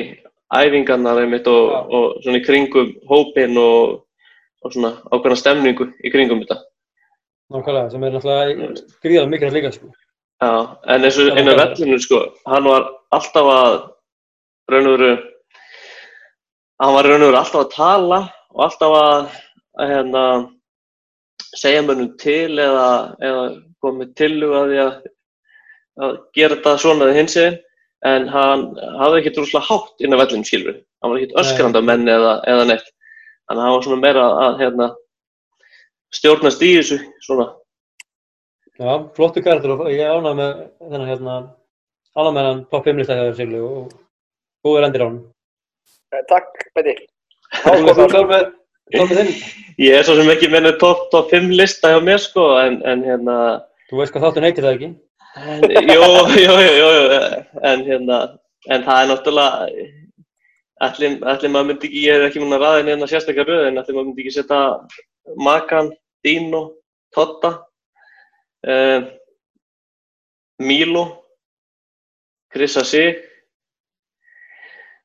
æfingarnar 0.54 1.22
einmitt 1.24 1.48
og, 1.50 1.72
og 1.88 2.22
svona 2.22 2.40
í 2.40 2.44
kringum 2.44 2.92
hópin 3.10 3.58
og 3.60 4.04
svona 4.70 4.94
ákveðna 5.10 5.40
stemningu 5.40 5.88
í 6.04 6.12
kringum 6.12 6.44
þetta. 6.44 6.60
Nákvæmlega, 7.54 7.90
sem 7.90 8.02
er 8.02 8.14
náttúrulega 8.16 8.70
gríðan 9.04 9.30
mikilvægt 9.30 9.54
líka 9.54 9.70
sko. 9.74 9.92
Já, 10.42 10.50
en 10.90 11.04
eins 11.06 11.18
og 11.22 11.36
einu 11.38 11.52
vellinu 11.54 11.98
sko, 12.02 12.18
hann 12.50 12.66
var 12.66 12.88
alltaf 13.14 13.50
að 13.50 13.74
raun 14.72 14.88
og 14.90 14.96
veru, 14.96 15.10
hann 16.82 16.96
var 16.96 17.06
raun 17.06 17.22
og 17.22 17.30
veru 17.30 17.38
alltaf 17.38 17.60
að 17.60 17.70
tala 17.76 18.18
og 18.50 18.64
alltaf 18.66 18.96
að, 18.98 19.36
að 19.78 19.92
hérna, 19.92 20.24
segja 21.54 21.84
mönnum 21.86 22.10
til 22.18 22.58
eða, 22.58 22.88
eða 23.22 23.44
komið 23.84 24.10
til 24.18 24.32
að 24.48 24.74
að, 24.86 24.98
að 26.02 26.18
gera 26.34 26.58
þetta 26.58 26.74
svona 26.82 27.06
þegar 27.06 27.20
hins 27.20 27.38
eginn, 27.44 27.60
en 28.10 28.28
hann 28.34 28.66
hafði 28.98 29.22
ekkert 29.22 29.40
rúslega 29.44 29.68
hátt 29.70 30.02
inn 30.02 30.18
á 30.18 30.20
vellinu 30.24 30.50
skilfið, 30.50 30.82
hann 30.82 31.14
var 31.14 31.22
ekkert 31.22 31.40
öskrand 31.44 31.78
af 31.78 31.86
menni 31.86 32.10
eða, 32.18 32.34
eða 32.50 32.66
neitt, 32.72 32.92
að 33.46 33.62
hann 33.62 33.76
var 33.76 33.86
svona 33.86 34.02
meira 34.02 34.26
að 34.48 34.60
hérna 34.64 34.90
stjórnast 36.14 36.62
í 36.64 36.72
þessu 36.78 36.98
svona. 37.24 37.50
Já, 38.74 38.90
flottu 39.14 39.42
karakter 39.44 39.74
og 39.74 39.86
ég 39.92 40.02
er 40.02 40.16
ánægð 40.18 40.40
með 40.40 40.52
þennan 40.80 41.10
hérna, 41.10 41.36
ánægð 42.18 42.34
með 42.36 42.48
hann 42.48 42.64
topp 42.72 42.88
5 42.90 43.00
lista 43.00 43.18
hjá 43.18 43.36
Siglu 43.38 43.62
og 43.68 43.92
góður 44.66 44.88
endir 44.88 45.04
á 45.04 45.06
hann. 45.06 45.20
Eh, 46.14 46.24
takk, 46.30 46.66
Betty. 46.74 46.96
Þú 47.62 47.74
er 47.92 48.12
klár 48.14 48.28
með 48.32 48.48
topp 48.96 49.14
5? 49.14 49.34
Ég 49.84 49.96
er 49.98 50.06
svo 50.06 50.14
sem 50.18 50.30
ekki 50.30 50.50
með 50.50 50.72
topp 50.82 51.06
top 51.14 51.30
5 51.34 51.54
lista 51.54 51.94
hjá 51.94 52.00
mér 52.02 52.20
sko, 52.22 52.50
en, 52.62 52.80
en 52.86 53.06
hérna... 53.06 53.36
Þú 53.90 54.00
veist 54.00 54.14
hvað 54.14 54.26
þáttu 54.28 54.42
neytir 54.44 54.66
það 54.66 54.76
ekki? 54.76 54.90
Jú, 55.34 56.10
jú, 56.38 56.52
jú, 56.62 56.88
jú, 56.94 57.16
en 57.66 57.80
hérna, 57.86 58.18
en 58.70 58.84
það 58.86 59.00
er 59.00 59.08
náttúrulega, 59.10 59.68
allir, 60.86 61.16
allir 61.32 61.50
maður 61.50 61.68
myndi 61.72 61.88
ekki, 61.88 62.04
ég 62.06 62.18
er 62.18 62.26
ekki 62.28 62.42
múin 62.42 62.54
að 62.54 62.62
ræða 62.62 62.84
hérna 62.90 63.08
sérstaklega 63.10 63.50
röð, 63.50 63.64
en 63.70 63.80
allir 63.82 63.96
maður 63.96 64.08
myndi 64.10 64.24
ekki 64.24 64.34
setja 64.36 64.60
Makan, 65.42 65.90
Dino, 66.24 66.62
Totta, 67.14 67.52
uh, 68.66 69.04
Milo, 70.58 71.04
Krissa 72.54 72.84
Sig. 72.84 73.20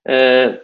Uh, 0.10 0.56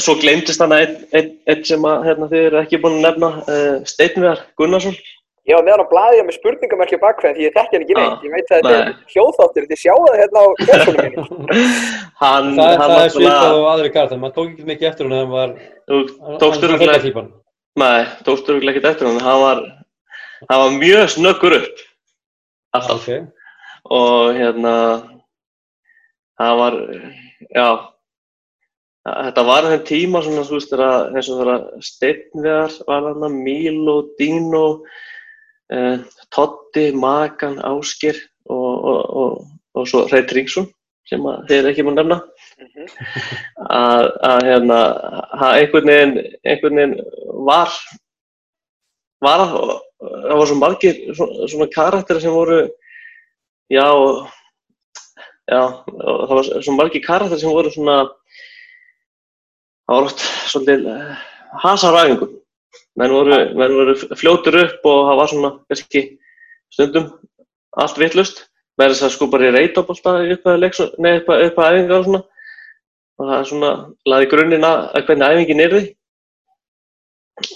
svo 0.00 0.14
glemtist 0.18 0.62
hann 0.62 0.72
einn 0.74 0.96
ein, 1.14 1.34
ein 1.50 1.66
sem 1.66 1.84
að, 1.86 2.06
hérna, 2.08 2.30
þið 2.30 2.46
eru 2.48 2.62
ekki 2.62 2.80
búin 2.82 3.00
að 3.00 3.06
nefna, 3.08 3.34
uh, 3.44 3.76
Steinviðar 3.88 4.46
Gunnarsson. 4.58 4.96
Ég 5.44 5.58
var 5.58 5.64
með 5.66 5.74
hann 5.74 5.84
á 5.84 5.92
blæði 5.92 6.20
og 6.22 6.24
með 6.24 6.36
spurningamerkja 6.38 6.98
bakveð 7.02 7.34
því 7.36 7.42
ég 7.44 7.52
þekk 7.52 7.74
hann 7.74 7.82
ekki 7.84 7.96
neitt. 7.98 8.22
Ég 8.24 8.32
veit 8.32 8.46
að 8.48 8.62
þetta 8.62 8.76
er 8.78 8.92
hljóðþáttur, 9.12 9.66
þið 9.68 9.80
sjáu 9.82 9.96
það 10.00 10.14
hérna 10.22 10.40
á 10.40 10.46
kjörsunum 10.60 11.00
minni. 11.04 11.64
hann, 12.22 12.48
það, 12.58 12.70
hann 12.80 12.92
það 12.94 13.00
er 13.02 13.12
svipað 13.12 13.56
á 13.60 13.68
aðri 13.74 13.90
kartar, 13.92 14.20
maður 14.22 14.36
tók 14.38 14.54
ekki 14.54 14.68
mikið 14.70 14.88
eftir 14.88 15.04
hún 15.04 15.12
þegar 15.12 15.26
hann 15.26 15.34
var, 15.34 15.52
hann 15.90 16.40
var 16.40 16.78
fölgjartípan. 16.80 17.28
Nei, 17.82 18.00
tókstu 18.24 18.54
örgulega 18.54 18.72
ekkert 18.72 18.88
eftir 18.94 19.10
hann, 19.10 19.20
hann 19.26 19.42
var, 19.42 19.60
hann 20.48 20.60
var 20.60 20.76
mjög 20.78 21.08
snöggur 21.14 21.56
upp, 21.60 21.82
alltaf. 22.76 23.02
Okay. 23.02 23.24
Og 23.84 24.34
hérna, 24.34 24.74
það 26.40 26.60
var, 26.60 26.76
já, 27.52 27.68
þetta 29.04 29.44
var 29.48 29.68
þeim 29.70 29.82
tíma 29.88 30.22
svona, 30.24 30.44
þú 30.48 30.58
veist, 30.58 30.70
þegar, 30.72 31.10
eins 31.12 31.28
og 31.28 31.42
þegar 31.42 31.66
Steinviðar 31.88 32.78
var 32.88 33.10
hann, 33.10 33.42
Mílo, 33.44 33.96
Dino, 34.20 34.64
eh, 35.72 35.98
Totti, 36.34 36.86
Magan, 36.96 37.60
Áskir 37.60 38.16
og, 38.48 38.72
og, 38.72 39.02
og, 39.20 39.44
og 39.76 39.90
svo 39.90 40.06
Reit 40.08 40.32
Ríksson, 40.32 40.70
sem 41.08 41.24
er 41.28 41.68
ekki 41.68 41.84
múin 41.84 42.00
að 42.00 42.04
nefna. 42.04 42.20
Mhm. 42.54 42.88
að, 43.74 44.04
að 44.30 44.44
hérna, 44.48 44.80
veginn, 45.74 46.12
einhvern 46.46 46.78
veginn 46.80 46.98
var, 47.48 47.72
var 49.24 49.42
að, 49.44 49.56
það 50.02 50.38
var 50.40 50.50
svo 50.50 50.56
margir 50.60 51.00
svona, 51.16 51.48
svona 51.50 51.68
karakter 51.74 52.20
sem 52.22 52.34
voru, 52.34 52.60
já, 53.72 53.86
já, 55.50 55.62
það 55.90 56.34
var 56.34 56.50
svo 56.54 56.76
margir 56.78 57.04
karakter 57.04 57.40
sem 57.40 57.52
voru 57.52 57.72
svona, 57.74 57.98
það 59.84 59.98
var 59.98 60.08
oft 60.08 60.24
svolítið 60.52 60.88
hasaræfingum, 61.64 62.34
menn 63.00 63.14
voru, 63.14 63.40
menn 63.60 63.78
voru 63.78 63.96
fljótur 64.18 64.60
upp 64.64 64.90
og 64.90 65.00
það 65.10 65.22
var 65.22 65.32
svona, 65.34 65.54
kannski, 65.70 66.06
stundum 66.74 67.10
allt 67.80 67.98
vittlust, 67.98 68.46
með 68.78 68.94
þess 68.94 69.06
að 69.06 69.12
sko 69.14 69.28
bara 69.30 69.48
í 69.48 69.54
reytabólta 69.54 70.16
upp 70.34 70.48
að 70.50 70.64
æfinga 70.66 71.98
og 71.98 72.06
svona. 72.08 72.22
Og 73.14 73.28
það 73.28 73.36
er 73.36 73.44
svona 73.46 73.68
laði 74.10 74.26
grunninn 74.32 74.66
að 74.66 75.04
hvernig 75.06 75.34
æfingin 75.34 75.62
er 75.62 75.74
því 75.74 75.82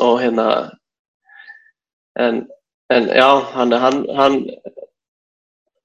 og 0.04 0.20
hérna 0.22 0.44
en, 2.18 2.42
en 2.94 3.08
já, 3.14 3.28
hann, 3.54 3.72
hann, 3.72 4.04
hann, 4.18 4.38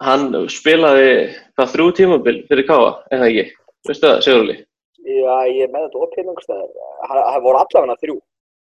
hann 0.03 0.27
spilaði 0.51 1.09
hvað 1.55 1.73
þrjú 1.75 1.89
tímabil 1.99 2.37
fyrir 2.49 2.67
Káa, 2.67 2.91
en 3.11 3.23
það 3.23 3.29
ekki, 3.29 3.45
veistu 3.89 4.09
það, 4.09 4.21
Sigurli? 4.25 4.57
Já, 5.03 5.35
ég 5.51 5.71
með 5.71 5.87
þetta 5.87 6.03
oppinnungstæðar. 6.07 6.69
Það 7.11 7.39
voru 7.43 7.59
allavega 7.59 7.99
þrjú. 8.01 8.17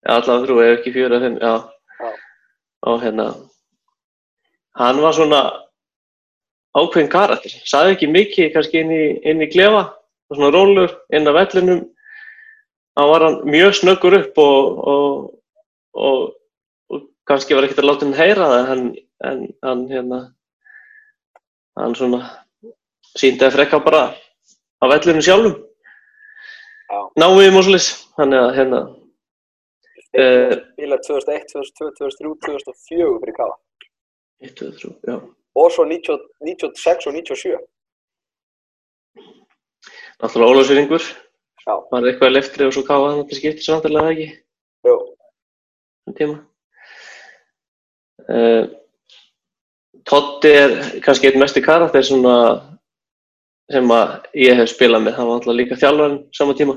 Já, 0.04 0.12
allavega 0.16 0.46
þrjú, 0.46 0.60
ef 0.64 0.78
ekki 0.78 0.94
fjóra, 0.96 1.20
fimm, 1.22 1.36
já. 1.40 1.54
Já. 2.04 2.14
Og 2.90 3.00
hérna, 3.00 3.28
hann 4.80 5.00
var 5.00 5.16
svona 5.16 5.42
ákveðin 6.74 7.10
karakter, 7.12 7.54
saði 7.70 7.94
ekki 7.94 8.10
mikið 8.10 8.54
kannski 8.54 8.82
inn 8.82 8.92
í, 8.92 9.04
inn 9.30 9.42
í 9.44 9.50
klefa, 9.52 9.86
svona 10.34 10.50
rólur 10.52 10.96
inn 11.14 11.30
á 11.30 11.32
vellinum, 11.36 11.84
þá 12.98 13.02
var 13.12 13.26
hann 13.28 13.38
mjög 13.46 13.76
snöggur 13.78 14.18
upp 14.18 14.40
og, 14.42 14.80
og, 14.90 15.20
og 15.94 16.18
kannski 17.28 17.56
var 17.56 17.66
ekkert 17.66 17.82
að 17.82 17.88
láta 17.90 18.06
hann 18.06 18.18
heyra 18.18 18.48
það 18.52 18.72
en, 18.74 18.82
en 19.28 19.44
hann 19.64 19.84
hérna, 19.90 20.18
hann 21.80 21.96
svona 21.98 22.20
síndi 23.14 23.46
að 23.46 23.56
frekka 23.56 23.80
bara 23.84 24.02
á 24.82 24.84
vellinu 24.90 25.22
sjálfum 25.24 25.56
Já. 26.90 26.98
náum 27.20 27.58
og 27.58 27.64
svolítið 27.66 27.88
þannig 28.18 28.42
að 28.42 28.54
hérna 28.58 28.82
Bílar 30.14 31.00
2001, 31.02 31.48
2002, 31.50 31.88
2003, 31.98 32.58
2004 32.70 33.14
fyrir 33.18 33.34
Káa. 33.34 33.54
1, 34.46 34.52
2, 34.60 34.68
3, 34.78 34.92
já 35.10 35.16
Og 35.54 35.70
svo 35.70 35.84
90, 35.86 36.18
96 36.42 37.06
og 37.08 37.14
97. 37.14 37.58
náttúrulega 40.22 40.52
Ólafsvinningur 40.52 41.02
Já. 41.64 41.74
var 41.90 42.06
eitthvað 42.06 42.34
leftri 42.36 42.66
og 42.66 42.74
svo 42.76 42.84
káða 42.86 43.10
hann 43.10 43.22
þetta 43.24 43.38
skiptir 43.40 43.66
samtallega 43.66 44.12
ekki 44.12 44.28
Jú. 44.86 44.94
um 46.06 46.14
tíma 46.14 46.36
Totti 50.04 50.52
er 50.52 50.74
kannski 51.04 51.30
einn 51.30 51.40
mesti 51.40 51.62
karakter 51.64 52.04
svona 52.04 52.36
sem 53.72 53.88
ég 54.36 54.58
hef 54.58 54.68
spilað 54.72 55.06
með, 55.06 55.16
hann 55.16 55.28
var 55.28 55.38
alltaf 55.38 55.56
líka 55.56 55.78
þjálfarinn 55.80 56.18
sama 56.36 56.56
tíma. 56.58 56.74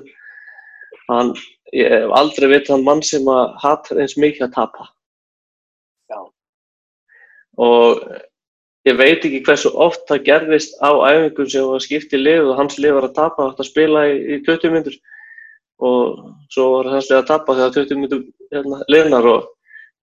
Hann, 1.07 1.33
ég 1.75 1.91
hef 1.91 2.13
aldrei 2.15 2.47
veit 2.53 2.71
hann 2.71 2.85
mann 2.85 3.03
sem 3.03 3.27
að 3.31 3.57
hatar 3.63 3.99
eins 4.03 4.15
mikið 4.19 4.47
að 4.47 4.55
tapa. 4.55 4.87
Já. 6.07 6.19
og 7.59 7.99
ég 8.87 8.95
veit 8.95 9.25
ekki 9.25 9.43
hversu 9.43 9.73
oft 9.75 10.05
það 10.07 10.23
gerðist 10.29 10.77
á 10.79 10.91
æfingum 11.09 11.49
sem 11.51 11.67
var 11.67 11.83
skipt 11.83 12.15
í 12.15 12.21
lið 12.21 12.51
og 12.51 12.59
hans 12.61 12.77
lið 12.79 12.95
var 12.95 13.07
að 13.09 13.17
tapa 13.17 13.47
átt 13.49 13.59
að 13.59 13.69
spila 13.71 14.05
í, 14.07 14.15
í 14.37 14.37
20 14.45 14.73
myndur 14.75 14.95
og 15.83 16.21
svo 16.53 16.67
var 16.77 16.91
hans 16.93 17.09
lið 17.09 17.19
að 17.19 17.29
tapa 17.33 17.57
þegar 17.57 17.75
20 17.75 18.01
myndur 18.01 18.23
hérna, 18.53 18.79
liðnar 18.93 19.29
og, 19.33 19.49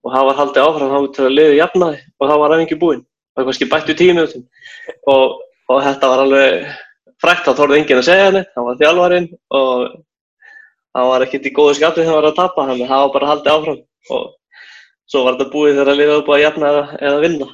og 0.04 0.14
það 0.14 0.28
var 0.28 0.40
haldið 0.40 0.68
áfram 0.68 0.94
þá 0.94 1.12
til 1.16 1.26
að 1.26 1.36
liði 1.38 1.60
jafnaði 1.60 2.00
og 2.20 2.30
þá 2.30 2.34
var 2.42 2.56
æfingi 2.56 2.80
búinn 2.80 3.04
það 3.34 3.48
kannski 3.48 3.70
bættu 3.72 3.98
tíu 3.98 4.14
minútum 4.14 4.44
og, 5.10 5.38
og 5.72 5.84
þetta 5.88 6.10
var 6.12 6.24
alveg 6.24 6.66
frækt, 7.24 7.46
þá 7.46 7.60
þorði 7.60 7.78
enginn 7.80 8.02
að 8.02 8.08
segja 8.10 8.26
henni 8.28 8.44
hann 8.54 8.68
var 8.68 8.80
þjálfarinn 8.82 9.30
og 9.58 9.86
hann 10.94 11.10
var 11.10 11.24
ekkert 11.26 11.48
í 11.48 11.52
góðu 11.54 11.76
skapið 11.78 12.04
þegar 12.04 12.12
hann 12.12 12.20
var 12.20 12.30
að 12.30 12.38
tapa 12.38 12.66
þannig 12.68 12.86
að 12.86 12.92
það 12.92 13.04
var 13.04 13.14
bara 13.16 13.30
haldið 13.32 13.54
áfram. 13.54 13.80
Og 14.14 14.24
svo 15.10 15.24
var 15.24 15.38
þetta 15.38 15.54
búið 15.54 15.78
þegar 15.80 15.98
liðið 15.98 16.14
var 16.14 16.26
búið 16.28 16.36
að 16.36 16.44
jafna 16.44 16.70
eða, 16.70 16.84
eða 17.08 17.22
vinna. 17.24 17.48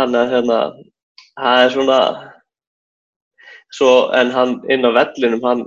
Þannig 0.00 0.20
að 0.20 0.32
hérna, 0.36 0.58
það 1.42 1.64
er 1.64 1.74
svona 1.76 1.98
svo, 3.72 3.92
en 4.16 4.32
hann 4.36 4.56
inn 4.72 4.88
á 4.88 4.90
vellinum 4.96 5.44
hann, 5.48 5.66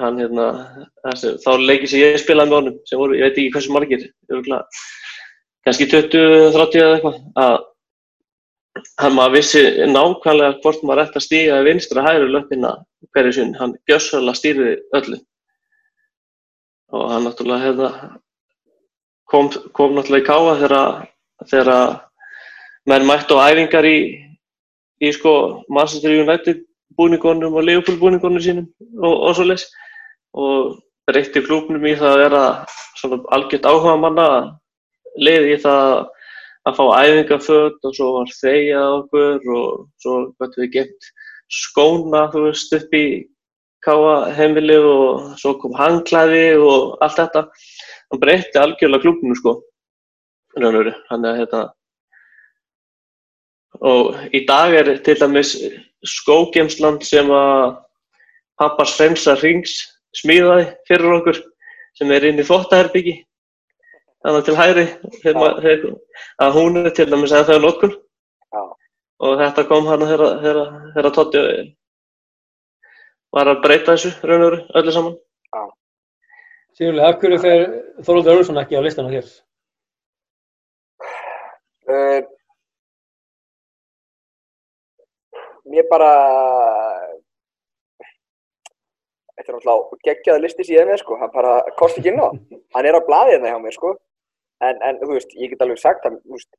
hann 0.00 0.20
hérna 0.20 0.48
þessi, 1.06 1.34
þá 1.44 1.50
leikið 1.60 1.90
sem 1.92 2.04
ég 2.04 2.20
spilaði 2.20 2.52
með 2.52 2.60
honum 2.60 2.78
sem 2.88 3.00
voru, 3.00 3.16
ég 3.18 3.28
veit 3.28 3.40
ekki 3.40 3.56
hversu 3.56 3.74
margir 3.74 4.06
kannski 5.64 5.86
20, 5.90 6.50
30 6.54 6.82
eða 6.82 6.96
eitthvað 6.96 7.68
að 9.04 9.14
maður 9.14 9.36
vissi 9.36 9.62
nákvæmlega 9.90 10.58
hvort 10.64 10.82
maður 10.82 11.04
ætti 11.04 11.20
að 11.20 11.26
stíga 11.26 11.60
í 11.62 11.66
vinstra 11.68 12.04
hægri 12.04 12.28
löppina 12.32 12.74
hverju 13.14 13.32
sinni, 13.36 13.58
hann 13.58 13.76
gjössalega 13.88 14.38
stýriði 14.38 14.74
öllu. 14.98 15.20
Og 16.94 17.10
hann 17.10 17.26
náttúrulega 17.26 17.64
hérna 17.64 17.90
kom, 19.30 19.50
kom 19.76 19.94
náttúrulega 19.94 20.24
í 20.24 20.28
káa 20.28 20.56
þegar 20.60 20.76
þegar 21.50 21.70
menn 22.90 23.06
mættu 23.08 23.38
á 23.38 23.46
æfingar 23.50 23.86
í, 23.88 23.98
í 25.00 25.12
sko 25.14 25.64
Manchester 25.68 26.14
United 26.14 26.64
búningunum 26.98 27.56
og 27.56 27.66
Liverpool 27.66 27.98
búningunum 28.00 28.42
sínum 28.42 28.68
og, 29.00 29.14
og 29.14 29.36
svo 29.36 29.46
les 29.48 29.64
og 30.34 30.76
breytti 31.08 31.42
klúknum 31.44 31.86
í 31.86 31.96
það 31.98 32.12
að 32.12 32.22
vera 32.24 32.44
svona 32.98 33.20
algjört 33.36 33.68
áhuga 33.70 33.96
manna 34.00 34.28
leiði 35.20 35.54
í 35.54 35.60
það 35.62 35.92
að 36.64 36.78
fá 36.78 36.84
æfingaföld 37.04 37.84
og 37.84 37.94
svo 37.96 38.08
var 38.16 38.32
þegja 38.38 38.80
okkur 38.98 39.52
og 39.58 39.86
svo 40.00 40.16
gott 40.40 40.58
við 40.58 40.72
gemt 40.78 41.12
skóna 41.52 42.24
þú 42.32 42.46
veist 42.48 42.72
upp 42.78 42.96
í 42.96 43.04
káa 43.84 44.32
heimili 44.32 44.78
og 44.80 45.34
svo 45.40 45.54
kom 45.60 45.76
hangklæði 45.76 46.56
og 46.56 46.96
allt 47.04 47.20
þetta. 47.20 47.46
Hann 48.10 48.22
breytti 48.22 48.60
algjörlega 48.60 49.04
klúknum 49.04 49.36
sko 49.36 49.58
þannig 50.54 50.94
að 51.10 51.38
hérna 51.40 51.62
og 53.84 54.20
í 54.32 54.44
dag 54.46 54.74
er 54.78 54.90
til 55.04 55.16
dæmis 55.18 55.56
skógemsland 56.06 57.02
sem 57.06 57.30
að 57.34 57.74
pappas 58.60 58.94
fremsa 58.94 59.34
rings 59.40 59.80
smíðaði 60.14 60.68
fyrir 60.88 61.16
okkur 61.18 61.40
sem 61.98 62.12
er 62.14 62.28
inn 62.28 62.38
í 62.38 62.46
þvóttaherbyggi 62.46 63.16
þannig 64.24 64.44
til 64.46 64.56
hæri 64.56 64.84
þegar, 65.20 65.86
að 66.40 66.56
hún 66.56 66.80
er 66.80 66.92
til 66.96 67.08
dæmis 67.10 67.32
eða 67.34 67.48
þegar 67.50 67.64
nokkun 67.66 67.96
og 69.24 69.40
þetta 69.40 69.64
kom 69.68 69.88
hann 69.88 70.04
þegar 70.08 71.10
Totti 71.14 71.42
var 73.34 73.50
að 73.50 73.62
breyta 73.64 73.94
þessu 73.94 74.12
raun 74.22 74.44
og 74.44 74.46
veru 74.46 74.60
öllu 74.80 74.94
saman. 74.94 75.16
Sigurlega, 76.74 77.08
af 77.08 77.18
hverju 77.22 77.40
fer 77.42 77.64
Þorvaldur 78.02 78.38
Örnsson 78.38 78.60
ekki 78.62 78.78
á 78.78 78.82
listan 78.82 79.10
á 79.10 79.14
þér? 79.14 79.32
Uh, 81.84 82.20
mér 85.70 85.86
bara 85.90 86.10
þetta 89.34 89.52
er 89.52 89.58
náttúrulega 89.58 90.00
geggjaða 90.08 90.42
listi 90.42 90.66
síðan 90.66 90.90
með 90.90 91.02
sko, 91.02 91.18
hann 91.20 91.34
bara 91.34 91.54
kosti 91.78 92.02
ekki 92.02 92.14
inn 92.14 92.22
á. 92.22 92.28
Hann 92.74 92.90
er 92.90 92.98
á 92.98 93.06
blaðið 93.06 93.36
hérna 93.36 93.54
hjá 93.54 93.62
mér 93.62 93.76
sko 93.76 93.94
en, 94.62 94.78
en 94.78 95.00
þú 95.02 95.10
veist, 95.16 95.34
ég 95.40 95.52
get 95.52 95.64
alveg 95.64 95.80
sagt 95.82 96.06
að 96.08 96.20
veist, 96.30 96.50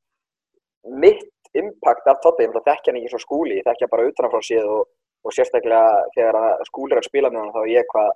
mitt 1.02 1.24
impact 1.56 2.06
af 2.10 2.20
Totti, 2.22 2.46
ég 2.46 2.54
þekki 2.56 2.90
hann 2.90 3.00
ekki 3.00 3.12
svo 3.14 3.22
skúli 3.22 3.58
ég 3.58 3.66
þekki 3.66 3.86
hann 3.86 3.92
bara 3.94 4.08
utanfrá 4.10 4.42
síð 4.44 4.68
og, 4.70 4.88
og 5.24 5.34
sérstaklega 5.34 6.06
þegar 6.16 6.64
skúli 6.68 6.96
er 6.96 7.02
að 7.02 7.08
spila 7.08 7.32
með 7.32 7.44
hann 7.44 7.54
þá 7.54 7.60
er 7.62 7.72
ég 7.72 7.90
hvað 7.92 8.10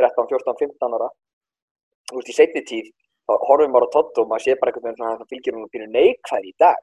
13, 0.00 0.28
14, 0.32 0.56
15 0.64 0.96
ára. 0.96 1.10
Þú 2.10 2.18
veist, 2.18 2.30
í 2.32 2.36
setni 2.36 2.62
tíð 2.66 2.86
þá 3.28 3.34
horfum 3.46 3.74
maður 3.74 3.90
á 3.90 3.94
Totti 3.94 4.22
og 4.22 4.30
maður 4.30 4.46
sé 4.46 4.56
bara 4.60 4.72
einhvern 4.72 4.88
veginn 4.88 5.00
svona 5.00 5.12
að 5.14 5.20
það 5.20 5.34
fylgir 5.34 5.56
hann 5.56 5.72
pínu 5.74 5.90
neikvæði 5.94 6.50
í 6.50 6.56
dag. 6.64 6.80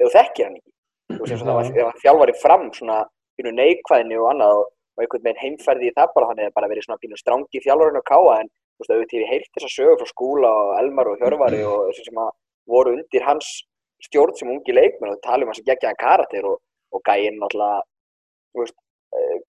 Ef 0.00 0.04
þú 0.06 0.12
þekkir 0.16 0.46
hann 0.46 0.58
ekki 0.60 0.70
þú 1.16 1.24
veist, 1.24 1.44
það 1.44 1.86
var 1.86 1.98
þjálfari 2.02 2.36
fram 2.40 2.68
svona 2.76 2.98
pínu 3.38 3.52
neikvæðinni 3.56 4.18
og 4.20 4.28
annað 4.30 4.58
og, 4.60 4.70
og 4.96 5.04
einhvern 5.04 5.26
veginn 5.26 5.42
heimferði 5.42 5.90
í 5.90 5.94
það 5.96 6.12
bara 6.16 6.30
hann 6.30 6.42
hefði 6.42 6.56
bara 6.58 6.70
verið 6.70 6.86
svona 6.86 7.02
pínu 7.02 7.18
strangi 7.18 7.62
þjálfarinn 7.64 8.00
og 8.00 8.06
káa 8.10 8.36
en 8.40 8.50
þú 8.80 8.84
veist, 8.84 8.94
auðvitað 8.94 9.20
ég 9.20 9.32
heilt 9.34 9.50
þessa 9.56 9.72
sögur 9.74 10.00
frá 10.00 10.10
skúla 10.10 10.52
og 10.62 10.70
Elmar 10.80 11.10
og 11.12 11.20
Hjörvari 11.20 11.60
og 11.68 11.90
þessi 11.90 12.06
sem 12.08 12.22
að 12.24 12.30
voru 12.70 12.94
undir 12.96 13.26
hans 13.26 13.50
stjórn 14.06 14.36
sem 14.38 14.50
ungi 14.50 14.76
leikmenn 14.76 15.12
og 15.12 15.20
tala 15.26 15.44
um 15.44 15.52
hans 15.52 15.60
geggjaðan 15.66 16.00
karakter 16.00 16.48
og, 16.48 16.60
og 16.96 17.04
gæinn 17.04 17.36
náttúrulega 17.42 17.84
þú 18.54 18.64
veist, 18.64 18.78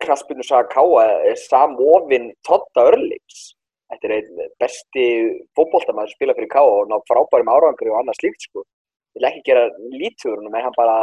kraspinu 0.01 0.43
saga 0.43 0.67
káa 0.73 1.07
er 1.31 1.39
samofinn 1.39 2.31
Totta 2.43 2.89
Örlings 2.91 3.51
Þetta 3.91 4.07
er 4.07 4.13
einn 4.15 4.51
besti 4.61 5.05
fókbóltamæður 5.57 6.11
sem 6.11 6.17
spila 6.17 6.35
fyrir 6.37 6.51
K.O. 6.51 6.75
og 6.79 6.91
ná 6.91 6.95
frábærum 7.09 7.49
árangri 7.51 7.91
og 7.91 7.97
annað 7.99 8.21
slíkt 8.21 8.45
sko. 8.47 8.63
Ég 9.11 9.19
vil 9.19 9.27
ekki 9.27 9.41
gera 9.49 9.65
lítur 9.91 10.37
en 10.39 10.55
hann 10.55 10.77
bara, 10.77 11.01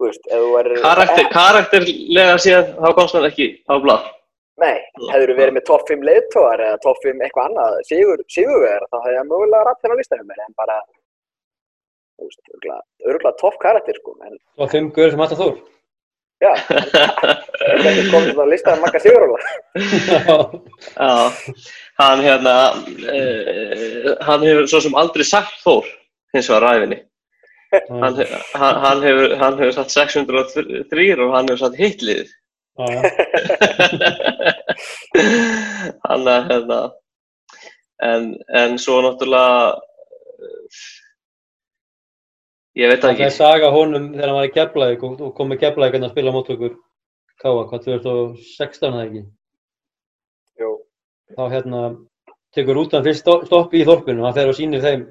þú 0.00 0.08
veist, 0.08 0.30
ef 0.32 0.40
þú 0.46 0.54
er... 0.62 0.70
Karakter, 0.80 1.28
karakterlega 1.34 2.38
séð, 2.40 2.72
þá 2.80 2.88
komst 2.96 3.18
hann 3.18 3.28
ekki 3.28 3.50
á 3.68 3.74
blad. 3.84 4.08
Nei, 4.60 4.76
hefur 5.12 5.30
þú 5.30 5.36
verið 5.38 5.56
með 5.56 5.66
topp 5.70 5.88
5 5.88 6.06
leiðtóðar 6.08 6.62
eða 6.66 6.80
topp 6.84 7.04
5 7.04 7.22
eitthvað 7.24 7.50
annað, 7.50 7.76
sigurvegar, 7.88 8.86
þá 8.90 8.96
hefði 9.04 9.18
hann 9.20 9.30
mögulega 9.30 9.66
rætt 9.68 9.84
þennan 9.84 10.00
listanum 10.02 10.28
mér, 10.28 10.42
en 10.44 10.56
bara, 10.58 10.78
þú 12.18 12.28
veist, 12.28 12.40
örgulega 13.06 13.36
topp 13.40 13.60
karakter 13.62 14.00
sko. 14.00 14.16
En... 14.26 14.40
Topp 14.60 14.74
5 14.74 14.90
guður 14.96 15.14
sem 15.14 15.24
alltaf 15.24 15.40
þór? 15.40 15.60
Já, 16.40 16.54
þetta 17.84 18.04
komið 18.08 18.38
á 18.40 18.46
listaðan 18.48 18.80
Magga 18.80 19.00
Siguróla. 19.04 19.40
Já, 20.96 21.16
hann 22.00 22.22
hérna, 22.24 22.54
uh, 23.12 24.12
hann 24.24 24.46
hefur 24.48 24.70
svo 24.72 24.80
sem 24.86 24.96
aldrei 24.96 25.26
sagt 25.28 25.58
Þór, 25.60 25.88
hins 26.32 26.48
vegar 26.48 26.64
ræfinni. 26.64 27.02
Hann, 27.70 28.16
hann, 28.56 28.78
hann, 28.86 29.04
hefur, 29.04 29.34
hann 29.38 29.60
hefur 29.60 29.76
satt 29.76 29.92
603 29.92 31.10
og 31.20 31.36
hann 31.36 31.52
hefur 31.52 31.60
satt 31.66 31.76
hitliðið. 31.78 32.32
hann 36.06 36.28
er 36.28 36.42
hérna, 36.48 36.80
en, 38.02 38.22
en 38.62 38.78
svo 38.80 39.00
náttúrulega, 39.04 39.76
Ég 42.78 42.86
veit 42.86 43.00
það 43.02 43.10
Það 43.10 43.20
er 43.20 43.26
ekki. 43.26 43.34
saga 43.36 43.68
honum 43.74 44.04
þegar 44.14 44.28
hann 44.30 44.36
var 44.38 44.46
í 44.46 44.52
Keflavík 44.54 45.00
og, 45.04 45.22
kom 45.36 45.48
með 45.50 45.58
Keflavík 45.64 45.96
að 45.98 46.12
spila 46.12 46.32
mót 46.32 46.50
okkur 46.54 46.76
Káa, 47.42 47.64
hvað 47.66 47.80
2016 47.88 48.94
eða 48.94 49.02
ekki? 49.08 49.22
Jú. 50.62 50.70
Þá 51.34 51.42
hérna 51.56 51.80
tekur 52.54 52.78
rútan 52.78 53.02
fyrst 53.04 53.24
sto- 53.26 53.42
stopp 53.48 53.74
í 53.74 53.82
þorpinu 53.88 54.22
hann 54.24 54.36
fer 54.38 54.48
og 54.52 54.56
sýnir 54.56 54.84
þeim 54.86 55.02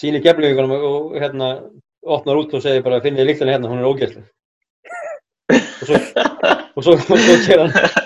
sýnir 0.00 0.22
Keflavíkunum 0.24 0.72
og, 0.78 1.18
hérna 1.18 1.50
opnar 2.06 2.38
út 2.38 2.54
og 2.54 2.62
segir 2.64 2.86
bara 2.86 3.02
finnið 3.04 3.26
líktan 3.32 3.50
hérna, 3.50 3.68
hún 3.68 3.82
er 3.82 3.90
ógæsleg 3.90 4.24
og 5.48 5.86
svo 5.88 6.00
og 6.76 6.84
svo, 6.84 6.92
og 6.92 7.22
svo 7.24 7.36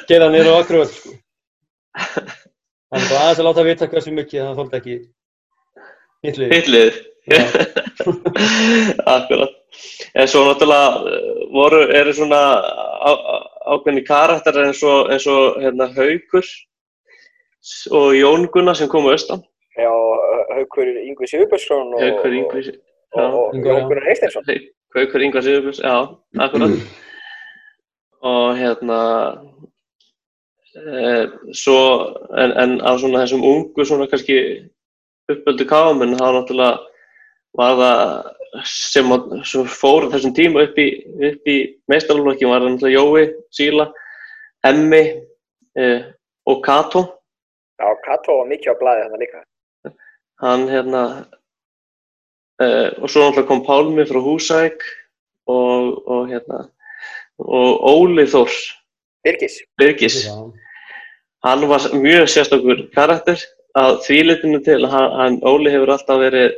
ger 0.09 0.23
hann 0.23 0.33
niður 0.35 0.53
á 0.55 0.61
akkurvöld 0.61 0.93
sko. 0.93 1.17
hann 2.93 3.03
er 3.03 3.09
bara 3.09 3.25
aðeins 3.25 3.41
að 3.41 3.49
láta 3.49 3.67
vita 3.67 3.91
hversu 3.91 4.15
mikið 4.15 4.47
hann 4.47 4.59
þóldi 4.59 4.79
ekki 4.81 4.99
hittlið 6.27 6.55
Hittlið. 6.57 7.01
Akkurat. 9.17 9.53
En 10.19 10.29
svo 10.29 10.43
náttúrulega 10.47 11.13
eh, 11.13 11.47
voru, 11.55 11.81
eru 11.95 12.13
svona 12.17 12.41
á, 12.59 13.11
ákveðni 13.75 14.03
karakter 14.07 14.59
eins 14.65 14.83
og, 14.87 15.11
eins 15.13 15.27
og 15.31 15.61
hérna, 15.63 15.89
Haukur 15.97 16.47
og 17.95 18.09
Jón 18.19 18.49
Gunnar 18.53 18.79
sem 18.79 18.91
komu 18.91 19.13
austan. 19.15 19.45
Já, 19.79 19.93
Haukur 20.57 20.91
Yngvi 20.91 21.31
Sigurbjörnsson 21.31 21.95
og, 21.95 22.03
Haukur 22.03 22.35
Ingvi, 22.37 22.67
og, 23.15 23.23
og 23.23 23.55
Ingvar, 23.55 23.73
já. 23.73 23.79
Jón 23.79 23.89
Gunnar 23.89 24.11
Eisteinsson. 24.11 24.51
Haukur 24.97 25.25
Ingvar 25.29 25.47
Sigurbjörns, 25.47 25.81
já, 25.81 25.97
akkurat. 26.39 26.77
og 28.23 28.57
hérna, 28.59 28.99
e, 30.77 31.11
svo, 31.59 31.79
en, 32.39 32.53
en 32.63 32.77
af 32.87 33.01
svona 33.03 33.25
þessum 33.25 33.43
ungu 33.49 33.85
svona 33.87 34.07
kannski 34.11 34.37
uppöldu 35.33 35.67
káamenn, 35.69 36.17
þá 36.21 36.29
náttúrulega 36.37 36.79
var 37.59 37.75
það 37.81 38.63
sem, 38.69 39.11
að- 39.17 39.45
sem 39.49 39.65
fór 39.69 40.07
þessum 40.13 40.35
tíma 40.37 40.63
upp 40.67 40.79
í, 40.79 40.89
í 41.49 41.57
meistarlokkin 41.91 42.51
var 42.53 42.63
það 42.65 42.75
náttúrulega 42.77 42.99
Jói, 43.01 43.25
Síla, 43.53 43.87
Hemmi 44.65 45.03
e, 45.77 45.87
og 46.47 46.63
Kato. 46.65 47.03
Já, 47.81 47.89
Kato 48.05 48.39
var 48.39 48.51
mikið 48.51 48.75
á 48.77 48.81
blaði 48.81 49.07
þannig 49.07 49.23
líka. 49.25 49.41
Hann 50.43 50.69
hérna, 50.71 51.03
e, 52.61 52.67
og 53.01 53.09
svo 53.11 53.25
náttúrulega 53.27 53.49
kom 53.51 53.65
Pálmi 53.67 54.07
frá 54.09 54.21
Húsæk 54.23 54.85
og, 55.51 55.99
og 56.07 56.29
hérna, 56.31 56.67
og 57.47 57.87
Óli 57.93 58.27
Þórs, 58.31 58.59
Birgis. 59.25 59.59
Birgis. 59.79 60.27
hann 61.43 61.69
var 61.69 61.89
mjög 61.95 62.29
sérstakur 62.31 62.87
karakter. 62.95 63.41
Að 63.79 64.03
þvílitinu 64.05 64.61
til 64.65 64.83
að 64.85 64.91
hann, 64.93 65.13
hann 65.19 65.41
Óli 65.49 65.73
hefur 65.73 65.95
alltaf 65.95 66.21
verið 66.21 66.53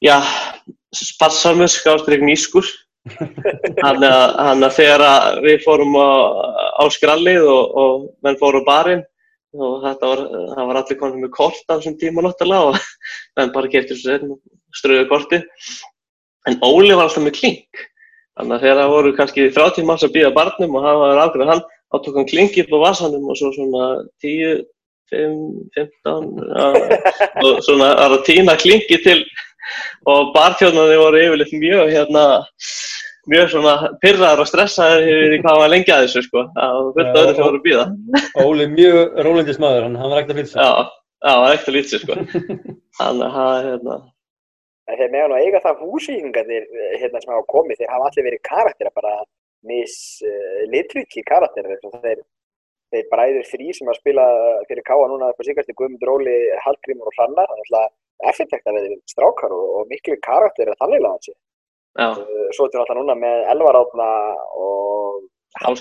já, 0.00 0.16
spassamur 0.94 1.68
skástrík 1.68 2.24
nýskur. 2.24 2.66
Hann 3.84 4.02
að, 4.02 4.32
hann 4.34 4.66
að 4.66 4.72
þegar 4.80 5.02
að 5.06 5.36
við 5.44 5.60
fórum 5.62 5.92
á, 5.94 6.10
á 6.82 6.84
skrallið 6.90 7.44
og, 7.46 7.76
og 7.78 8.06
menn 8.26 8.38
fóru 8.40 8.64
á 8.64 8.66
barinn 8.66 9.04
og 9.54 9.84
þetta 9.84 10.10
var, 10.10 10.22
það 10.56 10.68
var 10.68 10.78
allir 10.80 10.98
konum 11.00 11.22
með 11.24 11.32
kort 11.36 11.70
á 11.70 11.76
þessum 11.76 11.96
tíma 12.00 12.24
náttúrulega 12.24 12.72
og 12.72 12.80
menn 13.38 13.52
bara 13.54 13.70
keftur 13.72 14.00
ströðu 14.74 15.06
korti 15.10 15.40
en 16.50 16.58
Óli 16.66 16.94
var 16.94 17.06
alltaf 17.06 17.24
með 17.24 17.38
klink 17.38 17.86
þannig 18.36 18.56
að 18.56 18.64
þegar 18.64 18.80
það 18.80 18.92
voru 18.94 19.12
kannski 19.16 19.48
30 19.56 19.88
manns 19.88 20.06
að 20.06 20.14
býða 20.16 20.32
barnum 20.36 20.78
og 20.78 20.86
það 20.86 21.02
var 21.02 21.22
afgræð 21.24 21.52
hann 21.52 21.64
þá 21.66 21.98
tók 22.04 22.18
hann 22.18 22.30
klingi 22.30 22.64
upp 22.64 22.74
á 22.76 22.78
vasanum 22.84 23.30
og 23.30 23.38
svo 23.38 23.52
svona 23.54 23.88
10, 24.24 24.62
5, 25.12 25.36
15 25.78 26.28
ja, 26.50 26.68
og 27.44 27.62
svona 27.64 27.92
að 28.04 28.18
týna 28.28 28.56
klingi 28.60 29.00
til 29.04 29.20
og 30.10 30.32
barþjóðnarnir 30.36 31.02
voru 31.02 31.22
yfirleitt 31.24 31.54
mjög 31.58 31.92
hérna 31.94 32.26
mjög 33.30 33.48
svona 33.50 33.74
pyrraðar 34.02 34.42
og 34.44 34.50
stressaðar 34.50 35.06
yfir 35.06 35.40
hvað 35.42 35.60
var 35.62 35.72
lengi 35.72 35.94
að 35.94 36.04
þessu 36.06 36.22
sko. 36.26 36.44
Það 36.54 36.76
var 36.76 36.92
fullt 36.98 37.20
öðru 37.20 37.32
sem 37.34 37.46
voru 37.46 37.58
að 37.58 37.64
býða 37.64 37.86
Óli 38.44 38.68
mjög 38.70 39.18
rólindis 39.26 39.58
maður, 39.62 39.88
hann, 39.88 39.96
hann 39.98 40.12
var 40.12 40.20
ekkert 40.22 40.36
að 40.36 40.42
fylgja 40.42 40.68
já, 40.68 40.92
það 41.26 41.40
var 41.42 41.56
ekkert 41.56 41.72
að 41.72 41.78
lítið 41.78 42.04
sko. 42.04 42.18
Að 43.06 43.24
það 43.24 43.56
hérna 43.66 43.96
En 44.86 44.98
Þeir 45.00 45.12
meðan 45.12 45.34
að 45.34 45.44
eiga 45.44 45.60
það 45.64 45.80
húsíkingarnir 45.82 46.66
hérna, 47.00 47.20
sem 47.22 47.32
hafa 47.34 47.46
komið, 47.50 47.80
þeir 47.80 47.92
hafa 47.92 48.08
allir 48.10 48.26
verið 48.28 48.42
karaktera, 48.46 48.92
bara 48.94 49.14
mis 49.66 49.96
litriki 50.70 51.24
karakterir. 51.26 51.74
eins 51.74 51.86
og 51.88 51.96
Þeir, 52.04 52.20
þeir 52.94 53.08
bræður 53.10 53.48
þrý 53.50 53.72
sem 53.74 53.90
að 53.90 53.98
spila 53.98 54.26
fyrir 54.68 54.86
Káa 54.86 55.08
núna 55.10 55.32
upp 55.32 55.42
á 55.42 55.46
síkast 55.48 55.72
í 55.72 55.76
Guðmund 55.80 56.06
Róli, 56.06 56.36
Hallgrímur 56.62 57.10
og 57.10 57.18
Hrannar. 57.18 57.50
Það 57.50 57.56
er 58.30 58.30
alltaf 58.30 58.70
að 58.70 58.78
vera 58.78 59.00
strákar 59.10 59.56
og, 59.56 59.66
og 59.80 59.90
miklu 59.90 60.16
karakterir 60.22 60.78
þannig 60.82 61.02
laðan 61.02 61.26
sér. 61.26 61.36
já, 61.96 62.08
Uh, 62.12 62.48
svo 62.54 62.68
ertu 62.68 62.78
alltaf 62.78 62.98
núna 62.98 63.14
með 63.18 63.42
Elvar 63.54 63.78
Átna 63.80 64.08
og 64.54 65.22
Halldór, 65.62 65.80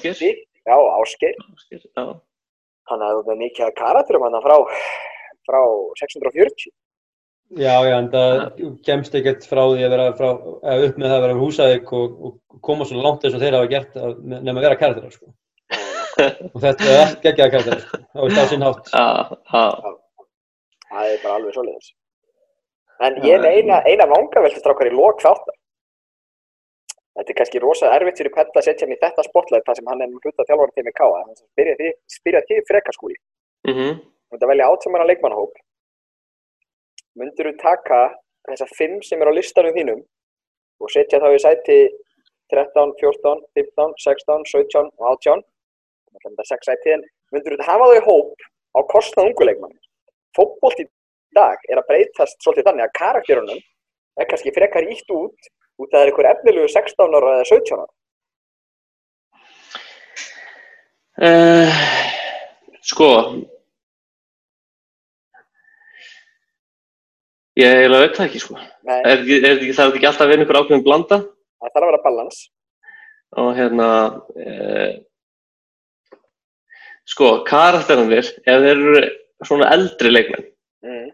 Já, 0.65 0.75
já, 0.79 2.05
Þannig 2.89 3.05
að 3.05 3.19
það 3.19 3.31
er 3.33 3.39
mikið 3.41 3.71
karakterum 3.77 4.25
hann 4.25 4.37
frá, 4.45 4.55
frá 5.45 5.59
640. 6.01 6.71
Já, 7.53 7.75
já, 7.85 7.93
en 7.99 8.07
það 8.09 8.39
kemst 8.87 9.13
ekkert 9.15 9.43
frá 9.45 9.61
því 9.69 9.83
að 9.85 9.91
vera 9.93 10.05
frá, 10.17 10.29
eða 10.65 10.87
upp 10.87 10.95
með 10.97 11.11
það 11.11 11.17
að 11.17 11.25
vera 11.25 11.35
húsæðik 11.39 11.91
og, 11.93 12.15
og 12.25 12.61
koma 12.65 12.87
svo 12.89 13.03
langt 13.03 13.25
eins 13.27 13.35
og 13.37 13.43
þeir 13.43 13.57
hafa 13.59 13.69
gert 13.69 13.99
að, 14.01 14.15
nefn 14.31 14.49
að 14.55 14.65
vera 14.65 14.79
karakterar, 14.81 15.13
sko. 15.13 15.29
Og 16.55 16.57
þetta 16.63 16.87
er 16.89 17.01
allt 17.03 17.21
geggjaða 17.21 17.53
karakterar, 17.53 17.83
sko. 17.83 17.99
Það 18.15 18.25
er 18.25 18.35
það 18.39 18.49
sinn 18.49 18.65
hátt. 18.65 18.89
já, 18.95 19.05
já, 19.51 19.93
Það 20.89 21.11
er 21.11 21.21
bara 21.21 21.37
alveg 21.37 21.55
svoleiðis. 21.57 21.91
En 23.05 23.19
ég 23.27 23.35
er 23.35 23.43
með 23.43 23.59
eina, 23.59 23.79
eina 23.85 24.07
vangaveltustrákar 24.09 24.89
í 24.89 24.95
lok 24.95 25.21
þáttar. 25.21 25.57
Þetta 27.15 27.31
er 27.31 27.37
kannski 27.39 27.61
rosa 27.63 27.91
erfitt 27.95 28.19
fyrir 28.19 28.33
Petta 28.35 28.59
að 28.59 28.67
setja 28.67 28.87
hann 28.87 28.95
í 28.95 28.99
þetta 28.99 29.23
spotlight 29.27 29.67
þar 29.67 29.77
sem 29.79 29.91
hann 29.91 30.03
er 30.03 30.11
hluta 30.15 30.47
þjálfara 30.47 30.73
til 30.75 30.83
með 30.87 30.95
káa. 30.97 31.21
Þannig 31.21 31.35
að 31.35 32.17
spyrja 32.17 32.41
því, 32.47 32.57
því 32.57 32.65
frekarskúli. 32.71 33.15
mhm, 33.69 34.01
Þú 34.25 34.35
ert 34.37 34.45
að 34.47 34.51
velja 34.51 34.67
átsamana 34.71 35.07
leikmannahóp. 35.11 35.59
Mundur 37.15 37.47
þú 37.51 37.55
taka 37.61 37.99
þessa 38.49 38.67
fimm 38.75 38.99
sem 39.05 39.21
eru 39.23 39.31
á 39.31 39.37
listanum 39.37 39.75
þínum 39.77 40.01
og 40.83 40.91
setja 40.91 41.21
þá 41.23 41.29
í 41.31 41.41
sæti 41.41 41.77
13, 42.53 42.91
14, 42.99 43.45
15, 43.57 43.95
16, 44.03 44.43
17 44.51 44.91
og 44.99 45.07
18. 45.13 45.45
Það 46.11 46.19
er 46.19 46.25
þetta 46.27 46.47
sex 46.49 46.69
sæti 46.69 46.93
en 46.95 47.05
mundur 47.33 47.55
þú 47.55 47.67
hafa 47.69 47.87
þau 47.93 48.03
hóp 48.09 48.45
á 48.75 48.79
kostnað 48.91 49.31
ungu 49.31 49.47
leikmann. 49.47 49.77
Fótbolt 50.35 50.83
í 50.83 50.87
dag 51.35 51.63
er 51.71 51.79
að 51.79 51.87
breytast 51.89 52.37
svolítið 52.43 52.69
þannig 52.69 52.87
að 52.87 52.95
karakterunum 52.99 53.63
er 54.19 54.29
kannski 54.29 54.53
frekar 54.55 54.87
ítt 54.87 55.11
út 55.15 55.51
út 55.79 55.89
að 55.89 55.95
það 55.95 56.01
er 56.01 56.11
einhver 56.11 56.31
efnilegu 56.31 56.71
16 56.71 57.17
ára 57.19 57.33
eða 57.39 57.49
17 57.51 57.79
ára. 57.79 57.91
Uh, 61.15 61.83
sko 62.83 63.09
ég 67.59 67.71
eiginlega 67.71 68.03
veit 68.05 68.17
það 68.19 68.27
ekki 68.29 68.41
sko 68.43 68.57
er, 68.59 68.99
er, 69.05 69.23
ekki- 69.23 69.73
það 69.73 69.85
er 69.85 69.95
ekki 69.97 70.09
alltaf 70.09 70.25
að 70.25 70.31
vera 70.33 70.43
einhver 70.43 70.59
ákveðin 70.61 70.85
blanda 70.85 71.17
það 71.23 71.71
þarf 71.75 71.83
að 71.85 71.89
vera 71.91 72.03
balans. 72.05 72.39
og 73.35 73.49
hérna 73.57 73.87
uh, 74.45 74.91
sko 77.05 77.29
karakterannir 77.47 78.23
ef 78.25 78.33
þeir 78.45 78.65
eru 78.73 79.05
svona 79.45 79.71
eldri 79.75 80.11
leikmenn 80.13 80.51
Mm. 80.85 81.07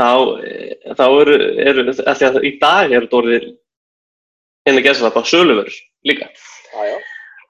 þá, 0.00 0.06
eh, 0.48 0.94
þá 0.96 1.02
eru, 1.20 1.34
eru 1.60 1.82
því 1.92 2.24
að 2.24 2.36
í 2.48 2.52
dag 2.62 2.88
eru 2.96 3.08
orðið 3.18 3.42
inn 4.64 4.78
að 4.78 4.84
gera 4.86 4.96
það 5.02 5.12
bara 5.18 5.28
söluvörur 5.28 5.74
líka 6.08 6.28
Já, 6.72 6.86
já. 6.88 6.94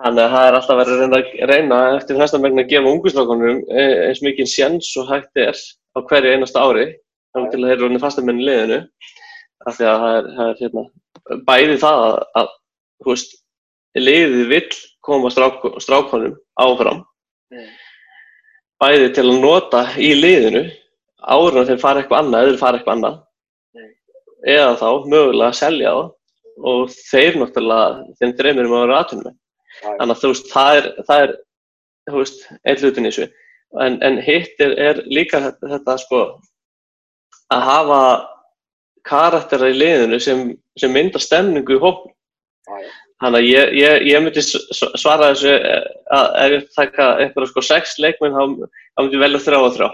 Þannig 0.02 0.24
að 0.24 0.32
það 0.34 0.46
er 0.48 0.56
alltaf 0.58 0.80
verið 0.80 0.96
að 1.04 1.12
reyna, 1.14 1.46
reyna 1.52 1.78
eftir 2.00 2.18
næsta 2.18 2.40
meginn 2.42 2.58
að 2.64 2.72
gefa 2.72 2.90
ungustrákunum 2.90 3.60
eins 3.70 4.22
mikið 4.26 4.50
sjans 4.50 4.88
og 4.98 5.06
hægt 5.12 5.38
er 5.44 5.54
á 5.94 5.98
hverju 6.02 6.32
einasta 6.34 6.64
ári 6.66 6.88
þannig 7.34 7.50
til 7.52 7.60
að 7.60 7.66
þeir 7.68 7.74
eru 7.76 7.86
orðinni 7.88 8.02
fastamenn 8.02 8.40
í 8.42 8.46
liðinu 8.48 8.78
af 9.68 9.76
því 9.78 9.88
að 9.90 10.02
það 10.04 10.16
er, 10.18 10.28
það 10.38 10.50
er 10.52 10.60
hérna, 10.62 10.84
bæði 11.48 11.76
það 11.84 12.02
að, 12.06 12.16
að 12.40 12.48
veist, 13.08 13.36
liðið 13.98 14.46
vill 14.54 14.78
koma 15.04 15.30
strák, 15.34 15.66
strákunum 15.84 16.38
áfram 16.60 17.04
Mm. 17.54 17.66
bæði 18.80 19.08
til 19.14 19.22
að 19.28 19.36
nota 19.42 19.80
í 20.00 20.08
liðinu 20.16 20.62
áður 21.28 21.52
en 21.54 21.60
að 21.60 21.68
þeir 21.70 21.80
fara 21.82 22.00
eitthvað 22.00 22.22
annað 22.24 22.40
eða 22.46 22.50
þeir 22.54 22.60
fara 22.62 22.78
eitthvað 22.80 22.94
annað 22.96 23.18
Mm. 23.76 23.90
eða 24.54 24.72
þá 24.80 24.88
mögulega 25.12 25.50
að 25.52 25.58
selja 25.60 25.92
það 25.94 26.10
og 26.70 26.94
þeir 26.96 27.38
náttúrulega 27.42 28.16
þeim 28.20 28.32
dreymir 28.38 28.68
um 28.70 28.74
að 28.78 28.84
vera 28.86 29.02
Já, 29.04 29.90
já. 29.90 29.96
þannig 29.98 30.14
að 30.14 30.20
þú 30.22 30.28
veist, 30.32 30.50
það 30.54 30.76
er, 30.78 30.88
það 31.08 31.22
er 31.24 31.32
þú 32.10 32.18
veist, 32.20 32.42
einn 32.64 32.80
hlutin 32.82 33.06
í 33.06 33.10
þessu 33.10 33.28
en, 33.84 33.96
en 34.06 34.18
hitt 34.22 34.60
er, 34.62 34.74
er 34.78 35.00
líka 35.10 35.40
þetta, 35.44 35.70
þetta 35.74 35.96
sko 36.04 36.20
að 37.52 37.66
hafa 37.68 38.02
karaktera 39.04 39.70
í 39.72 39.76
liðinu 39.76 40.20
sem, 40.22 40.44
sem 40.80 40.92
mynda 40.92 41.20
stemningu 41.20 41.76
í 41.76 41.80
já. 41.80 42.92
þannig 43.20 43.40
að 43.40 43.48
ég, 43.48 43.74
ég, 43.80 44.06
ég 44.12 44.24
myndi 44.24 44.44
svara 44.44 45.32
þessu 45.34 45.52
eh, 45.58 45.84
að 46.16 46.38
ef 46.44 46.54
ég 46.56 46.70
taka 46.76 47.10
eitthvað 47.20 47.50
sko 47.50 47.66
sex 47.66 47.98
leikmenn 48.00 48.36
þá 48.36 48.42
myndi 49.02 49.18
ég 49.18 49.24
velja 49.26 49.44
þrjá 49.44 49.60
og 49.60 49.76
þrjá 49.76 49.90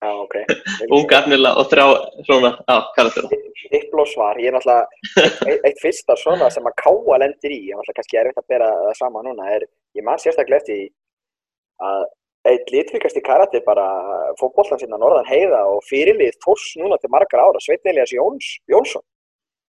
Já, 0.00 0.12
ok. 0.16 0.34
Unga 0.96 1.18
efnilega 1.18 1.60
og 1.60 1.66
þrjá 1.68 1.84
svona, 2.24 2.50
já, 2.64 2.76
karaktera. 2.96 3.40
Dipló 3.68 4.06
svar, 4.08 4.38
ég 4.40 4.48
er 4.48 4.54
náttúrulega, 4.56 4.86
eitt, 5.50 5.66
eitt 5.68 5.82
fyrsta 5.82 6.16
svona 6.16 6.48
sem 6.52 6.64
að 6.70 6.78
káa 6.80 7.18
lendir 7.20 7.52
í, 7.52 7.58
ég 7.68 7.74
er 7.74 7.80
náttúrulega 7.82 7.98
kannski 7.98 8.20
erfitt 8.22 8.40
að 8.40 8.54
bera 8.54 8.70
það 8.86 8.96
sama 8.96 9.24
núna, 9.26 9.50
er, 9.58 9.66
ég 9.98 10.06
man 10.06 10.22
sérstaklega 10.22 10.62
eftir 10.62 10.86
að 11.84 12.06
eitt 12.48 12.70
litvíkasti 12.72 13.20
karakter 13.20 13.62
bara 13.66 13.84
fókbóltan 14.40 14.80
sinna 14.80 14.96
Norðan 15.00 15.28
Heiða 15.28 15.60
og 15.74 15.82
fyrirlið 15.88 16.38
Þors 16.44 16.66
núna 16.80 16.96
til 17.00 17.10
margar 17.12 17.42
ára, 17.44 17.60
Sveitn 17.60 17.90
Elias 17.92 18.12
Jóns, 18.16 18.54
Jónsson, 18.70 19.04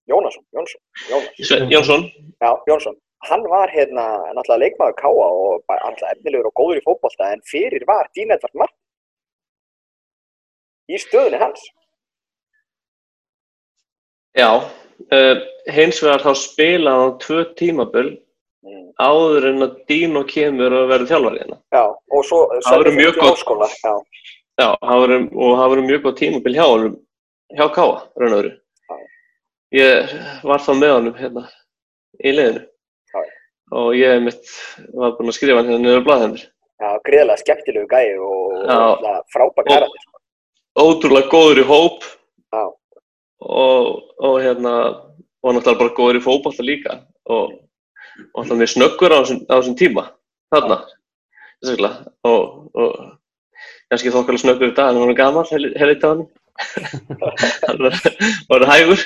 Jónasson, 0.07 0.45
Jónsson, 0.55 0.81
Jónas. 1.09 1.47
Svein 1.47 1.71
Jónsson, 1.71 2.05
Já, 2.41 2.51
Jónsson. 2.67 2.95
Hann 3.29 3.43
var 3.49 3.69
hérna 3.69 4.05
náttúrulega 4.33 4.63
leikmaður 4.63 4.95
káa 4.97 5.27
og 5.27 5.65
náttúrulega 5.69 6.15
efnilegur 6.15 6.49
og 6.49 6.55
góður 6.57 6.79
í 6.79 6.85
fókbólta 6.87 7.33
en 7.35 7.43
fyrir 7.51 7.85
var 7.87 8.09
Dín 8.15 8.33
Edvard 8.33 8.55
Mark 8.57 8.73
í 10.89 10.97
stöðunni 10.97 11.39
hans. 11.43 11.61
já, 14.31 14.47
uh, 15.11 15.37
hins 15.67 15.99
vegar 15.99 16.23
þá 16.23 16.33
spilaði 16.39 17.01
hann 17.03 17.17
tvö 17.19 17.39
tímabil 17.59 18.11
Mm. 18.11 18.30
Áður 19.01 19.47
en 19.51 19.65
að 19.65 19.77
Dino 19.89 20.21
kemur 20.29 20.73
að 20.77 20.89
verða 20.91 21.09
þjálfari 21.11 21.41
hérna. 21.41 21.57
Já, 21.73 21.83
og 21.89 22.25
svo 22.27 22.41
verður 22.69 22.97
mjög 22.99 23.15
gott. 23.17 23.29
háskóla. 23.41 23.69
Já, 23.81 23.93
Já, 24.61 24.67
var, 24.81 25.13
og 25.33 25.53
það 25.57 25.69
var 25.73 25.81
mjög 25.87 26.01
góð 26.05 26.15
tímabil 26.19 26.53
hjá 26.57 26.65
honum, 26.69 26.95
hjá 27.57 27.65
Káa, 27.73 27.95
raun 28.21 28.35
og. 28.37 28.51
Já. 28.91 28.97
Ég 29.79 30.13
var 30.45 30.61
þá 30.61 30.71
með 30.77 30.93
honum 30.97 31.15
hérna 31.17 31.43
í 32.21 32.33
liðinu 32.35 32.61
Já. 33.15 33.21
og 33.81 33.89
ég 33.97 34.21
mitt 34.25 34.51
var 34.93 35.15
búinn 35.17 35.31
að 35.31 35.37
skrifa 35.39 35.57
hann 35.61 35.71
hérna 35.71 35.81
niður 35.85 36.03
á 36.03 36.07
blaðhendur. 36.09 36.43
já 36.81 36.89
gríðarlega 37.07 37.41
skemmtilegu 37.41 37.87
gæi 37.87 38.17
og, 38.19 38.53
karakter. 39.69 40.05
sko. 40.05 40.19
Ótrúlega 40.81 41.29
góður 41.31 41.61
í 41.63 41.65
hóp 41.69 42.05
og, 43.41 43.87
og 44.21 44.35
hérna, 44.41 44.73
og 45.41 45.55
náttúrulega 45.55 45.79
bara 45.81 45.95
góður 45.97 46.19
í 46.19 46.23
fótballta 46.25 46.65
líka 46.65 46.99
og, 47.25 47.55
og 48.33 48.43
náttúrulega 48.43 48.59
mjög 48.61 48.73
snöggur 48.75 49.15
á 49.15 49.19
þessum, 49.23 49.75
tíma, 49.79 50.05
þarna, 50.53 50.77
og, 52.27 52.43
og 52.75 52.91
kannski 53.91 54.13
þokkalega 54.13 54.43
snöggur 54.43 54.71
í 54.71 54.75
dag, 54.77 54.91
en 54.91 55.01
hann 55.01 55.11
var 55.11 55.19
gammal, 55.19 55.45
helvita 55.51 56.11
hann, 56.13 56.25
hann 57.65 57.83
var, 58.49 58.65
hægur, 58.69 59.03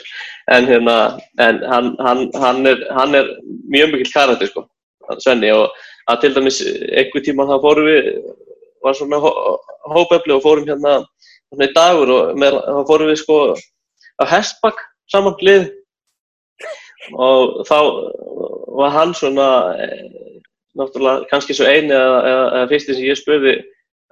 en 0.51 0.69
hérna, 0.69 0.95
en 1.39 1.61
hann, 1.71 1.91
hann, 2.03 2.23
hann, 2.41 2.65
er, 2.67 2.81
hann 2.97 3.15
er 3.15 3.29
mjög 3.71 3.93
mikill 3.93 4.13
karakter, 4.13 4.51
sko, 4.51 4.65
Svenni, 5.21 5.51
og 5.53 5.69
að 6.09 6.21
til 6.23 6.33
dæmis 6.35 6.59
einhver 6.65 7.23
tíma 7.25 7.47
þá 7.49 7.55
fórum 7.63 7.89
við, 7.89 8.11
var 8.85 8.97
svona 8.97 9.21
hó, 9.21 9.31
hópefli 9.93 10.35
og 10.35 10.43
fórum 10.45 10.67
hérna, 10.69 10.99
í 11.55 11.71
dagur 11.73 12.11
og 12.11 12.35
með, 12.41 12.59
þá 12.65 12.81
fórum 12.89 13.11
við 13.11 13.21
sko 13.21 13.39
á 14.21 14.23
hestbakk 14.31 14.81
saman 15.11 15.37
lið 15.45 15.69
og 17.13 17.61
þá 17.69 17.77
var 18.79 18.95
hann 18.95 19.13
svona 19.17 19.47
eh, 19.83 20.41
náttúrulega 20.75 21.29
kannski 21.31 21.55
svo 21.55 21.69
eini 21.69 21.93
eða, 21.95 22.65
fyrsti 22.71 22.97
sem 22.97 23.07
ég 23.07 23.19
spurði 23.19 23.59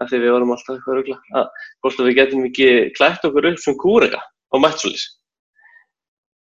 af 0.01 0.09
því 0.09 0.21
við 0.23 0.35
vorum 0.35 0.53
alltaf 0.53 0.77
eitthvað 0.77 0.99
rugla 0.99 1.17
að 1.39 1.49
hvort 1.83 1.99
að 1.99 2.07
við 2.09 2.19
getum 2.21 2.47
ekki 2.47 2.69
klætt 2.97 3.27
okkur 3.27 3.51
upp 3.51 3.59
sem 3.61 3.77
kúrega 3.81 4.21
á 4.23 4.55
mættsólis 4.61 5.05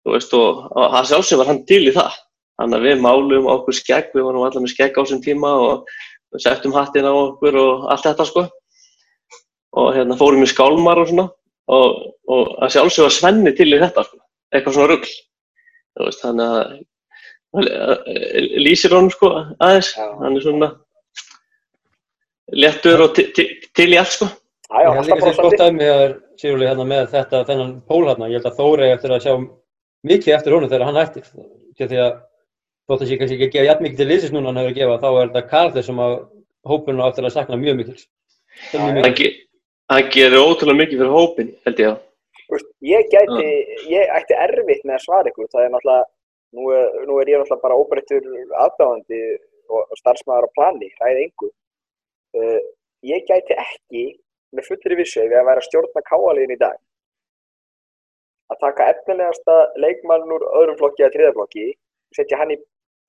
þú 0.07 0.14
veist 0.14 0.37
og, 0.39 0.61
hann 0.95 1.09
sjálfsög 1.09 1.41
var 1.43 1.51
hann 1.51 1.64
til 1.66 1.82
í 1.91 1.95
það. 1.95 2.14
Þannig 2.57 2.78
að 2.78 2.84
við 2.87 3.01
málum 3.05 3.49
okkur 3.53 3.76
skegg 3.76 4.12
við 4.14 4.24
vorum 4.28 4.45
allar 4.47 4.62
með 4.62 4.72
skegg 4.72 4.95
á 4.95 5.03
þessum 5.03 5.22
tíma 5.24 5.51
og 5.61 5.91
við 6.32 6.45
settum 6.47 6.76
hattin 6.76 7.09
á 7.11 7.12
okkur 7.12 7.59
og 7.61 7.89
allt 7.91 8.07
þetta 8.07 8.26
sko. 8.30 8.45
Og 9.76 9.89
hérna 9.97 10.16
fórum 10.16 10.47
í 10.47 10.49
skálmar 10.49 11.03
og 11.03 11.11
svona. 11.11 11.26
Og, 11.74 11.99
og 12.30 12.53
að 12.62 12.76
sjálfsög 12.76 13.09
var 13.09 13.16
Svenni 13.16 13.53
til 13.59 13.66
í 13.74 13.80
þetta 13.82 14.07
sko, 14.07 14.20
eitthvað 14.55 14.76
svona 14.78 14.93
rugl. 14.93 15.11
þú 15.11 15.36
veist, 16.05 16.22
þannig 16.22 16.47
að 16.47 16.61
að- 17.57 18.59
lýsir 18.66 18.92
honum 18.92 19.11
sko 19.11 19.30
aðeins, 19.61 19.94
Já. 19.97 20.07
hann 20.20 20.36
er 20.36 20.40
svona 20.44 20.68
léttur 22.53 23.01
og 23.07 23.14
ti- 23.14 23.30
ti- 23.32 23.49
til 23.74 23.88
í 23.94 23.99
allt 23.99 24.12
sko 24.12 24.26
já, 24.26 24.82
já 24.82 24.90
Ég 24.90 24.97
alltaf 24.99 25.07
líka 25.07 25.16
sér 25.16 25.36
brosandi. 25.36 25.42
gott 25.42 25.61
að 25.61 25.74
mig 25.74 25.88
að 25.88 26.22
Sigurli 26.36 26.66
hérna 26.68 26.84
með 26.84 27.07
þetta, 27.14 27.44
þennan 27.49 27.70
pól 27.88 28.05
hérna, 28.05 28.28
ég 28.28 28.36
held 28.36 28.44
að 28.51 28.57
Þóri 28.59 28.92
eftir 28.92 29.11
að 29.11 29.22
sjá 29.24 29.34
mikið 30.05 30.34
eftir 30.36 30.53
honum 30.53 30.68
þegar 30.68 30.84
hann 30.84 30.99
hættir. 31.01 31.24
Því 31.76 31.97
að 31.97 32.20
þótt 32.88 33.01
að 33.03 33.09
sé 33.09 33.16
kannski 33.18 33.36
ekki 33.38 33.47
að 33.49 33.53
gefa 33.57 33.68
jafn 33.70 33.82
mikið 33.86 33.97
til 33.97 34.07
liðsins 34.11 34.32
núna 34.34 34.47
hann 34.53 34.57
hefur 34.61 34.72
að 34.72 34.76
gefa, 34.76 34.99
þá 35.01 35.09
er 35.22 35.28
þetta 35.32 35.49
Karl 35.49 35.82
sem 35.82 35.97
að 35.97 36.12
hópurinn 36.66 37.01
á 37.01 37.09
eftir 37.09 37.24
að 37.24 37.32
sakna 37.32 37.57
mjög 37.57 37.76
mikil. 37.80 37.97
Það 38.70 38.99
er 39.97 40.11
gerir 40.12 40.44
ótrúlega 40.44 40.80
mikið 40.82 40.99
fyrir 41.01 41.16
hópin 41.16 41.55
held 41.64 41.78
ég 41.80 41.97
Þú 41.97 42.05
veist, 42.53 42.68
ég 42.84 43.11
gæti, 43.12 43.49
ég 43.90 44.14
ætti 44.18 44.38
erfitt 44.47 44.84
með 44.86 44.99
að 44.99 45.05
svara 45.05 45.32
ykkur, 45.32 45.51
það 45.53 45.66
er 45.66 45.72
náttúrulega, 45.74 46.09
nú 46.57 46.70
er, 46.76 46.97
nú 47.09 47.20
er 47.20 47.30
ég 47.32 47.42
náttúrulega 47.42 47.64
bara 47.64 47.78
óbreyttur 47.80 48.28
aðdáðandi 48.64 49.22
og 49.76 49.97
starfsmæður 50.01 50.47
á 50.47 50.57
plani, 50.59 50.90
ræði 51.01 51.26
engu. 51.26 51.51
Uh, 52.36 52.61
ég 53.07 53.24
gæti 53.26 53.57
ekki 53.57 54.05
með 54.57 54.68
fullri 54.70 54.99
vissu 55.01 55.22
ég 55.22 55.34
að 55.36 55.49
vera 55.49 55.64
stjórna 55.64 56.03
káaliðin 56.07 56.55
í 56.55 56.61
dag 56.61 56.76
að 58.53 58.61
taka 58.62 58.90
efnilegasta 58.92 59.57
leikmann 59.82 60.30
úr 60.36 60.44
öðrum 60.61 60.78
flokki 60.78 61.05
eða 61.05 61.14
þriðaflokki 61.16 61.66
setja 62.14 62.38
hann 62.40 62.55
í 62.55 62.59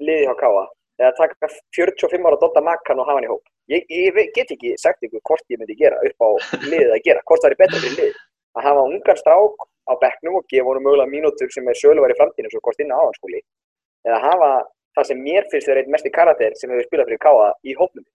liði 0.02 0.26
hjá 0.26 0.34
káa 0.40 0.64
eða 0.98 1.12
taka 1.20 1.50
45 1.78 2.26
ára 2.26 2.40
Dodda 2.42 2.64
Makkan 2.66 3.02
og 3.02 3.06
hafa 3.06 3.20
hann 3.20 3.28
í 3.28 3.30
hóp. 3.30 3.44
Ég, 3.70 3.84
ég 3.92 4.18
get 4.34 4.54
ekki 4.56 4.74
sagt 4.82 5.04
ykkur 5.06 5.22
hvort 5.30 5.54
ég 5.54 5.60
myndi 5.62 5.76
gera 5.78 6.00
upp 6.08 6.26
á 6.26 6.30
liðið 6.72 6.94
að 6.96 7.04
gera, 7.06 7.24
hvort 7.28 7.44
það 7.44 7.52
er 7.52 7.60
betra 7.62 7.82
fyrir 7.84 7.98
liðið 8.00 8.24
að 8.58 8.68
hafa 8.68 8.88
ungan 8.90 9.22
strák 9.22 9.68
á 9.88 9.94
bekknum 10.02 10.40
og 10.40 10.48
gefa 10.52 10.70
honum 10.70 10.88
mögulega 10.88 11.14
mínútur 11.14 11.52
sem 11.54 11.68
er 11.68 11.80
söluvar 11.80 12.14
í 12.14 12.18
framtíðinu 12.20 12.52
svo 12.52 12.64
hvort 12.66 12.82
inn 12.84 12.94
á 12.94 13.00
áhanskóli 13.00 13.42
eða 14.08 14.24
hafa 14.26 14.52
það 14.98 15.10
sem 15.10 15.24
mér 15.24 15.48
finnst 15.52 15.70
þeir 15.70 15.82
einn 15.84 15.94
mest 15.94 16.10
í 16.10 16.14
karakter 16.14 16.56
sem 16.60 16.72
hefur 16.74 16.88
spilað 16.90 17.12
fyrir 17.12 17.24
káa 17.24 17.52
í 17.64 17.76
er 17.78 18.08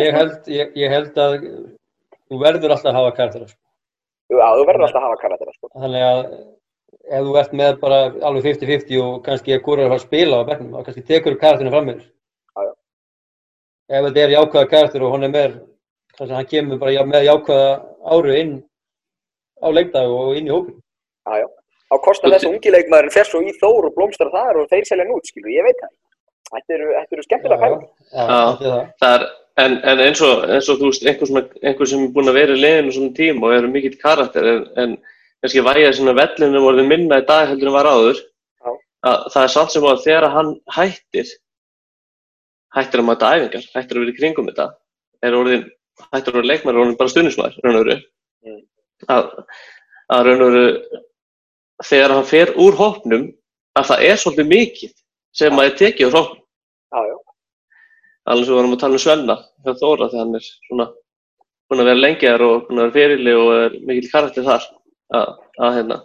Ég 0.00 0.14
held, 0.16 0.36
ég, 0.48 0.70
ég 0.80 0.88
held 0.92 1.18
að 1.20 1.34
þú 2.26 2.38
verður 2.40 2.72
alltaf 2.72 2.90
að 2.90 2.96
hafa 2.96 3.16
karaktera. 3.18 3.48
Sko. 3.50 3.60
Já, 4.32 4.46
þú 4.56 4.62
verður 4.70 4.86
alltaf 4.86 5.02
að 5.02 5.06
hafa 5.06 5.18
karakter 5.20 5.50
sko. 5.52 5.70
Þannig 5.74 6.04
að 6.06 6.20
ef 7.06 7.26
þú 7.26 7.34
ert 7.42 7.56
með 7.60 7.80
bara 7.82 7.98
alveg 8.28 8.46
50-50 8.48 9.02
og 9.04 9.18
kannski 9.26 9.54
að 9.54 9.60
er 9.60 9.84
að 9.84 9.92
fara 9.92 10.00
að 10.00 10.06
spila 10.06 10.40
á 10.40 10.48
bekknum, 10.48 10.72
þá 10.72 10.88
kannski 10.88 11.04
tekur 11.10 11.36
karakterinu 11.42 11.74
fram 11.74 11.90
með 11.90 12.00
þér. 12.00 12.08
Já, 12.08 12.64
já. 12.64 12.72
Ef 13.86 14.08
þetta 14.08 14.24
er 14.24 14.34
jákvæða 14.34 14.70
karakter 14.72 15.04
og 15.04 15.14
hún 15.14 15.28
er 15.28 15.34
með, 15.36 15.58
kannski 16.16 16.38
hann 16.38 16.50
kemur 16.54 16.80
bara 16.80 17.04
með 17.12 17.28
jákvæða 17.28 17.70
áru 18.14 18.34
inn 18.38 18.52
á 19.62 19.68
leikdag 19.72 20.10
og 20.12 20.36
inn 20.38 20.50
í 20.50 20.52
hópin. 20.54 20.76
Já, 21.26 21.40
já. 21.42 21.46
Á 21.86 21.94
kostar 22.02 22.32
þess 22.34 22.46
að 22.48 22.54
ungi 22.56 22.72
leikmaðurinn 22.74 23.14
fer 23.14 23.28
svo 23.28 23.40
í 23.46 23.52
þór 23.60 23.88
og 23.88 23.94
blómstrar 23.96 24.32
þar 24.34 24.58
og 24.62 24.68
þeir 24.72 24.86
selja 24.88 25.06
nút, 25.06 25.26
skilur, 25.30 25.52
ég 25.54 25.66
veit 25.68 25.78
það. 25.82 25.92
Þetta 26.46 26.74
eru, 26.76 26.88
þetta 26.94 27.16
eru 27.16 27.24
skemmtilega 27.26 27.58
Já, 27.58 27.66
fæður. 27.66 27.84
já, 28.12 28.24
Já. 28.26 28.38
er 28.46 28.88
það. 29.02 29.14
er, 29.14 29.24
en, 29.64 29.76
en 29.92 30.02
eins, 30.06 30.20
og, 30.22 30.42
eins 30.56 30.68
og 30.70 30.80
þú 30.80 30.90
veist 30.90 31.06
einhver, 31.10 31.90
sem 31.90 32.04
er 32.06 32.12
búinn 32.14 32.30
að 32.30 32.38
vera 32.38 32.54
í 32.56 32.60
liðinu 32.62 32.94
svona 32.94 33.14
tíma 33.16 33.48
og 33.48 33.54
eru 33.56 33.70
mikill 33.72 33.96
karakter 34.02 34.46
en, 34.52 34.64
en 34.82 34.96
kannski 35.42 35.64
væja 35.66 35.92
svona 35.96 36.14
vellinu 36.18 36.62
orðið 36.70 36.90
minna 36.90 37.18
í 37.22 37.26
dag 37.26 37.48
heldur 37.50 37.70
en 37.72 37.76
var 37.78 37.88
áður 37.90 38.20
Já. 38.20 38.70
að 39.10 39.26
það 39.34 39.42
er 39.46 39.52
samt 39.56 39.74
sem 39.74 39.88
að 39.90 40.04
þegar 40.06 40.28
hann 40.36 40.52
hættir 40.76 41.32
hættir 42.76 43.02
að 43.02 43.08
mæta 43.08 43.32
æfingar, 43.36 43.66
hættir 43.74 43.96
að 43.98 44.04
vera 44.04 44.14
í 44.14 44.18
kringum 44.20 44.50
þetta 44.50 44.66
er 45.26 45.38
orðin, 45.38 45.66
hættir 46.12 46.32
að 46.32 46.38
vera 46.38 46.50
leikmæri 46.50 46.82
orðin 46.82 46.98
bara 47.00 47.12
stundismæður, 47.12 47.58
raun 47.64 47.80
og 47.80 47.84
veru 47.86 47.98
Mm. 48.46 48.60
að, 49.10 49.30
að 50.14 50.26
raun 50.26 50.42
og 50.44 50.50
veru 50.52 50.66
þegar 51.88 52.12
hann 52.14 52.28
fer 52.28 52.52
úr 52.62 52.76
hópnum 52.78 53.24
að 53.76 53.88
það 53.90 54.04
er 54.10 54.20
svolítið 54.20 54.50
mikið 54.52 54.92
sem 55.36 55.58
að 55.58 55.66
er 55.70 55.74
tekið 55.80 56.06
úr 56.10 56.18
hópnum 56.20 56.42
Já, 56.94 57.00
já. 57.10 57.16
alveg 58.30 58.46
sem 58.46 58.52
við 58.54 58.60
varum 58.60 58.76
að 58.76 58.82
tala 58.84 58.98
um 58.98 59.02
Svenna 59.02 59.36
hjá 59.64 59.72
Þóra 59.80 60.08
þegar 60.12 60.22
hann 60.22 60.38
er 60.38 60.46
svona 60.68 60.86
búinn 61.66 61.82
að 61.82 61.90
vera 61.90 62.02
lengi 62.04 62.30
þar 62.30 62.44
og 62.46 62.68
búinn 62.68 62.78
að 62.78 62.84
vera 62.86 62.96
fyrirli 62.98 63.34
og 63.40 63.50
er 63.56 63.76
mikill 63.88 64.12
karakter 64.12 64.46
þar 64.46 64.68
að, 65.16 65.34
að 65.58 65.76
hérna 65.80 65.98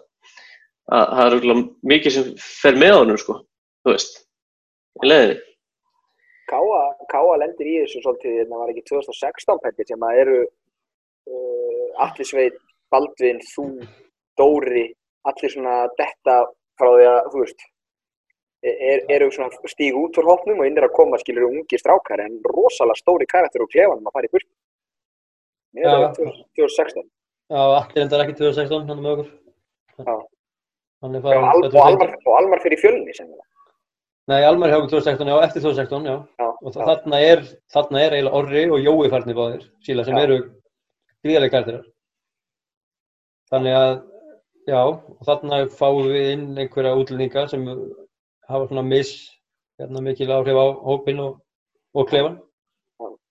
að 0.92 1.14
það 1.20 1.38
er 1.38 1.62
mikið 1.94 2.16
sem 2.18 2.32
fer 2.42 2.80
með 2.82 2.96
honum 2.98 3.20
sko, 3.22 3.38
þú 3.86 3.94
veist 3.94 4.18
í 5.02 5.08
leiðinni. 5.08 5.38
Káa, 7.12 7.38
lendir 7.42 7.68
í 7.68 7.78
þessu 7.82 8.02
svolítið, 8.04 8.46
það 8.48 8.62
var 8.62 8.72
ekki 8.74 8.86
2016 8.90 9.62
pettir 9.66 9.90
sem 9.90 10.08
að 10.08 10.22
eru 10.24 10.40
uh, 10.46 12.06
Atli 12.06 12.28
Sveit, 12.28 12.58
Baldvin, 12.92 13.42
þú, 13.52 13.68
Dóri, 14.40 14.88
allir 15.28 15.54
svona 15.54 15.76
detta 16.00 16.38
frá 16.80 16.90
því 16.96 17.08
að, 17.10 17.20
þú 17.34 17.44
veist, 17.44 17.66
er, 18.64 19.04
eru 19.18 19.30
svona 19.34 19.70
stíg 19.70 19.98
út 19.98 20.18
úr 20.22 20.30
hópnum 20.30 20.62
og 20.62 20.70
inn 20.70 20.78
er 20.80 20.88
að 20.88 20.96
koma 20.98 21.20
skilur 21.22 21.50
ungi 21.50 21.80
strákar 21.80 22.24
en 22.24 22.40
rosalega 22.54 23.00
stóri 23.00 23.28
karakter 23.30 23.64
úr 23.64 23.72
klefanum 23.72 24.10
að 24.10 24.18
fara 24.18 24.30
í 24.30 24.34
burt. 24.34 24.50
Mér 25.76 25.88
er 25.88 26.04
það 26.06 26.20
2016. 26.60 27.08
Já, 27.52 27.62
allir 27.62 28.04
endar 28.06 28.26
ekki 28.26 28.38
2016, 28.40 28.88
hann 28.90 28.98
er 28.98 29.06
með 29.06 29.14
okkur. 29.16 29.32
Já. 30.02 30.16
Hann 31.02 31.18
er 31.18 31.24
Já, 31.26 31.40
og, 31.42 31.64
2016. 31.68 31.86
Almar, 31.88 32.18
og 32.26 32.36
Almar 32.40 32.64
fyrir 32.64 32.82
fjölni 32.82 33.16
sem 33.16 33.30
það. 33.30 33.48
Nei, 34.32 34.42
Almar 34.48 34.72
hjá 34.72 34.78
okkur 34.80 34.92
2016, 34.94 35.32
já, 35.32 35.38
eftir 35.48 35.66
2016, 35.66 36.10
já. 36.12 36.18
Já, 36.40 36.51
Og 36.62 36.74
já. 36.76 36.84
þarna 36.86 37.20
er, 37.26 37.40
þarna 37.74 38.02
er 38.06 38.14
eiginlega 38.16 38.38
Orri 38.38 38.64
og 38.70 38.84
Jói 38.86 39.10
farnir 39.10 39.38
báðir, 39.38 39.64
síla, 39.86 40.04
sem 40.06 40.16
Já. 40.18 40.24
eru 40.28 40.38
gríðarlega 41.26 41.54
karakterar. 41.56 41.86
Þannig 43.52 43.78
að, 43.80 43.96
já, 44.70 44.82
og 44.86 45.26
þarna 45.28 45.60
fáum 45.74 46.06
við 46.12 46.30
inn 46.36 46.46
einhverja 46.62 46.94
útlendinga 47.02 47.48
sem 47.50 47.66
hafa 48.48 48.68
svona 48.70 48.84
mis, 48.86 49.12
hérna 49.82 50.04
mikil 50.06 50.30
áhrif 50.38 50.56
á 50.62 50.66
hópin 50.86 51.20
og, 51.26 51.42
og 51.98 52.08
klefan. 52.12 52.38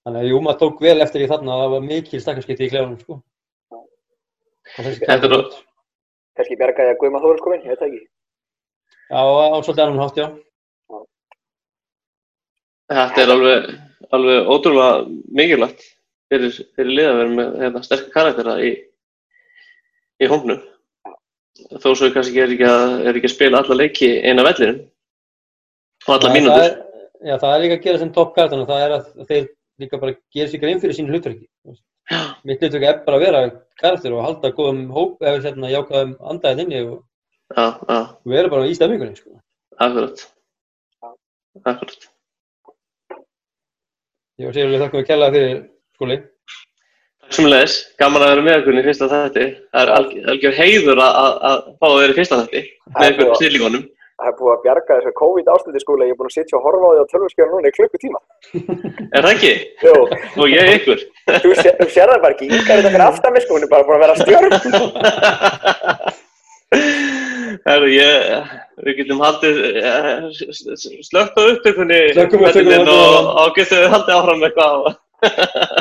Þannig 0.05 0.21
að 0.25 0.29
jú, 0.33 0.41
maður 0.43 0.61
tók 0.65 0.81
vel 0.83 0.99
eftir 1.05 1.23
því 1.23 1.31
þarna 1.31 1.55
að 1.55 1.63
það 1.65 1.73
var 1.77 1.87
mikil 1.87 2.21
stakkarskipti 2.25 2.67
í 2.67 2.71
klefanum, 2.73 2.99
sko. 3.05 3.21
Þetta 4.77 5.17
er 5.27 5.35
nú- 5.35 5.43
Kannski 6.39 6.57
bjargaði 6.57 6.95
að 6.95 7.01
Guðma 7.01 7.21
Þóris 7.21 7.43
kominn, 7.45 7.63
ég 7.67 7.73
veit 7.75 7.81
það 7.83 7.89
ekki. 7.91 8.05
Já, 9.11 9.23
á 9.23 9.59
svolítið 9.63 9.83
annan 9.85 10.03
hátt, 10.03 10.17
já. 10.19 10.29
Þetta 12.91 13.23
er 13.23 13.33
alveg, 13.37 13.67
alveg 14.17 14.49
ótrúlega 14.51 14.95
mikilvægt 15.39 15.85
fyrir, 16.31 16.55
fyrir 16.77 16.91
liða 16.97 17.11
að 17.13 17.19
vera 17.21 17.35
með 17.37 17.53
hérna, 17.63 17.83
sterkar 17.87 18.13
karaktera 18.17 18.57
í, 18.67 18.71
í 20.25 20.31
hóknum. 20.31 20.61
Þó 21.77 21.89
svo 21.93 22.09
ég 22.09 22.15
kannski 22.17 22.41
er 22.43 22.55
ekki 22.55 22.67
að, 22.67 22.95
er 23.07 23.19
ekki 23.21 23.29
að 23.31 23.35
spila 23.37 23.61
alla 23.63 23.77
leiki 23.79 24.09
eina 24.27 24.45
vellinum 24.47 24.81
og 26.09 26.15
alla 26.17 26.33
mínútur. 26.35 26.65
er- 26.67 26.79
Já, 27.21 27.35
það 27.37 27.51
er 27.55 27.61
líka 27.61 27.75
að 27.77 27.83
gera 27.85 27.99
sem 28.01 28.13
topp 28.17 28.31
karakterna, 28.35 28.65
það 28.65 28.83
er 28.87 28.93
að 28.97 29.27
þeir 29.29 29.49
líka 29.83 29.99
bara 30.01 30.15
gera 30.33 30.49
sér 30.49 30.61
grein 30.63 30.79
fyrir 30.81 30.97
sínu 30.97 31.13
hlutverki. 31.13 31.47
Mitt 32.49 32.63
hlutverki 32.65 32.89
er 32.89 33.03
bara 33.05 33.19
að 33.19 33.25
vera 33.27 33.43
karakter 33.83 34.15
og 34.17 34.25
halda 34.25 34.51
góðum 34.57 34.87
hóp 34.97 35.21
eða 35.21 35.43
hérna 35.45 35.69
jákaðum 35.75 36.15
andaðið 36.33 36.63
inni 36.65 36.81
og 36.87 37.05
já, 37.53 37.67
vera 38.25 38.49
bara 38.49 38.65
í 38.71 38.75
stemmingunni, 38.79 39.19
sko. 39.21 39.37
akkurat. 39.79 40.25
Akkurat. 41.67 42.10
Ég 44.41 44.49
var 44.49 44.55
sérlega 44.57 44.85
þakka 44.87 45.01
að 45.03 45.09
kella 45.11 45.27
fyrir 45.35 45.57
skóli. 45.99 46.17
Takk 47.21 47.37
sem 47.37 47.47
leðis, 47.51 47.75
gaman 48.01 48.23
að 48.25 48.31
vera 48.33 48.45
með 48.47 48.57
okkur 48.63 48.79
í 48.81 48.85
fyrsta 48.89 49.07
þætti. 49.13 49.45
Það 49.71 49.81
er 49.85 49.91
alg- 49.97 50.19
algjör 50.33 50.55
heiður 50.59 50.99
að, 51.05 51.13
að, 51.25 51.33
að 51.51 51.59
fá 51.81 51.87
að 51.91 51.99
vera 52.01 52.13
í 52.15 52.19
fyrsta 52.21 52.39
þætti 52.41 52.63
með 52.97 53.05
er 53.07 53.15
búið. 53.21 53.35
snillingunum. 53.41 53.85
Það 54.21 54.29
er 54.31 54.35
búið 54.41 54.53
að 54.53 54.63
bjarga 54.65 54.97
þessu 54.99 55.13
COVID 55.21 55.47
ástandi 55.55 55.81
skóla, 55.81 56.05
ég 56.09 56.13
er 56.13 56.19
búin 56.19 56.29
að 56.29 56.35
sitja 56.37 56.57
og 56.59 56.65
horfa 56.67 56.87
á 56.89 56.93
því 56.93 57.01
á 57.01 57.11
tölvurskjöru 57.13 57.51
núna 57.55 57.71
í 57.71 57.77
klukkutíma. 57.77 58.19
Er 59.17 59.23
það 59.25 59.33
ekki? 59.37 59.53
Jú, 59.87 59.95
Og 60.41 60.47
ég 60.53 60.65
ykkur. 60.77 60.99
þú, 61.41 61.51
sé, 61.61 61.69
þú 61.81 61.87
sér 61.95 62.09
það 62.13 62.21
bara 62.27 62.35
ekki, 62.37 62.47
Inga 62.51 62.61
er 62.75 62.83
þetta 62.83 62.93
fyrir 62.97 63.07
aftan 63.07 63.33
mig 63.37 63.43
sko, 63.47 63.53
hún 63.57 63.65
er 63.65 63.73
bara 63.73 63.87
búin 63.89 63.97
að 63.97 64.05
vera 64.05 64.17
stjörn. 64.21 64.53
Herru, 67.67 67.89
ég, 67.93 68.51
við 68.87 68.97
getum 69.01 69.21
haldið 69.25 69.59
eh, 69.81 70.11
s- 70.31 70.65
s- 70.77 70.89
slökkt 71.09 71.39
á 71.39 71.43
upptökunni 71.51 71.99
á 72.15 72.15
Benninn, 72.55 72.89
og- 72.95 73.17
og, 73.19 73.31
og 73.45 73.55
getum 73.59 73.83
við 73.85 73.95
haldið 73.95 74.17
áfram 74.19 74.45
eitthvað 74.49 74.91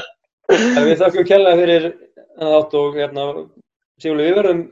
En 0.50 0.88
við 0.88 0.98
þakkum 1.04 1.28
kella 1.30 1.54
fyrir 1.60 1.84
þennan 1.92 2.56
átt 2.60 2.74
og 2.80 2.98
hérna, 2.98 3.28
Sigurli, 4.02 4.26
við 4.30 4.38
verðum 4.40 4.64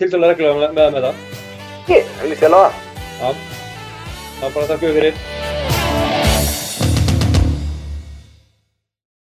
tiltalega 0.00 0.36
reglulega 0.36 0.60
með, 0.60 0.78
með, 0.78 0.94
með 0.94 1.08
það. 1.08 1.26
Það 2.20 2.30
líst 2.30 2.46
vel 2.46 2.54
á 2.54 2.60
það. 2.60 2.80
Já, 3.20 3.28
það 4.38 4.48
er 4.48 4.54
bara 4.56 4.70
þakkum 4.70 4.88
við 4.88 4.98
fyrir. 5.00 5.29